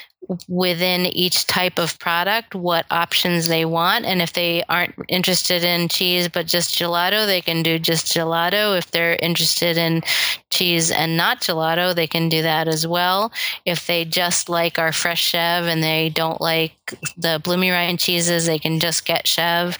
within 0.48 1.06
each 1.06 1.46
type 1.46 1.78
of 1.78 1.98
product 2.00 2.54
what 2.54 2.84
options 2.90 3.46
they 3.46 3.64
want. 3.64 4.04
And 4.04 4.20
if 4.20 4.32
they 4.32 4.64
aren't 4.68 4.94
interested 5.08 5.62
in 5.62 5.88
cheese 5.88 6.28
but 6.28 6.46
just 6.46 6.74
gelato, 6.74 7.26
they 7.26 7.40
can 7.40 7.62
do 7.62 7.78
just 7.78 8.06
gelato. 8.06 8.76
If 8.76 8.90
they're 8.90 9.18
interested 9.22 9.76
in 9.76 10.02
cheese 10.50 10.90
and 10.90 11.16
not 11.16 11.42
gelato, 11.42 11.94
they 11.94 12.08
can 12.08 12.28
do 12.28 12.42
that 12.42 12.66
as 12.66 12.86
well. 12.86 13.32
If 13.64 13.86
they 13.86 14.04
just 14.04 14.48
like 14.48 14.78
our 14.78 14.92
fresh 14.92 15.30
chev 15.30 15.66
and 15.66 15.82
they 15.82 16.08
don't 16.08 16.40
like 16.40 16.74
the 17.16 17.40
bloomy 17.42 17.70
rind 17.70 18.00
cheeses, 18.00 18.46
they 18.46 18.58
can 18.58 18.80
just 18.80 19.04
get 19.04 19.26
chev 19.26 19.78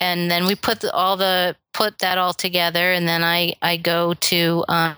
and 0.00 0.30
then 0.30 0.46
we 0.46 0.54
put 0.54 0.84
all 0.84 1.16
the 1.16 1.56
put 1.76 1.98
that 1.98 2.16
all 2.16 2.32
together 2.32 2.90
and 2.92 3.06
then 3.06 3.22
i 3.22 3.54
i 3.60 3.76
go 3.76 4.14
to 4.14 4.64
um, 4.68 4.96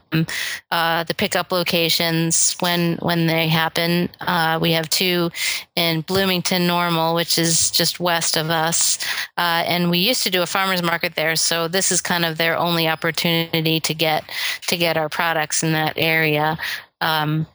uh, 0.70 1.02
the 1.04 1.14
pickup 1.14 1.50
locations 1.50 2.56
when 2.60 2.96
when 2.98 3.26
they 3.26 3.48
happen. 3.48 4.08
Uh, 4.20 4.58
we 4.62 4.70
have 4.70 4.88
two 4.88 5.28
in 5.74 6.02
bloomington 6.02 6.68
normal 6.68 7.16
which 7.16 7.36
is 7.36 7.72
just 7.72 7.98
west 7.98 8.36
of 8.36 8.48
us. 8.48 8.98
Uh, 9.36 9.64
and 9.66 9.90
we 9.90 9.98
used 9.98 10.22
to 10.22 10.30
do 10.30 10.42
a 10.42 10.46
farmers 10.46 10.82
market 10.82 11.16
there 11.16 11.34
so 11.34 11.66
this 11.66 11.90
is 11.90 12.00
kind 12.00 12.24
of 12.24 12.38
their 12.38 12.56
only 12.56 12.86
opportunity 12.86 13.80
to 13.80 13.92
get 13.92 14.22
to 14.68 14.76
get 14.76 14.96
our 14.96 15.08
products 15.08 15.64
in 15.64 15.72
that 15.72 15.94
area. 15.96 16.56
Um, 17.00 17.46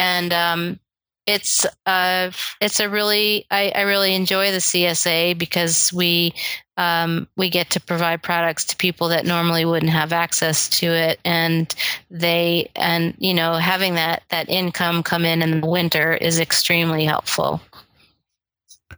and 0.00 0.32
um, 0.32 0.80
it's 1.26 1.64
uh 1.86 2.30
it's 2.60 2.80
a 2.80 2.88
really 2.88 3.46
I, 3.50 3.70
I 3.74 3.80
really 3.82 4.14
enjoy 4.14 4.50
the 4.50 4.58
CSA 4.58 5.38
because 5.38 5.92
we 5.92 6.34
um, 6.76 7.28
we 7.36 7.50
get 7.50 7.70
to 7.70 7.80
provide 7.80 8.22
products 8.22 8.64
to 8.64 8.76
people 8.76 9.08
that 9.08 9.24
normally 9.24 9.64
wouldn't 9.64 9.92
have 9.92 10.12
access 10.12 10.68
to 10.70 10.86
it. 10.86 11.20
And 11.24 11.72
they 12.10 12.70
and 12.76 13.14
you 13.18 13.32
know 13.32 13.54
having 13.54 13.94
that 13.94 14.24
that 14.30 14.48
income 14.48 15.02
come 15.02 15.24
in 15.24 15.42
in 15.42 15.60
the 15.60 15.66
winter 15.66 16.14
is 16.14 16.40
extremely 16.40 17.04
helpful. 17.04 17.60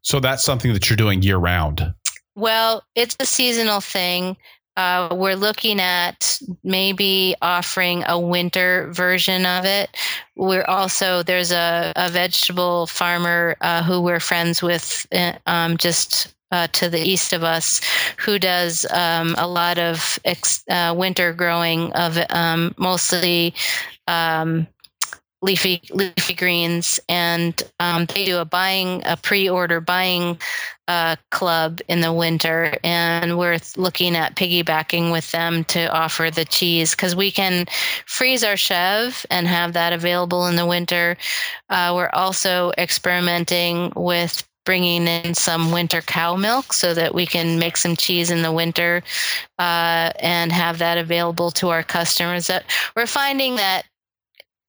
So 0.03 0.20
that's 0.20 0.43
something 0.43 0.72
that 0.72 0.89
you're 0.89 0.97
doing 0.97 1.22
year 1.22 1.37
round 1.37 1.95
well 2.37 2.85
it's 2.95 3.16
a 3.18 3.27
seasonal 3.27 3.81
thing 3.81 4.37
uh, 4.77 5.09
we're 5.12 5.37
looking 5.37 5.81
at 5.81 6.39
maybe 6.62 7.35
offering 7.41 8.05
a 8.07 8.18
winter 8.18 8.91
version 8.93 9.47
of 9.47 9.64
it. 9.64 9.97
We're 10.37 10.64
also 10.64 11.22
there's 11.22 11.53
a, 11.53 11.93
a 11.97 12.11
vegetable 12.11 12.87
farmer 12.87 13.57
uh, 13.61 13.83
who 13.83 14.01
we're 14.01 14.20
friends 14.20 14.62
with 14.62 15.07
uh, 15.12 15.33
um, 15.47 15.77
just 15.77 16.35
uh, 16.53 16.68
to 16.68 16.89
the 16.89 17.01
east 17.01 17.33
of 17.33 17.43
us 17.43 17.81
who 18.18 18.39
does 18.39 18.87
um, 18.93 19.35
a 19.39 19.49
lot 19.49 19.79
of 19.79 20.18
ex- 20.24 20.64
uh, 20.68 20.95
winter 20.97 21.33
growing 21.33 21.93
of 21.95 22.18
um, 22.31 22.74
mostly 22.79 23.55
um, 24.07 24.66
leafy 25.43 25.83
leafy 25.91 26.35
greens, 26.35 27.01
and 27.09 27.62
um, 27.81 28.07
they 28.07 28.24
do 28.24 28.39
a 28.39 28.45
buying 28.45 29.03
a 29.07 29.16
pre-order 29.16 29.81
buying 29.81 30.39
uh, 30.89 31.16
club 31.30 31.80
in 31.89 32.01
the 32.01 32.12
winter, 32.12 32.76
and 32.84 33.39
we're 33.39 33.59
looking 33.76 34.16
at 34.16 34.37
piggybacking 34.37 35.11
with 35.11 35.30
them 35.32 35.64
to 35.64 35.93
offer 35.93 36.30
the 36.30 36.45
cheese 36.45 36.93
because 36.93 37.16
we 37.16 37.30
can 37.30 37.66
freeze 38.07 38.45
our 38.45 38.57
chev 38.57 39.26
and 39.30 39.47
have 39.47 39.72
that 39.72 39.93
available 39.93 40.47
in 40.47 40.57
the 40.57 40.66
winter. 40.66 41.16
Uh, 41.70 41.93
we're 41.95 42.11
also 42.12 42.72
experimenting 42.78 43.93
with 43.97 44.47
bringing 44.64 45.07
in 45.07 45.32
some 45.32 45.70
winter 45.70 46.03
cow 46.03 46.37
milk 46.37 46.72
so 46.72 46.93
that 46.93 47.14
we 47.14 47.24
can 47.24 47.59
make 47.59 47.76
some 47.76 47.97
cheese 47.97 48.30
in 48.30 48.43
the 48.43 48.53
winter 48.53 49.03
uh, 49.59 50.11
and 50.18 50.53
have 50.53 50.78
that 50.78 50.99
available 50.99 51.51
to 51.53 51.68
our 51.70 51.82
customers. 51.82 52.49
That 52.49 52.64
we're 52.95 53.07
finding 53.07 53.57
that 53.57 53.87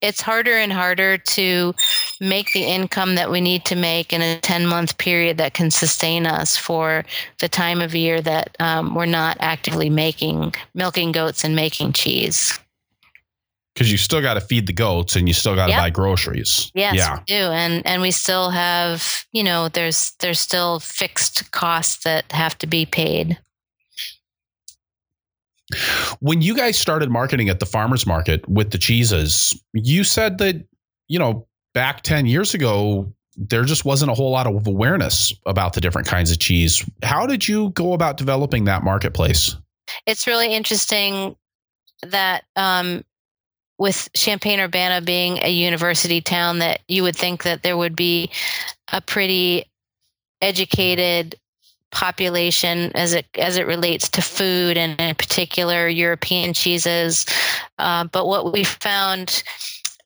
it's 0.00 0.20
harder 0.20 0.52
and 0.52 0.72
harder 0.72 1.18
to 1.18 1.74
make 2.20 2.52
the 2.52 2.64
income 2.64 3.16
that 3.16 3.30
we 3.30 3.40
need 3.40 3.64
to 3.64 3.76
make 3.76 4.12
in 4.12 4.22
a 4.22 4.40
10 4.40 4.66
month 4.66 4.98
period 4.98 5.38
that 5.38 5.54
can 5.54 5.70
sustain 5.70 6.26
us 6.26 6.56
for 6.56 7.04
the 7.40 7.48
time 7.48 7.80
of 7.80 7.94
year 7.94 8.20
that 8.20 8.56
um, 8.60 8.94
we're 8.94 9.06
not 9.06 9.36
actively 9.40 9.90
making 9.90 10.54
milking 10.74 11.12
goats 11.12 11.44
and 11.44 11.56
making 11.56 11.92
cheese 11.92 12.58
because 13.74 13.92
you 13.92 13.98
still 13.98 14.20
got 14.20 14.34
to 14.34 14.40
feed 14.40 14.66
the 14.66 14.72
goats 14.72 15.14
and 15.14 15.28
you 15.28 15.34
still 15.34 15.54
got 15.54 15.66
to 15.66 15.72
yep. 15.72 15.80
buy 15.80 15.90
groceries 15.90 16.70
yes 16.74 16.96
yeah. 16.96 17.18
we 17.18 17.24
do 17.26 17.34
and 17.34 17.86
and 17.86 18.02
we 18.02 18.10
still 18.10 18.50
have 18.50 19.24
you 19.32 19.42
know 19.42 19.68
there's 19.68 20.12
there's 20.20 20.40
still 20.40 20.80
fixed 20.80 21.50
costs 21.52 22.02
that 22.02 22.30
have 22.32 22.56
to 22.58 22.66
be 22.66 22.84
paid 22.84 23.38
when 26.20 26.40
you 26.40 26.56
guys 26.56 26.78
started 26.78 27.10
marketing 27.10 27.48
at 27.48 27.60
the 27.60 27.66
farmers 27.66 28.06
market 28.06 28.46
with 28.48 28.70
the 28.70 28.78
cheeses, 28.78 29.60
you 29.72 30.04
said 30.04 30.38
that, 30.38 30.64
you 31.08 31.18
know, 31.18 31.46
back 31.74 32.02
10 32.02 32.26
years 32.26 32.54
ago, 32.54 33.12
there 33.36 33.64
just 33.64 33.84
wasn't 33.84 34.10
a 34.10 34.14
whole 34.14 34.30
lot 34.30 34.46
of 34.46 34.66
awareness 34.66 35.32
about 35.46 35.72
the 35.72 35.80
different 35.80 36.08
kinds 36.08 36.30
of 36.30 36.38
cheese. 36.38 36.84
How 37.02 37.26
did 37.26 37.46
you 37.46 37.70
go 37.70 37.92
about 37.92 38.16
developing 38.16 38.64
that 38.64 38.82
marketplace? 38.82 39.54
It's 40.06 40.26
really 40.26 40.52
interesting 40.52 41.36
that 42.02 42.44
um, 42.56 43.04
with 43.78 44.08
Champaign 44.14 44.60
Urbana 44.60 45.00
being 45.00 45.38
a 45.42 45.50
university 45.50 46.20
town, 46.20 46.58
that 46.58 46.80
you 46.88 47.02
would 47.02 47.16
think 47.16 47.44
that 47.44 47.62
there 47.62 47.76
would 47.76 47.94
be 47.94 48.30
a 48.92 49.00
pretty 49.00 49.64
educated 50.42 51.36
population 51.90 52.92
as 52.94 53.14
it 53.14 53.26
as 53.38 53.56
it 53.56 53.66
relates 53.66 54.08
to 54.10 54.22
food 54.22 54.76
and 54.76 55.00
in 55.00 55.14
particular 55.14 55.88
European 55.88 56.52
cheeses. 56.52 57.26
Uh, 57.78 58.04
but 58.04 58.26
what 58.26 58.52
we 58.52 58.64
found 58.64 59.42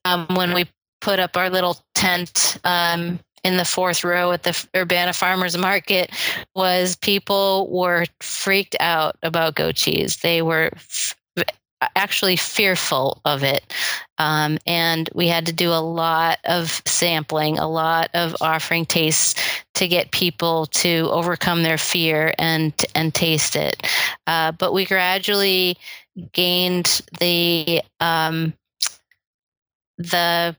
um, 0.04 0.26
when 0.34 0.54
we 0.54 0.66
put 1.00 1.18
up 1.18 1.36
our 1.36 1.50
little 1.50 1.78
tent 1.94 2.58
um, 2.64 3.18
in 3.44 3.56
the 3.56 3.64
fourth 3.64 4.04
row 4.04 4.32
at 4.32 4.44
the 4.44 4.66
Urbana 4.76 5.12
Farmers 5.12 5.56
Market 5.56 6.12
was 6.54 6.96
people 6.96 7.68
were 7.70 8.06
freaked 8.20 8.76
out 8.78 9.16
about 9.22 9.56
goat 9.56 9.74
cheese. 9.74 10.18
They 10.18 10.42
were 10.42 10.70
f- 10.74 11.16
actually 11.96 12.36
fearful 12.36 13.20
of 13.24 13.42
it. 13.42 13.72
Um, 14.18 14.58
and 14.66 15.10
we 15.14 15.26
had 15.26 15.46
to 15.46 15.52
do 15.52 15.70
a 15.70 15.82
lot 15.82 16.38
of 16.44 16.80
sampling, 16.86 17.58
a 17.58 17.68
lot 17.68 18.10
of 18.14 18.36
offering 18.40 18.86
tastes 18.86 19.34
to 19.82 19.88
get 19.88 20.12
people 20.12 20.66
to 20.66 21.08
overcome 21.10 21.64
their 21.64 21.76
fear 21.76 22.32
and 22.38 22.72
and 22.94 23.12
taste 23.12 23.56
it. 23.56 23.84
Uh, 24.28 24.52
but 24.52 24.72
we 24.72 24.84
gradually 24.84 25.76
gained 26.32 27.02
the 27.18 27.82
um, 27.98 28.54
the 29.98 30.54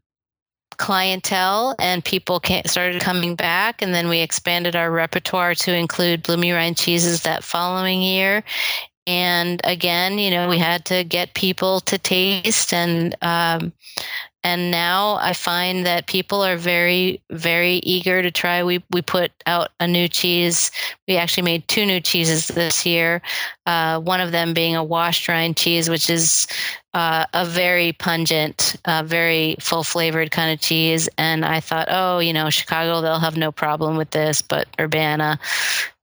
clientele 0.75 1.73
and 1.79 2.03
people 2.03 2.41
started 2.65 2.99
coming 2.99 3.35
back 3.35 3.81
and 3.81 3.93
then 3.93 4.09
we 4.09 4.19
expanded 4.19 4.75
our 4.75 4.91
repertoire 4.91 5.55
to 5.55 5.73
include 5.73 6.23
bloomy 6.23 6.51
rind 6.51 6.75
cheeses 6.75 7.21
that 7.21 7.43
following 7.43 8.01
year 8.01 8.43
and 9.05 9.61
again 9.65 10.17
you 10.17 10.31
know 10.31 10.49
we 10.49 10.57
had 10.57 10.83
to 10.83 11.03
get 11.03 11.35
people 11.35 11.79
to 11.79 11.97
taste 11.99 12.73
and 12.73 13.15
um, 13.21 13.71
and 14.43 14.71
now 14.71 15.15
I 15.21 15.33
find 15.33 15.85
that 15.85 16.07
people 16.07 16.43
are 16.43 16.57
very, 16.57 17.21
very 17.31 17.75
eager 17.77 18.21
to 18.21 18.29
try. 18.29 18.63
We 18.63 18.83
we 18.91 19.01
put 19.01 19.31
out 19.45 19.69
a 19.79 19.87
new 19.87 20.07
cheese. 20.07 20.69
We 21.07 21.17
actually 21.17 21.43
made 21.43 21.67
two 21.67 21.85
new 21.85 22.01
cheeses 22.01 22.49
this 22.49 22.85
year. 22.85 23.21
Uh, 23.65 23.99
one 23.99 24.19
of 24.19 24.31
them 24.31 24.53
being 24.53 24.75
a 24.75 24.83
washed 24.83 25.27
rind 25.29 25.55
cheese, 25.55 25.89
which 25.89 26.09
is 26.09 26.47
uh, 26.93 27.25
a 27.33 27.45
very 27.45 27.93
pungent, 27.93 28.75
uh, 28.85 29.03
very 29.05 29.55
full 29.59 29.83
flavored 29.83 30.31
kind 30.31 30.51
of 30.51 30.59
cheese. 30.59 31.07
And 31.17 31.45
I 31.45 31.59
thought, 31.59 31.87
oh, 31.89 32.19
you 32.19 32.33
know, 32.33 32.49
Chicago, 32.49 33.01
they'll 33.01 33.19
have 33.19 33.37
no 33.37 33.51
problem 33.51 33.97
with 33.97 34.11
this, 34.11 34.41
but 34.41 34.67
Urbana 34.79 35.39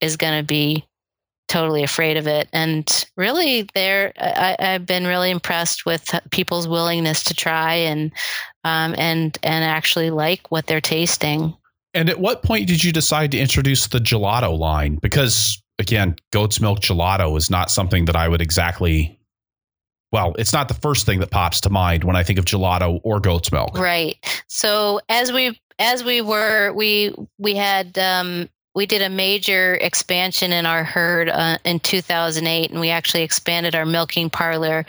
is 0.00 0.16
going 0.16 0.38
to 0.38 0.44
be 0.44 0.84
totally 1.50 1.82
afraid 1.82 2.16
of 2.16 2.26
it. 2.26 2.48
And 2.52 2.88
really, 3.16 3.68
there, 3.74 4.12
I, 4.18 4.56
have 4.60 4.86
been 4.86 5.06
really 5.06 5.30
impressed 5.30 5.84
with 5.84 6.14
people's 6.30 6.68
willingness 6.68 7.24
to 7.24 7.34
try 7.34 7.74
and 7.74 8.12
um, 8.64 8.94
and 8.96 9.36
and 9.42 9.64
actually 9.64 10.10
like 10.10 10.50
what 10.50 10.66
they're 10.66 10.80
tasting. 10.80 11.54
And 11.92 12.08
at 12.08 12.20
what 12.20 12.44
point 12.44 12.68
did 12.68 12.84
you 12.84 12.92
decide 12.92 13.32
to 13.32 13.38
introduce 13.38 13.88
the 13.88 13.98
gelato 13.98 14.56
line? 14.56 14.96
Because 15.02 15.60
again, 15.80 16.14
goat's 16.32 16.60
milk 16.60 16.80
gelato 16.80 17.36
is 17.36 17.50
not 17.50 17.70
something 17.70 18.04
that 18.04 18.16
I 18.16 18.28
would 18.28 18.40
exactly. 18.40 19.18
Well, 20.12 20.34
it's 20.38 20.52
not 20.52 20.68
the 20.68 20.74
first 20.74 21.06
thing 21.06 21.20
that 21.20 21.30
pops 21.30 21.60
to 21.62 21.70
mind 21.70 22.02
when 22.02 22.16
I 22.16 22.22
think 22.24 22.38
of 22.38 22.44
gelato 22.44 23.00
or 23.04 23.20
goat's 23.20 23.52
milk. 23.52 23.76
Right. 23.78 24.16
So 24.48 25.00
as 25.08 25.32
we 25.32 25.60
as 25.80 26.04
we 26.04 26.20
were 26.20 26.72
we 26.72 27.12
we 27.38 27.54
had 27.56 27.98
um, 27.98 28.48
we 28.74 28.86
did 28.86 29.02
a 29.02 29.08
major 29.08 29.74
expansion 29.80 30.52
in 30.52 30.64
our 30.64 30.84
herd 30.84 31.28
uh, 31.28 31.58
in 31.64 31.80
2008 31.80 32.70
and 32.70 32.80
we 32.80 32.90
actually 32.90 33.22
expanded 33.22 33.74
our 33.74 33.84
milking 33.84 34.30
parlor 34.30 34.86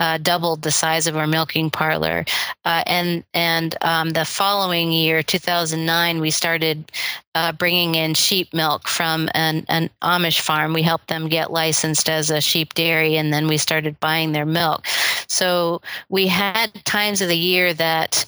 uh, 0.00 0.18
doubled 0.18 0.62
the 0.62 0.70
size 0.70 1.06
of 1.06 1.16
our 1.16 1.26
milking 1.26 1.70
parlor. 1.70 2.24
Uh, 2.64 2.82
and 2.86 3.24
and 3.32 3.76
um, 3.82 4.10
the 4.10 4.24
following 4.24 4.92
year 4.92 5.22
2009 5.22 6.20
we 6.20 6.30
started 6.30 6.92
uh, 7.34 7.52
bringing 7.52 7.94
in 7.94 8.12
sheep 8.12 8.52
milk 8.52 8.86
from 8.86 9.30
an, 9.34 9.64
an 9.68 9.88
amish 10.02 10.40
farm. 10.40 10.74
We 10.74 10.82
helped 10.82 11.08
them 11.08 11.28
get 11.28 11.50
licensed 11.50 12.10
as 12.10 12.30
a 12.30 12.42
sheep 12.42 12.74
dairy 12.74 13.16
and 13.16 13.32
then 13.32 13.48
we 13.48 13.56
started 13.56 13.98
buying 14.00 14.32
their 14.32 14.44
milk. 14.44 14.86
So 15.28 15.80
we 16.10 16.26
had 16.26 16.84
times 16.84 17.22
of 17.22 17.28
the 17.28 17.38
year 17.38 17.72
that 17.74 18.26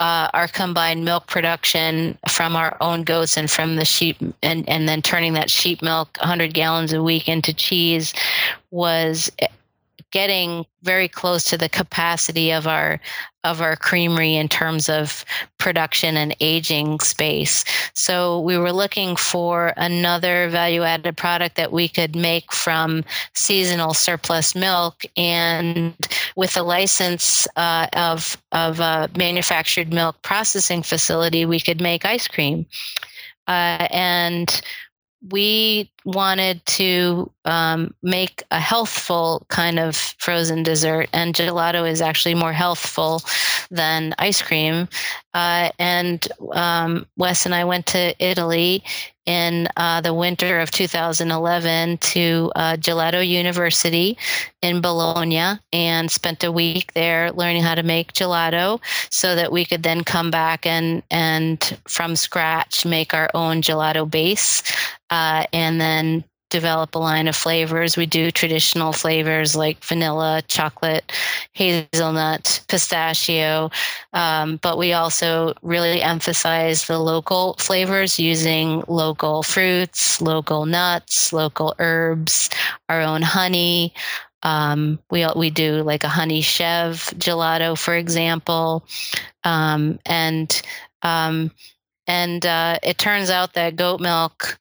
uh, 0.00 0.28
our 0.34 0.48
combined 0.48 1.04
milk 1.04 1.26
production 1.26 2.18
from 2.28 2.56
our 2.56 2.76
own 2.80 3.04
goats 3.04 3.36
and 3.36 3.50
from 3.50 3.76
the 3.76 3.84
sheep, 3.84 4.16
and, 4.42 4.68
and 4.68 4.88
then 4.88 5.02
turning 5.02 5.34
that 5.34 5.50
sheep 5.50 5.82
milk 5.82 6.16
100 6.20 6.54
gallons 6.54 6.92
a 6.92 7.02
week 7.02 7.28
into 7.28 7.54
cheese 7.54 8.12
was 8.70 9.30
getting 10.12 10.64
very 10.82 11.08
close 11.08 11.44
to 11.44 11.58
the 11.58 11.68
capacity 11.68 12.52
of 12.52 12.66
our 12.66 13.00
of 13.44 13.60
our 13.60 13.74
creamery 13.74 14.36
in 14.36 14.48
terms 14.48 14.88
of 14.88 15.24
production 15.58 16.16
and 16.16 16.36
aging 16.38 17.00
space. 17.00 17.64
So 17.92 18.38
we 18.40 18.56
were 18.56 18.72
looking 18.72 19.16
for 19.16 19.72
another 19.76 20.48
value 20.48 20.84
added 20.84 21.16
product 21.16 21.56
that 21.56 21.72
we 21.72 21.88
could 21.88 22.14
make 22.14 22.52
from 22.52 23.04
seasonal 23.34 23.94
surplus 23.94 24.54
milk 24.54 25.02
and 25.16 25.94
with 26.36 26.56
a 26.56 26.62
license 26.62 27.48
uh, 27.56 27.88
of 27.94 28.36
of 28.52 28.78
a 28.78 29.10
manufactured 29.16 29.92
milk 29.92 30.22
processing 30.22 30.82
facility 30.82 31.44
we 31.44 31.58
could 31.58 31.80
make 31.80 32.04
ice 32.04 32.28
cream. 32.28 32.64
Uh, 33.48 33.88
and 33.90 34.62
we 35.30 35.91
wanted 36.04 36.64
to 36.66 37.30
um, 37.44 37.94
make 38.02 38.42
a 38.50 38.60
healthful 38.60 39.46
kind 39.48 39.78
of 39.78 39.96
frozen 39.96 40.62
dessert, 40.62 41.08
and 41.12 41.34
gelato 41.34 41.88
is 41.88 42.00
actually 42.00 42.34
more 42.34 42.52
healthful 42.52 43.22
than 43.70 44.14
ice 44.18 44.42
cream. 44.42 44.88
Uh, 45.34 45.70
and 45.78 46.28
um, 46.52 47.06
Wes 47.16 47.46
and 47.46 47.54
I 47.54 47.64
went 47.64 47.86
to 47.86 48.14
Italy 48.18 48.84
in 49.24 49.68
uh, 49.76 50.00
the 50.00 50.12
winter 50.12 50.58
of 50.58 50.70
2011 50.70 51.98
to 51.98 52.50
uh, 52.56 52.76
Gelato 52.76 53.26
University 53.26 54.18
in 54.62 54.80
Bologna 54.80 55.60
and 55.72 56.10
spent 56.10 56.42
a 56.42 56.50
week 56.50 56.92
there 56.94 57.30
learning 57.32 57.62
how 57.62 57.76
to 57.76 57.84
make 57.84 58.12
gelato 58.14 58.80
so 59.10 59.36
that 59.36 59.52
we 59.52 59.64
could 59.64 59.84
then 59.84 60.02
come 60.02 60.30
back 60.30 60.66
and, 60.66 61.02
and 61.10 61.78
from 61.86 62.16
scratch 62.16 62.84
make 62.84 63.14
our 63.14 63.30
own 63.32 63.62
gelato 63.62 64.10
base 64.10 64.62
uh, 65.10 65.44
and 65.52 65.80
then 65.80 65.91
develop 66.52 66.94
a 66.94 66.98
line 66.98 67.26
of 67.26 67.34
flavors. 67.34 67.96
We 67.96 68.04
do 68.06 68.30
traditional 68.30 68.92
flavors 68.92 69.56
like 69.56 69.82
vanilla, 69.82 70.42
chocolate, 70.46 71.10
hazelnut, 71.54 72.62
pistachio, 72.68 73.70
um, 74.12 74.58
but 74.62 74.76
we 74.76 74.92
also 74.92 75.54
really 75.62 76.02
emphasize 76.02 76.86
the 76.86 76.98
local 76.98 77.54
flavors 77.58 78.20
using 78.20 78.84
local 78.86 79.42
fruits, 79.42 80.20
local 80.20 80.66
nuts, 80.66 81.32
local 81.32 81.74
herbs, 81.78 82.50
our 82.88 83.00
own 83.00 83.22
honey. 83.22 83.94
Um, 84.42 84.98
we 85.10 85.26
we 85.34 85.50
do 85.50 85.82
like 85.82 86.04
a 86.04 86.08
honey 86.08 86.42
chev 86.42 87.14
gelato, 87.16 87.78
for 87.78 87.94
example, 87.96 88.84
um, 89.44 89.98
and 90.04 90.60
um, 91.00 91.50
and 92.06 92.44
uh, 92.44 92.78
it 92.82 92.98
turns 92.98 93.30
out 93.30 93.54
that 93.54 93.76
goat 93.76 94.00
milk 94.00 94.58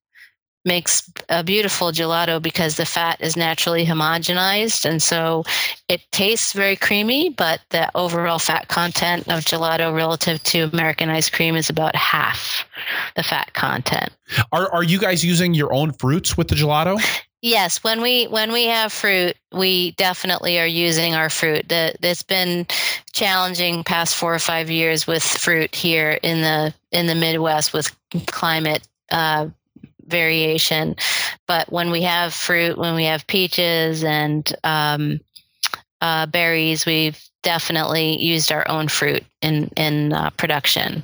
makes 0.66 1.12
a 1.30 1.44
beautiful 1.44 1.92
gelato 1.92 2.42
because 2.42 2.78
the 2.78 2.86
fat 2.86 3.20
is 3.20 3.36
naturally 3.36 3.86
homogenized. 3.86 4.86
And 4.86 5.02
so 5.02 5.44
it 5.88 6.02
tastes 6.12 6.54
very 6.54 6.76
creamy 6.76 7.30
but 7.30 7.62
the 7.70 7.90
overall 7.96 8.40
fat 8.40 8.68
content 8.68 9.28
of 9.28 9.44
gelato 9.44 9.94
relative 9.94 10.42
to 10.44 10.70
american 10.72 11.10
ice 11.10 11.30
cream 11.30 11.56
is 11.56 11.70
about 11.70 11.96
half 11.96 12.66
the 13.16 13.24
fat 13.24 13.54
content. 13.54 14.10
Are, 14.52 14.72
are 14.72 14.84
you 14.84 15.00
guys 15.00 15.24
using 15.24 15.54
your 15.54 15.74
own 15.74 15.92
fruits 15.94 16.38
with 16.38 16.48
the 16.48 16.56
gelato? 16.56 17.02
Yes, 17.42 17.84
when 17.84 18.02
we 18.02 18.26
when 18.26 18.52
we 18.52 18.66
have 18.66 18.94
fruit, 18.94 19.36
we 19.52 19.92
definitely 19.94 20.60
are 20.60 20.68
using 20.68 21.16
our 21.16 21.30
fruit. 21.30 21.68
That 21.70 21.98
it's 22.04 22.22
been 22.22 22.68
challenging 23.14 23.84
past 23.84 24.16
four 24.16 24.34
or 24.34 24.40
five 24.40 24.70
years 24.70 25.08
with 25.08 25.24
fruit 25.24 25.74
here 25.74 26.20
in 26.22 26.42
the 26.42 26.74
in 26.92 27.08
the 27.08 27.16
Midwest 27.16 27.74
with 27.74 27.96
climate 28.28 28.88
uh, 29.12 29.48
variation. 30.12 30.96
But 31.48 31.72
when 31.72 31.90
we 31.90 32.04
have 32.04 32.34
fruit, 32.34 32.78
when 32.78 32.96
we 32.96 33.06
have 33.06 33.26
peaches 33.26 34.04
and 34.04 34.54
um, 34.64 35.20
uh, 36.02 36.28
berries, 36.28 36.86
we've 36.86 37.20
definitely 37.44 38.22
used 38.22 38.52
our 38.52 38.68
own 38.70 38.88
fruit 38.88 39.24
in 39.42 39.70
in 39.76 40.14
uh, 40.14 40.30
production. 40.32 41.04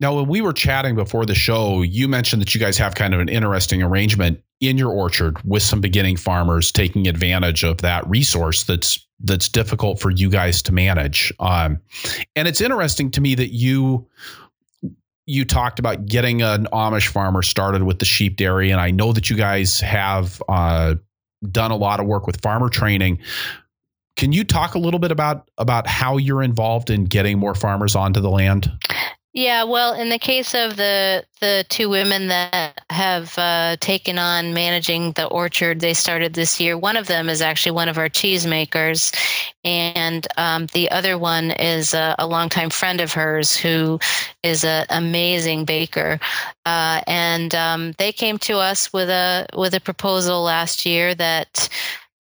Now, 0.00 0.14
when 0.14 0.28
we 0.28 0.40
were 0.40 0.52
chatting 0.52 0.94
before 0.94 1.26
the 1.26 1.34
show, 1.34 1.82
you 1.82 2.06
mentioned 2.06 2.40
that 2.40 2.54
you 2.54 2.60
guys 2.60 2.78
have 2.78 2.94
kind 2.94 3.14
of 3.14 3.20
an 3.20 3.28
interesting 3.28 3.82
arrangement 3.82 4.40
in 4.60 4.78
your 4.78 4.92
orchard 4.92 5.36
with 5.44 5.62
some 5.62 5.80
beginning 5.80 6.16
farmers 6.16 6.70
taking 6.70 7.08
advantage 7.08 7.64
of 7.64 7.78
that 7.78 8.08
resource 8.08 8.64
that's 8.64 9.04
that's 9.20 9.48
difficult 9.48 9.98
for 9.98 10.10
you 10.10 10.30
guys 10.30 10.62
to 10.62 10.72
manage. 10.72 11.32
Um, 11.40 11.80
and 12.36 12.46
it's 12.46 12.60
interesting 12.60 13.10
to 13.12 13.20
me 13.20 13.34
that 13.34 13.52
you 13.52 14.06
you 15.28 15.44
talked 15.44 15.78
about 15.78 16.06
getting 16.06 16.40
an 16.40 16.66
Amish 16.72 17.08
farmer 17.08 17.42
started 17.42 17.82
with 17.82 17.98
the 17.98 18.06
sheep 18.06 18.36
dairy, 18.36 18.70
and 18.70 18.80
I 18.80 18.90
know 18.90 19.12
that 19.12 19.28
you 19.28 19.36
guys 19.36 19.78
have 19.80 20.42
uh, 20.48 20.94
done 21.52 21.70
a 21.70 21.76
lot 21.76 22.00
of 22.00 22.06
work 22.06 22.26
with 22.26 22.40
farmer 22.40 22.70
training. 22.70 23.18
Can 24.16 24.32
you 24.32 24.42
talk 24.42 24.74
a 24.74 24.78
little 24.78 24.98
bit 24.98 25.12
about 25.12 25.50
about 25.58 25.86
how 25.86 26.16
you're 26.16 26.42
involved 26.42 26.88
in 26.88 27.04
getting 27.04 27.38
more 27.38 27.54
farmers 27.54 27.94
onto 27.94 28.20
the 28.22 28.30
land? 28.30 28.72
Yeah, 29.34 29.62
well, 29.64 29.92
in 29.94 30.08
the 30.08 30.18
case 30.18 30.54
of 30.54 30.76
the 30.76 31.24
the 31.40 31.64
two 31.68 31.88
women 31.90 32.28
that 32.28 32.80
have 32.90 33.38
uh, 33.38 33.76
taken 33.78 34.18
on 34.18 34.54
managing 34.54 35.12
the 35.12 35.26
orchard, 35.26 35.80
they 35.80 35.94
started 35.94 36.34
this 36.34 36.58
year. 36.58 36.76
One 36.78 36.96
of 36.96 37.06
them 37.06 37.28
is 37.28 37.42
actually 37.42 37.72
one 37.72 37.88
of 37.88 37.98
our 37.98 38.08
cheesemakers, 38.08 39.14
and 39.64 40.26
um, 40.38 40.66
the 40.72 40.90
other 40.90 41.18
one 41.18 41.52
is 41.52 41.94
a, 41.94 42.16
a 42.18 42.26
longtime 42.26 42.70
friend 42.70 43.00
of 43.00 43.12
hers 43.12 43.56
who 43.56 44.00
is 44.42 44.64
an 44.64 44.86
amazing 44.90 45.66
baker. 45.66 46.18
Uh, 46.66 47.02
and 47.06 47.54
um, 47.54 47.92
they 47.98 48.12
came 48.12 48.38
to 48.38 48.58
us 48.58 48.92
with 48.92 49.10
a 49.10 49.46
with 49.54 49.74
a 49.74 49.80
proposal 49.80 50.42
last 50.42 50.86
year 50.86 51.14
that 51.14 51.68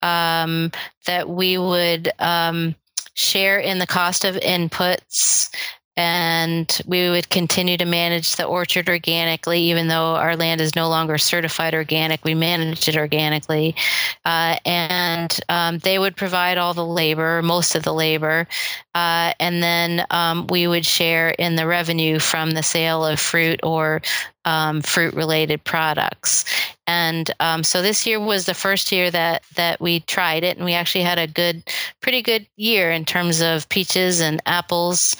um, 0.01 0.71
that 1.05 1.29
we 1.29 1.57
would 1.57 2.11
um, 2.19 2.75
share 3.15 3.59
in 3.59 3.79
the 3.79 3.87
cost 3.87 4.25
of 4.25 4.35
inputs 4.35 5.49
and 5.97 6.79
we 6.85 7.09
would 7.09 7.29
continue 7.29 7.75
to 7.75 7.85
manage 7.85 8.35
the 8.35 8.45
orchard 8.45 8.87
organically, 8.87 9.59
even 9.61 9.87
though 9.87 10.15
our 10.15 10.35
land 10.35 10.61
is 10.61 10.75
no 10.75 10.87
longer 10.87 11.17
certified 11.17 11.73
organic. 11.73 12.23
We 12.23 12.35
manage 12.35 12.87
it 12.87 12.95
organically, 12.95 13.75
uh, 14.23 14.57
and 14.63 15.37
um, 15.49 15.79
they 15.79 15.97
would 15.97 16.15
provide 16.15 16.59
all 16.59 16.75
the 16.75 16.85
labor, 16.85 17.41
most 17.41 17.75
of 17.75 17.81
the 17.81 17.93
labor, 17.93 18.47
uh, 18.93 19.33
and 19.39 19.63
then 19.63 20.05
um, 20.11 20.45
we 20.47 20.67
would 20.67 20.85
share 20.85 21.31
in 21.31 21.55
the 21.55 21.65
revenue 21.65 22.19
from 22.19 22.51
the 22.51 22.63
sale 22.63 23.03
of 23.03 23.19
fruit 23.19 23.59
or 23.63 24.03
um, 24.45 24.81
fruit-related 24.81 25.63
products. 25.63 26.45
And 26.85 27.31
um, 27.39 27.63
so 27.63 27.81
this 27.81 28.05
year 28.05 28.19
was 28.19 28.45
the 28.45 28.53
first 28.53 28.91
year 28.91 29.09
that 29.11 29.43
that 29.55 29.81
we 29.81 30.01
tried 30.01 30.43
it, 30.43 30.57
and 30.57 30.65
we 30.65 30.73
actually 30.73 31.03
had 31.03 31.17
a 31.17 31.27
good, 31.27 31.63
pretty 32.01 32.21
good 32.21 32.47
year 32.55 32.91
in 32.91 33.03
terms 33.03 33.41
of 33.41 33.67
peaches 33.69 34.21
and 34.21 34.41
apples 34.45 35.17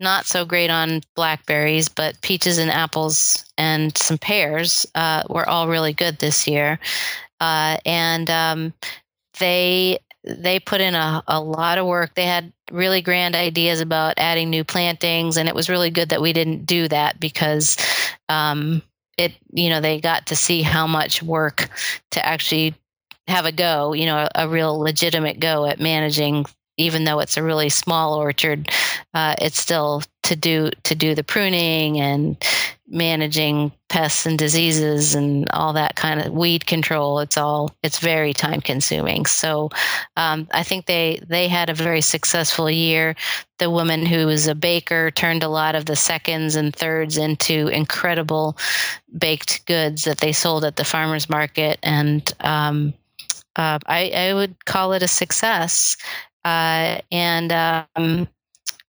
not 0.00 0.26
so 0.26 0.44
great 0.44 0.70
on 0.70 1.00
blackberries, 1.14 1.88
but 1.88 2.20
peaches 2.22 2.58
and 2.58 2.70
apples 2.70 3.44
and 3.56 3.96
some 3.96 4.18
pears 4.18 4.86
uh, 4.94 5.22
were 5.28 5.48
all 5.48 5.68
really 5.68 5.92
good 5.92 6.18
this 6.18 6.46
year. 6.46 6.78
Uh, 7.40 7.78
and 7.84 8.30
um, 8.30 8.72
they 9.38 9.98
they 10.24 10.60
put 10.60 10.80
in 10.80 10.94
a, 10.94 11.22
a 11.26 11.40
lot 11.40 11.78
of 11.78 11.86
work. 11.86 12.14
They 12.14 12.26
had 12.26 12.52
really 12.70 13.00
grand 13.00 13.34
ideas 13.34 13.80
about 13.80 14.14
adding 14.18 14.50
new 14.50 14.64
plantings, 14.64 15.36
and 15.36 15.48
it 15.48 15.54
was 15.54 15.70
really 15.70 15.90
good 15.90 16.10
that 16.10 16.20
we 16.20 16.32
didn't 16.32 16.66
do 16.66 16.88
that 16.88 17.18
because 17.20 17.76
um, 18.28 18.82
it 19.16 19.32
you 19.52 19.68
know 19.68 19.80
they 19.80 20.00
got 20.00 20.26
to 20.26 20.36
see 20.36 20.62
how 20.62 20.86
much 20.86 21.22
work 21.22 21.68
to 22.10 22.24
actually 22.24 22.74
have 23.28 23.44
a 23.44 23.52
go, 23.52 23.92
you 23.92 24.06
know, 24.06 24.16
a, 24.34 24.44
a 24.44 24.48
real 24.48 24.78
legitimate 24.78 25.38
go 25.38 25.66
at 25.66 25.80
managing 25.80 26.46
even 26.78 27.04
though 27.04 27.18
it's 27.18 27.36
a 27.36 27.42
really 27.42 27.68
small 27.68 28.14
orchard, 28.14 28.70
uh, 29.12 29.34
it's 29.40 29.60
still 29.60 30.02
to 30.22 30.36
do 30.36 30.70
to 30.84 30.94
do 30.94 31.14
the 31.14 31.24
pruning 31.24 32.00
and 32.00 32.42
managing 32.90 33.70
pests 33.88 34.26
and 34.26 34.38
diseases 34.38 35.14
and 35.14 35.48
all 35.50 35.72
that 35.72 35.96
kind 35.96 36.20
of 36.20 36.32
weed 36.32 36.66
control. 36.66 37.20
It's 37.20 37.36
all 37.36 37.74
it's 37.82 37.98
very 37.98 38.32
time 38.32 38.60
consuming. 38.60 39.26
So 39.26 39.70
um, 40.16 40.48
I 40.52 40.62
think 40.62 40.86
they 40.86 41.20
they 41.26 41.48
had 41.48 41.70
a 41.70 41.74
very 41.74 42.00
successful 42.00 42.70
year. 42.70 43.14
The 43.58 43.70
woman 43.70 44.06
who 44.06 44.26
was 44.26 44.46
a 44.46 44.54
baker 44.54 45.10
turned 45.10 45.42
a 45.42 45.48
lot 45.48 45.74
of 45.74 45.86
the 45.86 45.96
seconds 45.96 46.56
and 46.56 46.74
thirds 46.74 47.16
into 47.16 47.68
incredible 47.68 48.56
baked 49.16 49.66
goods 49.66 50.04
that 50.04 50.18
they 50.18 50.32
sold 50.32 50.64
at 50.64 50.76
the 50.76 50.84
farmers 50.84 51.28
market 51.28 51.78
and. 51.82 52.32
Um, 52.40 52.94
uh, 53.56 53.78
I, 53.86 54.10
I, 54.10 54.34
would 54.34 54.64
call 54.66 54.92
it 54.92 55.02
a 55.02 55.08
success 55.08 55.96
uh, 56.44 57.00
and 57.10 57.52
um, 57.52 58.28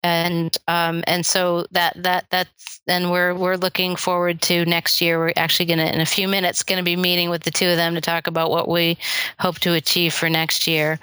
and 0.04 0.58
um, 0.68 1.04
and 1.08 1.26
so 1.26 1.66
that 1.72 2.02
that 2.04 2.26
that's 2.30 2.82
and 2.88 3.12
we're 3.12 3.34
we're 3.34 3.58
looking 3.58 3.96
forward 3.96 4.42
to 4.44 4.66
next 4.66 5.02
year. 5.02 5.20
We're 5.20 5.34
actually 5.36 5.66
going 5.66 5.80
to 5.80 5.94
in 5.94 6.02
a 6.02 6.06
few 6.06 6.28
minutes 6.28 6.64
going 6.64 6.78
to 6.78 6.84
be 6.84 6.96
meeting 6.96 7.30
with 7.30 7.44
the 7.44 7.52
two 7.52 7.68
of 7.68 7.78
them 7.78 7.96
to 7.96 8.02
talk 8.02 8.28
about 8.28 8.52
what 8.52 8.70
we 8.70 8.98
hope 9.40 9.60
to 9.60 9.74
achieve 9.74 10.14
for 10.14 10.30
next 10.30 10.68
year, 10.68 11.00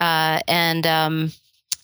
uh, 0.00 0.40
and 0.48 0.86
um, 0.86 1.32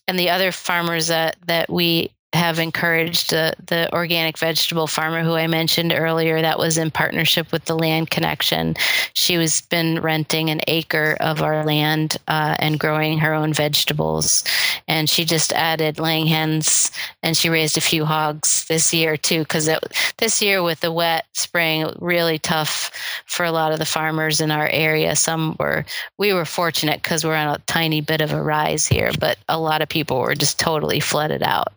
and 0.08 0.18
the 0.18 0.30
other 0.30 0.52
farmers 0.52 1.08
that 1.08 1.36
that 1.46 1.70
we 1.70 2.10
have 2.34 2.58
encouraged 2.58 3.30
the, 3.30 3.54
the 3.66 3.92
organic 3.94 4.36
vegetable 4.38 4.86
farmer 4.86 5.22
who 5.22 5.34
I 5.34 5.46
mentioned 5.46 5.92
earlier 5.96 6.40
that 6.42 6.58
was 6.58 6.76
in 6.76 6.90
partnership 6.90 7.52
with 7.52 7.64
the 7.66 7.76
Land 7.76 8.10
Connection. 8.10 8.74
She 9.14 9.38
was 9.38 9.60
been 9.62 10.00
renting 10.00 10.50
an 10.50 10.60
acre 10.66 11.16
of 11.20 11.42
our 11.42 11.64
land 11.64 12.16
uh, 12.28 12.56
and 12.58 12.78
growing 12.78 13.18
her 13.18 13.32
own 13.32 13.52
vegetables. 13.52 14.44
And 14.88 15.08
she 15.08 15.24
just 15.24 15.52
added 15.52 15.98
laying 15.98 16.26
hens 16.26 16.90
and 17.22 17.36
she 17.36 17.48
raised 17.48 17.78
a 17.78 17.80
few 17.80 18.04
hogs 18.04 18.64
this 18.66 18.92
year 18.92 19.16
too, 19.16 19.40
because 19.40 19.70
this 20.18 20.42
year 20.42 20.62
with 20.62 20.80
the 20.80 20.92
wet 20.92 21.26
spring, 21.32 21.92
really 22.00 22.38
tough 22.38 22.90
for 23.26 23.44
a 23.44 23.52
lot 23.52 23.72
of 23.72 23.78
the 23.78 23.84
farmers 23.84 24.40
in 24.40 24.50
our 24.50 24.68
area. 24.68 25.16
Some 25.16 25.56
were, 25.58 25.84
we 26.18 26.32
were 26.32 26.44
fortunate 26.44 27.02
because 27.02 27.24
we're 27.24 27.34
on 27.34 27.54
a 27.54 27.58
tiny 27.66 28.00
bit 28.00 28.20
of 28.20 28.32
a 28.32 28.42
rise 28.42 28.86
here, 28.86 29.10
but 29.18 29.38
a 29.48 29.58
lot 29.58 29.82
of 29.82 29.88
people 29.88 30.20
were 30.20 30.34
just 30.34 30.58
totally 30.58 31.00
flooded 31.00 31.42
out. 31.42 31.72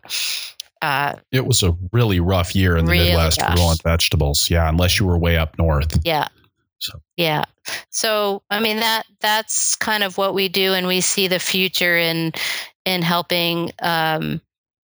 Uh, 0.82 1.16
it 1.32 1.46
was 1.46 1.62
a 1.62 1.76
really 1.92 2.20
rough 2.20 2.54
year 2.54 2.76
in 2.76 2.84
the 2.84 2.92
really 2.92 3.08
Midwest 3.08 3.40
for 3.40 3.54
growing 3.56 3.78
vegetables. 3.82 4.50
Yeah, 4.50 4.68
unless 4.68 4.98
you 4.98 5.06
were 5.06 5.18
way 5.18 5.36
up 5.36 5.58
north. 5.58 5.98
Yeah. 6.04 6.28
So. 6.78 7.00
Yeah. 7.16 7.44
So 7.90 8.42
I 8.50 8.60
mean 8.60 8.78
that 8.78 9.04
that's 9.20 9.76
kind 9.76 10.04
of 10.04 10.16
what 10.16 10.34
we 10.34 10.48
do, 10.48 10.74
and 10.74 10.86
we 10.86 11.00
see 11.00 11.26
the 11.26 11.38
future 11.40 11.96
in 11.96 12.32
in 12.84 13.02
helping 13.02 13.72
um, 13.80 14.40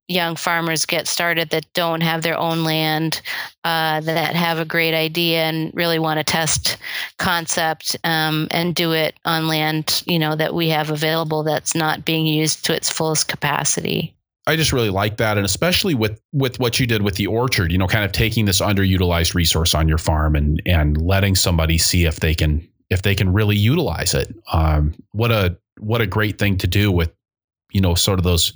young 0.08 0.36
farmers 0.36 0.84
get 0.84 1.08
started 1.08 1.50
that 1.50 1.72
don't 1.72 2.02
have 2.02 2.22
their 2.22 2.36
own 2.36 2.64
land, 2.64 3.22
uh, 3.64 4.00
that 4.00 4.34
have 4.34 4.58
a 4.58 4.64
great 4.64 4.94
idea 4.94 5.44
and 5.44 5.72
really 5.74 5.98
want 5.98 6.18
to 6.18 6.24
test 6.24 6.76
concept 7.18 7.96
um, 8.04 8.46
and 8.50 8.74
do 8.74 8.92
it 8.92 9.14
on 9.24 9.48
land, 9.48 10.02
you 10.06 10.18
know, 10.18 10.36
that 10.36 10.54
we 10.54 10.68
have 10.68 10.90
available 10.90 11.42
that's 11.42 11.74
not 11.74 12.04
being 12.04 12.26
used 12.26 12.64
to 12.64 12.74
its 12.74 12.90
fullest 12.90 13.28
capacity. 13.28 14.13
I 14.46 14.56
just 14.56 14.72
really 14.72 14.90
like 14.90 15.16
that, 15.16 15.36
and 15.36 15.46
especially 15.46 15.94
with 15.94 16.20
with 16.32 16.58
what 16.60 16.78
you 16.78 16.86
did 16.86 17.02
with 17.02 17.16
the 17.16 17.26
orchard. 17.26 17.72
You 17.72 17.78
know, 17.78 17.86
kind 17.86 18.04
of 18.04 18.12
taking 18.12 18.44
this 18.44 18.60
underutilized 18.60 19.34
resource 19.34 19.74
on 19.74 19.88
your 19.88 19.98
farm 19.98 20.36
and 20.36 20.60
and 20.66 21.00
letting 21.00 21.34
somebody 21.34 21.78
see 21.78 22.04
if 22.04 22.20
they 22.20 22.34
can 22.34 22.66
if 22.90 23.02
they 23.02 23.14
can 23.14 23.32
really 23.32 23.56
utilize 23.56 24.12
it. 24.14 24.34
Um, 24.52 24.94
what 25.12 25.30
a 25.30 25.56
what 25.78 26.00
a 26.00 26.06
great 26.06 26.38
thing 26.38 26.58
to 26.58 26.66
do 26.66 26.92
with 26.92 27.10
you 27.72 27.80
know 27.80 27.94
sort 27.94 28.18
of 28.18 28.24
those 28.24 28.52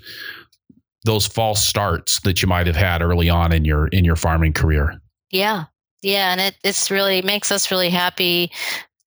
those 1.04 1.26
false 1.26 1.64
starts 1.64 2.20
that 2.20 2.42
you 2.42 2.48
might 2.48 2.66
have 2.66 2.76
had 2.76 3.00
early 3.00 3.30
on 3.30 3.52
in 3.52 3.64
your 3.64 3.88
in 3.88 4.04
your 4.04 4.16
farming 4.16 4.52
career. 4.52 5.00
Yeah. 5.30 5.64
Yeah, 6.00 6.30
and 6.30 6.40
it 6.40 6.54
it's 6.62 6.92
really 6.92 7.22
makes 7.22 7.50
us 7.50 7.72
really 7.72 7.90
happy 7.90 8.52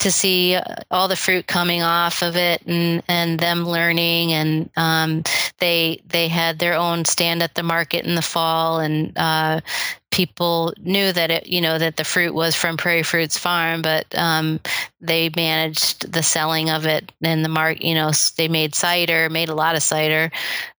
to 0.01 0.11
see 0.11 0.55
uh, 0.55 0.63
all 0.89 1.07
the 1.07 1.15
fruit 1.15 1.45
coming 1.45 1.83
off 1.83 2.23
of 2.23 2.35
it 2.35 2.61
and 2.65 3.03
and 3.07 3.39
them 3.39 3.65
learning 3.65 4.33
and 4.33 4.69
um, 4.75 5.23
they 5.59 6.01
they 6.07 6.27
had 6.27 6.57
their 6.57 6.73
own 6.73 7.05
stand 7.05 7.43
at 7.43 7.53
the 7.53 7.63
market 7.63 8.03
in 8.03 8.15
the 8.15 8.21
fall 8.21 8.79
and 8.79 9.15
uh, 9.15 9.61
people 10.09 10.73
knew 10.81 11.13
that 11.13 11.29
it 11.29 11.45
you 11.45 11.61
know 11.61 11.77
that 11.77 11.97
the 11.97 12.03
fruit 12.03 12.33
was 12.33 12.55
from 12.55 12.77
Prairie 12.77 13.03
Fruits 13.03 13.37
Farm 13.37 13.83
but 13.83 14.05
um, 14.17 14.59
they 14.99 15.29
managed 15.35 16.11
the 16.11 16.23
selling 16.23 16.71
of 16.71 16.87
it 16.87 17.11
in 17.21 17.43
the 17.43 17.49
market 17.49 17.85
you 17.85 17.93
know 17.93 18.11
they 18.37 18.47
made 18.47 18.73
cider 18.73 19.29
made 19.29 19.49
a 19.49 19.55
lot 19.55 19.75
of 19.75 19.83
cider 19.83 20.31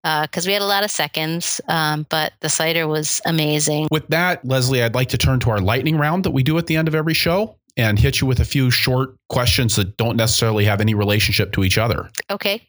because 0.03 0.47
uh, 0.47 0.49
we 0.49 0.53
had 0.53 0.63
a 0.63 0.67
lot 0.67 0.83
of 0.83 0.91
seconds 0.91 1.61
um, 1.69 2.07
but 2.09 2.33
the 2.41 2.49
cider 2.49 2.89
was 2.89 3.21
amazing. 3.25 3.87
With 3.93 4.09
that 4.09 4.45
Leslie 4.45 4.83
I'd 4.83 4.97
like 4.97 5.11
to 5.11 5.19
turn 5.19 5.39
to 5.41 5.51
our 5.51 5.61
lightning 5.61 5.97
round 5.97 6.25
that 6.25 6.33
we 6.33 6.43
do 6.43 6.59
at 6.59 6.67
the 6.67 6.77
end 6.77 6.89
of 6.89 6.95
every 6.97 7.15
show 7.15 7.57
and 7.77 7.99
hit 7.99 8.21
you 8.21 8.27
with 8.27 8.41
a 8.41 8.45
few 8.45 8.71
short 8.71 9.17
questions 9.29 9.77
that 9.77 9.97
don't 9.97 10.17
necessarily 10.17 10.65
have 10.65 10.81
any 10.81 10.95
relationship 10.95 11.53
to 11.53 11.65
each 11.65 11.79
other. 11.79 12.11
Okay. 12.31 12.69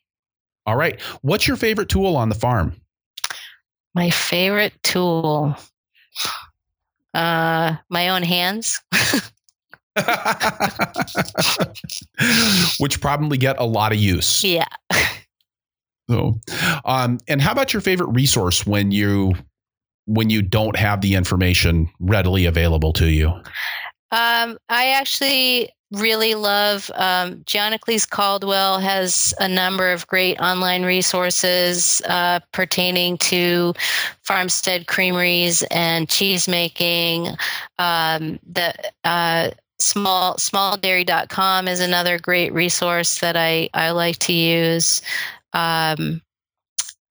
All 0.65 0.77
right. 0.77 1.01
What's 1.21 1.47
your 1.47 1.57
favorite 1.57 1.89
tool 1.89 2.15
on 2.15 2.29
the 2.29 2.35
farm? 2.35 2.75
My 3.95 4.09
favorite 4.09 4.73
tool. 4.83 5.55
Uh 7.13 7.75
my 7.89 8.09
own 8.09 8.23
hands. 8.23 8.81
Which 12.79 12.99
probably 12.99 13.37
get 13.37 13.59
a 13.59 13.65
lot 13.65 13.91
of 13.91 13.99
use. 13.99 14.43
Yeah. 14.43 14.65
So, 16.09 16.39
um, 16.85 17.19
and 17.27 17.41
how 17.41 17.51
about 17.51 17.73
your 17.73 17.81
favorite 17.81 18.09
resource 18.09 18.65
when 18.65 18.91
you 18.91 19.33
when 20.05 20.29
you 20.29 20.41
don't 20.41 20.75
have 20.75 20.99
the 21.01 21.15
information 21.15 21.89
readily 21.99 22.45
available 22.45 22.91
to 22.93 23.07
you? 23.07 23.31
Um, 24.13 24.59
I 24.69 24.89
actually 24.89 25.71
really 25.91 26.35
love 26.35 26.91
um, 26.93 27.37
Gianaclis 27.45 28.07
Caldwell 28.07 28.79
has 28.79 29.33
a 29.39 29.47
number 29.47 29.91
of 29.91 30.05
great 30.05 30.39
online 30.39 30.83
resources 30.83 31.99
uh, 32.07 32.39
pertaining 32.51 33.17
to 33.17 33.73
farmstead 34.21 34.85
creameries 34.85 35.63
and 35.71 36.07
cheese 36.07 36.47
making. 36.47 37.29
Um, 37.79 38.39
the 38.45 38.75
uh, 39.03 39.49
small 39.79 40.35
smalldairy.com 40.35 41.67
is 41.67 41.79
another 41.79 42.19
great 42.19 42.53
resource 42.53 43.17
that 43.17 43.35
I, 43.35 43.67
I 43.73 43.91
like 43.91 44.19
to 44.19 44.33
use. 44.33 45.01
Um, 45.53 46.21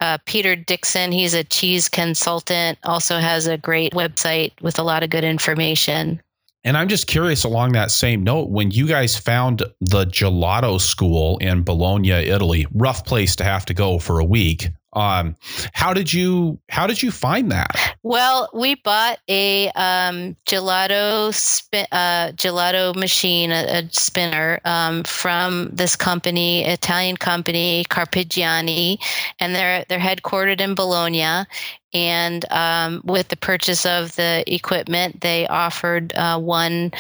uh, 0.01 0.19
Peter 0.25 0.55
Dixon, 0.55 1.11
he's 1.11 1.35
a 1.35 1.43
cheese 1.43 1.89
consultant, 1.89 2.79
also 2.85 3.19
has 3.19 3.49
a 3.49 3.59
great 3.59 3.93
website 3.93 4.53
with 4.61 4.79
a 4.79 4.85
lot 4.85 5.03
of 5.03 5.11
good 5.11 5.25
information. 5.25 6.23
And 6.65 6.77
I'm 6.77 6.89
just 6.89 7.09
curious 7.09 7.43
along 7.43 7.73
that 7.73 7.91
same 7.91 8.23
note, 8.23 8.49
when 8.49 8.71
you 8.71 8.87
guys 8.87 9.19
found 9.19 9.65
the 9.81 10.07
gelato 10.07 10.81
school 10.81 11.39
in 11.39 11.65
Bologna, 11.65 12.11
Italy, 12.11 12.67
rough 12.73 13.05
place 13.05 13.35
to 13.37 13.45
have 13.45 13.67
to 13.67 13.75
go 13.75 13.99
for 13.99 14.21
a 14.21 14.25
week. 14.25 14.69
Um, 14.95 15.37
how 15.73 15.95
did 15.95 16.13
you 16.13 16.59
how 16.69 16.87
did 16.87 17.03
you 17.03 17.11
find 17.11 17.51
that? 17.51 17.97
Well, 18.03 18.51
we 18.53 18.75
bought 18.75 19.19
a 19.29 19.71
um, 19.71 20.37
gelato 20.47 21.33
spin, 21.33 21.87
uh, 21.93 22.33
gelato 22.35 22.95
machine, 22.95 23.53
a, 23.53 23.85
a 23.85 23.89
spinner 23.91 24.61
um, 24.65 25.05
from 25.05 25.71
this 25.73 25.97
company, 25.97 26.65
Italian 26.65 27.17
company, 27.17 27.85
Carpigiani, 27.89 28.99
and 29.41 29.55
they're 29.55 29.85
they're 29.89 29.99
headquartered 29.99 30.61
in 30.61 30.75
Bologna. 30.75 31.47
And 31.95 32.45
um, 32.51 33.03
with 33.05 33.29
the 33.29 33.37
purchase 33.37 33.87
of 33.87 34.17
the 34.17 34.45
equipment, 34.47 35.21
they 35.21 35.47
offered 35.47 36.15
uh, 36.15 36.39
one 36.39 36.93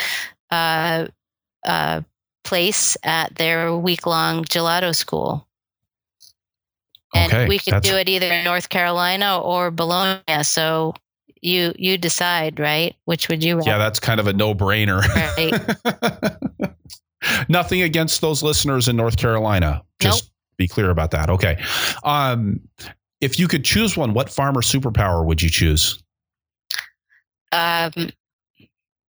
uh, 0.51 1.09
uh 1.64 2.02
place 2.44 2.97
at 3.05 3.35
their 3.36 3.77
week 3.77 4.05
long 4.05 4.44
gelato 4.44 4.94
school 4.94 5.47
and 7.14 7.32
okay, 7.32 7.48
we 7.48 7.59
could 7.59 7.82
do 7.82 7.97
it 7.97 8.09
either 8.09 8.26
in 8.32 8.44
North 8.44 8.68
Carolina 8.68 9.40
or 9.40 9.70
Bologna. 9.70 10.43
So 10.43 10.94
you 11.43 11.72
you 11.76 11.98
decide, 11.98 12.59
right? 12.59 12.94
Which 13.05 13.28
would 13.28 13.44
you? 13.44 13.56
Rather? 13.56 13.70
Yeah, 13.70 13.78
that's 13.78 14.01
kind 14.01 14.20
of 14.20 14.26
a 14.26 14.32
no 14.32 14.55
brainer. 14.55 15.02
Right. 15.36 16.72
Nothing 17.48 17.82
against 17.82 18.20
those 18.20 18.43
listeners 18.43 18.89
in 18.89 18.97
North 18.97 19.16
Carolina. 19.16 19.82
Just 20.01 20.24
nope. 20.24 20.30
be 20.56 20.68
clear 20.68 20.90
about 20.90 21.10
that. 21.12 21.30
Okay. 21.30 21.62
Um, 22.05 22.60
if 23.20 23.39
you 23.39 23.47
could 23.47 23.64
choose 23.64 23.97
one, 23.97 24.14
what 24.14 24.28
farmer 24.28 24.62
superpower 24.62 25.24
would 25.24 25.40
you 25.40 25.48
choose? 25.51 26.02
Um, 27.52 28.10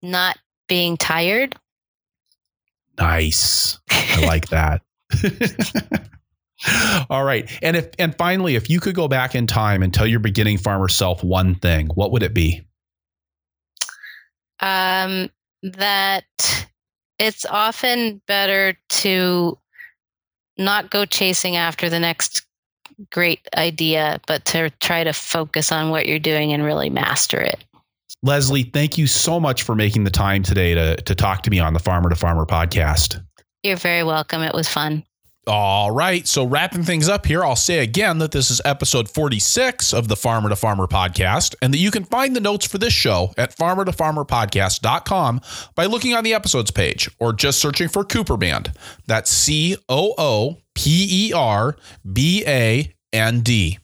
not 0.02 0.38
being 0.68 0.98
tired. 0.98 1.56
Nice. 3.00 3.80
I 3.90 4.26
like 4.26 4.50
that. 4.50 4.82
All 7.10 7.24
right. 7.24 7.50
And 7.62 7.76
if 7.76 7.90
and 8.00 8.16
finally, 8.18 8.56
if 8.56 8.70
you 8.70 8.80
could 8.80 8.96
go 8.96 9.08
back 9.08 9.36
in 9.36 9.48
time 9.48 9.84
and 9.84 9.94
tell 9.94 10.08
your 10.08 10.20
beginning 10.20 10.58
farmer 10.58 10.88
self 10.88 11.24
one 11.24 11.56
thing, 11.56 11.88
what 11.96 12.12
would 12.12 12.24
it 12.24 12.34
be? 12.34 12.62
Um 14.60 15.30
that 15.64 16.26
it's 17.20 17.46
often 17.46 18.22
better 18.28 18.78
to 18.90 19.58
not 20.58 20.92
go 20.92 21.06
chasing 21.06 21.56
after 21.56 21.90
the 21.90 22.00
next 22.00 22.46
great 23.12 23.48
idea, 23.58 24.20
but 24.28 24.46
to 24.46 24.70
try 24.82 25.04
to 25.04 25.14
focus 25.14 25.72
on 25.72 25.90
what 25.90 26.06
you're 26.06 26.20
doing 26.20 26.54
and 26.54 26.64
really 26.64 26.90
master 26.90 27.40
it. 27.40 27.64
Leslie, 28.22 28.64
thank 28.64 28.98
you 28.98 29.08
so 29.08 29.40
much 29.40 29.64
for 29.64 29.76
making 29.76 30.04
the 30.06 30.12
time 30.12 30.44
today 30.44 30.74
to 30.74 30.96
to 30.98 31.16
talk 31.16 31.44
to 31.44 31.50
me 31.50 31.60
on 31.60 31.74
the 31.74 31.80
Farmer 31.80 32.10
to 32.10 32.16
Farmer 32.16 32.46
podcast. 32.46 33.22
You're 33.64 33.78
very 33.78 34.04
welcome. 34.04 34.42
It 34.42 34.54
was 34.54 34.68
fun. 34.68 35.04
All 35.46 35.92
right. 35.92 36.26
So, 36.26 36.46
wrapping 36.46 36.84
things 36.84 37.10
up 37.10 37.26
here, 37.26 37.44
I'll 37.44 37.58
say 37.58 37.80
again 37.80 38.20
that 38.20 38.32
this 38.32 38.50
is 38.50 38.62
episode 38.64 39.10
46 39.10 39.94
of 39.94 40.08
the 40.08 40.16
Farmer 40.16 40.48
to 40.48 40.56
Farmer 40.56 40.88
podcast, 40.88 41.54
and 41.62 41.74
that 41.74 41.80
you 41.80 41.92
can 41.92 42.06
find 42.06 42.34
the 42.34 42.40
notes 42.40 42.66
for 42.66 42.78
this 42.78 42.94
show 42.94 43.34
at 43.38 43.56
farmertofarmerpodcast.com 43.56 45.42
by 45.76 45.86
looking 45.86 46.14
on 46.14 46.24
the 46.24 46.34
episodes 46.34 46.72
page 46.72 47.10
or 47.20 47.34
just 47.34 47.60
searching 47.60 47.90
for 47.90 48.06
Cooperband. 48.06 48.74
That's 49.06 49.30
C 49.30 49.76
O 49.90 50.14
O 50.18 50.60
P 50.76 51.28
E 51.28 51.34
R 51.34 51.76
B 52.10 52.46
A 52.48 52.94
N 53.12 53.42
D. 53.42 53.80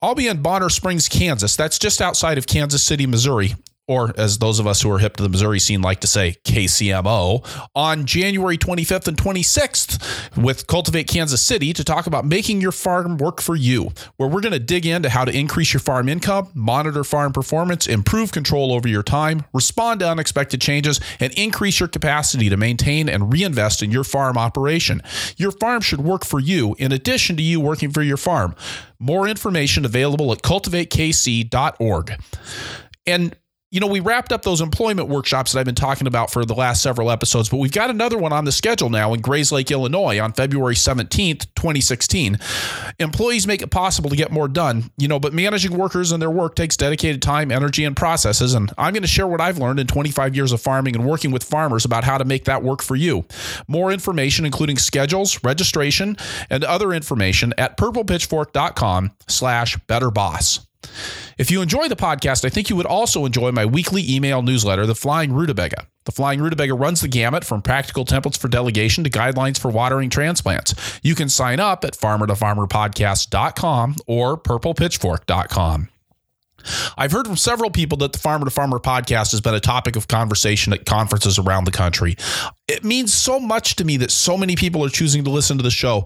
I'll 0.00 0.14
be 0.14 0.28
in 0.28 0.40
Bonner 0.40 0.70
Springs, 0.70 1.10
Kansas. 1.10 1.56
That's 1.56 1.78
just 1.78 2.00
outside 2.00 2.38
of 2.38 2.46
Kansas 2.46 2.82
City, 2.82 3.06
Missouri 3.06 3.54
or 3.88 4.12
as 4.16 4.38
those 4.38 4.58
of 4.58 4.66
us 4.66 4.82
who 4.82 4.90
are 4.90 4.98
hip 4.98 5.16
to 5.16 5.22
the 5.22 5.28
Missouri 5.28 5.58
scene 5.58 5.82
like 5.82 6.00
to 6.00 6.06
say, 6.06 6.36
KCMO, 6.44 7.68
on 7.74 8.06
January 8.06 8.56
25th 8.56 9.08
and 9.08 9.16
26th 9.16 10.42
with 10.42 10.66
Cultivate 10.66 11.08
Kansas 11.08 11.42
City 11.42 11.72
to 11.72 11.84
talk 11.84 12.06
about 12.06 12.24
making 12.24 12.60
your 12.60 12.72
farm 12.72 13.16
work 13.16 13.40
for 13.40 13.56
you, 13.56 13.90
where 14.16 14.28
we're 14.28 14.40
going 14.40 14.52
to 14.52 14.58
dig 14.58 14.86
into 14.86 15.08
how 15.08 15.24
to 15.24 15.36
increase 15.36 15.72
your 15.72 15.80
farm 15.80 16.08
income, 16.08 16.48
monitor 16.54 17.04
farm 17.04 17.32
performance, 17.32 17.86
improve 17.86 18.32
control 18.32 18.72
over 18.72 18.88
your 18.88 19.02
time, 19.02 19.44
respond 19.52 20.00
to 20.00 20.08
unexpected 20.08 20.60
changes, 20.60 21.00
and 21.18 21.32
increase 21.34 21.80
your 21.80 21.88
capacity 21.88 22.48
to 22.48 22.56
maintain 22.56 23.08
and 23.08 23.32
reinvest 23.32 23.82
in 23.82 23.90
your 23.90 24.04
farm 24.04 24.38
operation. 24.38 25.02
Your 25.36 25.50
farm 25.50 25.80
should 25.80 26.00
work 26.00 26.24
for 26.24 26.38
you 26.38 26.76
in 26.78 26.92
addition 26.92 27.36
to 27.36 27.42
you 27.42 27.60
working 27.60 27.90
for 27.90 28.02
your 28.02 28.16
farm. 28.16 28.54
More 28.98 29.26
information 29.26 29.84
available 29.84 30.30
at 30.32 30.42
cultivatekc.org. 30.42 32.12
And 33.04 33.36
you 33.72 33.80
know, 33.80 33.86
we 33.86 34.00
wrapped 34.00 34.32
up 34.32 34.42
those 34.42 34.60
employment 34.60 35.08
workshops 35.08 35.52
that 35.52 35.58
I've 35.58 35.64
been 35.64 35.74
talking 35.74 36.06
about 36.06 36.30
for 36.30 36.44
the 36.44 36.54
last 36.54 36.82
several 36.82 37.10
episodes, 37.10 37.48
but 37.48 37.56
we've 37.56 37.72
got 37.72 37.88
another 37.88 38.18
one 38.18 38.30
on 38.30 38.44
the 38.44 38.52
schedule 38.52 38.90
now 38.90 39.14
in 39.14 39.22
Grayslake, 39.22 39.70
Illinois 39.70 40.20
on 40.20 40.34
February 40.34 40.74
17th, 40.74 41.46
2016. 41.54 42.38
Employees 42.98 43.46
make 43.46 43.62
it 43.62 43.70
possible 43.70 44.10
to 44.10 44.16
get 44.16 44.30
more 44.30 44.46
done, 44.46 44.90
you 44.98 45.08
know, 45.08 45.18
but 45.18 45.32
managing 45.32 45.74
workers 45.74 46.12
and 46.12 46.20
their 46.20 46.30
work 46.30 46.54
takes 46.54 46.76
dedicated 46.76 47.22
time, 47.22 47.50
energy, 47.50 47.84
and 47.84 47.96
processes. 47.96 48.52
And 48.52 48.70
I'm 48.76 48.92
going 48.92 49.04
to 49.04 49.08
share 49.08 49.26
what 49.26 49.40
I've 49.40 49.56
learned 49.56 49.80
in 49.80 49.86
25 49.86 50.36
years 50.36 50.52
of 50.52 50.60
farming 50.60 50.94
and 50.94 51.06
working 51.06 51.30
with 51.30 51.42
farmers 51.42 51.86
about 51.86 52.04
how 52.04 52.18
to 52.18 52.26
make 52.26 52.44
that 52.44 52.62
work 52.62 52.82
for 52.82 52.94
you. 52.94 53.24
More 53.68 53.90
information, 53.90 54.44
including 54.44 54.76
schedules, 54.76 55.42
registration, 55.42 56.18
and 56.50 56.62
other 56.62 56.92
information 56.92 57.54
at 57.56 57.78
purplepitchfork.com 57.78 59.12
slash 59.28 59.78
betterboss. 59.88 60.66
If 61.38 61.50
you 61.50 61.62
enjoy 61.62 61.88
the 61.88 61.96
podcast, 61.96 62.44
I 62.44 62.48
think 62.48 62.70
you 62.70 62.76
would 62.76 62.86
also 62.86 63.24
enjoy 63.24 63.52
my 63.52 63.66
weekly 63.66 64.04
email 64.08 64.42
newsletter, 64.42 64.86
The 64.86 64.94
Flying 64.94 65.32
Rutabaga. 65.32 65.86
The 66.04 66.12
Flying 66.12 66.40
Rutabaga 66.40 66.74
runs 66.74 67.00
the 67.00 67.08
gamut 67.08 67.44
from 67.44 67.62
practical 67.62 68.04
templates 68.04 68.38
for 68.38 68.48
delegation 68.48 69.04
to 69.04 69.10
guidelines 69.10 69.58
for 69.58 69.70
watering 69.70 70.10
transplants. 70.10 71.00
You 71.02 71.14
can 71.14 71.28
sign 71.28 71.60
up 71.60 71.84
at 71.84 71.96
farmertofarmerpodcast.com 71.96 73.96
or 74.06 74.38
purplepitchfork.com. 74.38 75.88
I've 76.96 77.12
heard 77.12 77.26
from 77.26 77.36
several 77.36 77.70
people 77.70 77.98
that 77.98 78.12
the 78.12 78.18
Farmer 78.18 78.44
to 78.44 78.50
Farmer 78.50 78.78
podcast 78.78 79.32
has 79.32 79.40
been 79.40 79.54
a 79.54 79.60
topic 79.60 79.96
of 79.96 80.08
conversation 80.08 80.72
at 80.72 80.86
conferences 80.86 81.38
around 81.38 81.64
the 81.64 81.72
country. 81.72 82.16
It 82.68 82.84
means 82.84 83.12
so 83.12 83.40
much 83.40 83.76
to 83.76 83.84
me 83.84 83.96
that 83.98 84.10
so 84.10 84.36
many 84.36 84.56
people 84.56 84.84
are 84.84 84.88
choosing 84.88 85.24
to 85.24 85.30
listen 85.30 85.56
to 85.56 85.62
the 85.62 85.70
show. 85.70 86.04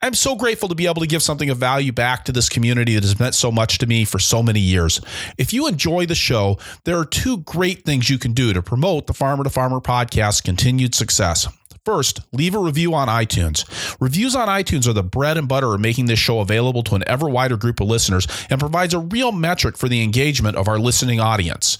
I'm 0.00 0.14
so 0.14 0.36
grateful 0.36 0.68
to 0.68 0.76
be 0.76 0.86
able 0.86 1.00
to 1.00 1.08
give 1.08 1.24
something 1.24 1.50
of 1.50 1.58
value 1.58 1.90
back 1.90 2.24
to 2.26 2.32
this 2.32 2.48
community 2.48 2.94
that 2.94 3.02
has 3.02 3.18
meant 3.18 3.34
so 3.34 3.50
much 3.50 3.78
to 3.78 3.86
me 3.86 4.04
for 4.04 4.20
so 4.20 4.44
many 4.44 4.60
years. 4.60 5.00
If 5.36 5.52
you 5.52 5.66
enjoy 5.66 6.06
the 6.06 6.14
show, 6.14 6.58
there 6.84 6.96
are 6.98 7.04
two 7.04 7.38
great 7.38 7.84
things 7.84 8.08
you 8.08 8.16
can 8.16 8.32
do 8.32 8.52
to 8.52 8.62
promote 8.62 9.08
the 9.08 9.14
Farmer 9.14 9.42
to 9.42 9.50
Farmer 9.50 9.80
podcast's 9.80 10.40
continued 10.40 10.94
success. 10.94 11.48
First, 11.84 12.20
leave 12.32 12.54
a 12.54 12.60
review 12.60 12.94
on 12.94 13.08
iTunes. 13.08 13.64
Reviews 14.00 14.36
on 14.36 14.46
iTunes 14.46 14.86
are 14.86 14.92
the 14.92 15.02
bread 15.02 15.36
and 15.36 15.48
butter 15.48 15.74
of 15.74 15.80
making 15.80 16.06
this 16.06 16.18
show 16.20 16.38
available 16.38 16.84
to 16.84 16.94
an 16.94 17.02
ever 17.08 17.28
wider 17.28 17.56
group 17.56 17.80
of 17.80 17.88
listeners 17.88 18.28
and 18.50 18.60
provides 18.60 18.94
a 18.94 19.00
real 19.00 19.32
metric 19.32 19.76
for 19.76 19.88
the 19.88 20.04
engagement 20.04 20.56
of 20.56 20.68
our 20.68 20.78
listening 20.78 21.18
audience. 21.18 21.76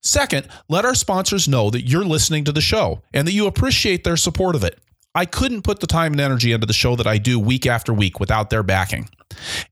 Second, 0.00 0.48
let 0.68 0.84
our 0.84 0.96
sponsors 0.96 1.46
know 1.46 1.70
that 1.70 1.82
you're 1.82 2.04
listening 2.04 2.42
to 2.44 2.52
the 2.52 2.60
show 2.60 3.02
and 3.12 3.28
that 3.28 3.34
you 3.34 3.46
appreciate 3.46 4.02
their 4.02 4.16
support 4.16 4.56
of 4.56 4.64
it. 4.64 4.80
I 5.14 5.26
couldn't 5.26 5.62
put 5.62 5.80
the 5.80 5.86
time 5.86 6.12
and 6.12 6.20
energy 6.20 6.52
into 6.52 6.66
the 6.66 6.72
show 6.72 6.96
that 6.96 7.06
I 7.06 7.18
do 7.18 7.38
week 7.38 7.66
after 7.66 7.92
week 7.92 8.18
without 8.18 8.50
their 8.50 8.62
backing. 8.62 9.08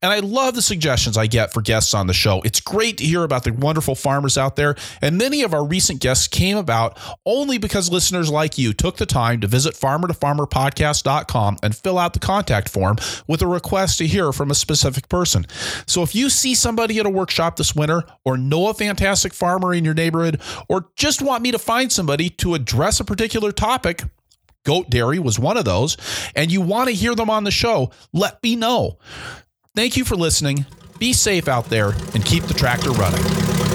And 0.02 0.12
I 0.12 0.20
love 0.20 0.54
the 0.54 0.62
suggestions 0.62 1.16
I 1.16 1.26
get 1.26 1.52
for 1.52 1.62
guests 1.62 1.94
on 1.94 2.06
the 2.06 2.14
show. 2.14 2.40
It's 2.42 2.60
great 2.60 2.98
to 2.98 3.04
hear 3.04 3.24
about 3.24 3.44
the 3.44 3.52
wonderful 3.52 3.94
farmers 3.94 4.38
out 4.38 4.56
there. 4.56 4.74
And 5.00 5.18
many 5.18 5.42
of 5.42 5.54
our 5.54 5.64
recent 5.64 6.00
guests 6.00 6.28
came 6.28 6.56
about 6.56 6.98
only 7.26 7.58
because 7.58 7.90
listeners 7.90 8.30
like 8.30 8.58
you 8.58 8.72
took 8.72 8.96
the 8.96 9.06
time 9.06 9.40
to 9.40 9.46
visit 9.46 9.74
farmertofarmerpodcast.com 9.74 11.58
and 11.62 11.76
fill 11.76 11.98
out 11.98 12.12
the 12.12 12.18
contact 12.18 12.68
form 12.68 12.96
with 13.26 13.42
a 13.42 13.46
request 13.46 13.98
to 13.98 14.06
hear 14.06 14.32
from 14.32 14.50
a 14.50 14.54
specific 14.54 15.08
person. 15.08 15.46
So 15.86 16.02
if 16.02 16.14
you 16.14 16.30
see 16.30 16.54
somebody 16.54 16.98
at 16.98 17.06
a 17.06 17.10
workshop 17.10 17.56
this 17.56 17.74
winter, 17.74 18.04
or 18.24 18.36
know 18.36 18.68
a 18.68 18.74
fantastic 18.74 19.32
farmer 19.32 19.74
in 19.74 19.84
your 19.84 19.94
neighborhood, 19.94 20.40
or 20.68 20.88
just 20.96 21.22
want 21.22 21.42
me 21.42 21.50
to 21.50 21.58
find 21.58 21.90
somebody 21.92 22.30
to 22.30 22.54
address 22.54 23.00
a 23.00 23.04
particular 23.04 23.52
topic, 23.52 24.02
Goat 24.64 24.90
Dairy 24.90 25.18
was 25.18 25.38
one 25.38 25.56
of 25.56 25.64
those, 25.64 25.96
and 26.34 26.52
you 26.52 26.60
want 26.60 26.88
to 26.88 26.94
hear 26.94 27.14
them 27.14 27.30
on 27.30 27.44
the 27.44 27.50
show, 27.50 27.90
let 28.12 28.42
me 28.42 28.56
know. 28.56 28.98
Thank 29.74 29.96
you 29.96 30.04
for 30.04 30.16
listening. 30.16 30.66
Be 30.98 31.12
safe 31.12 31.48
out 31.48 31.66
there 31.66 31.92
and 32.14 32.24
keep 32.24 32.44
the 32.44 32.54
tractor 32.54 32.90
running. 32.90 33.69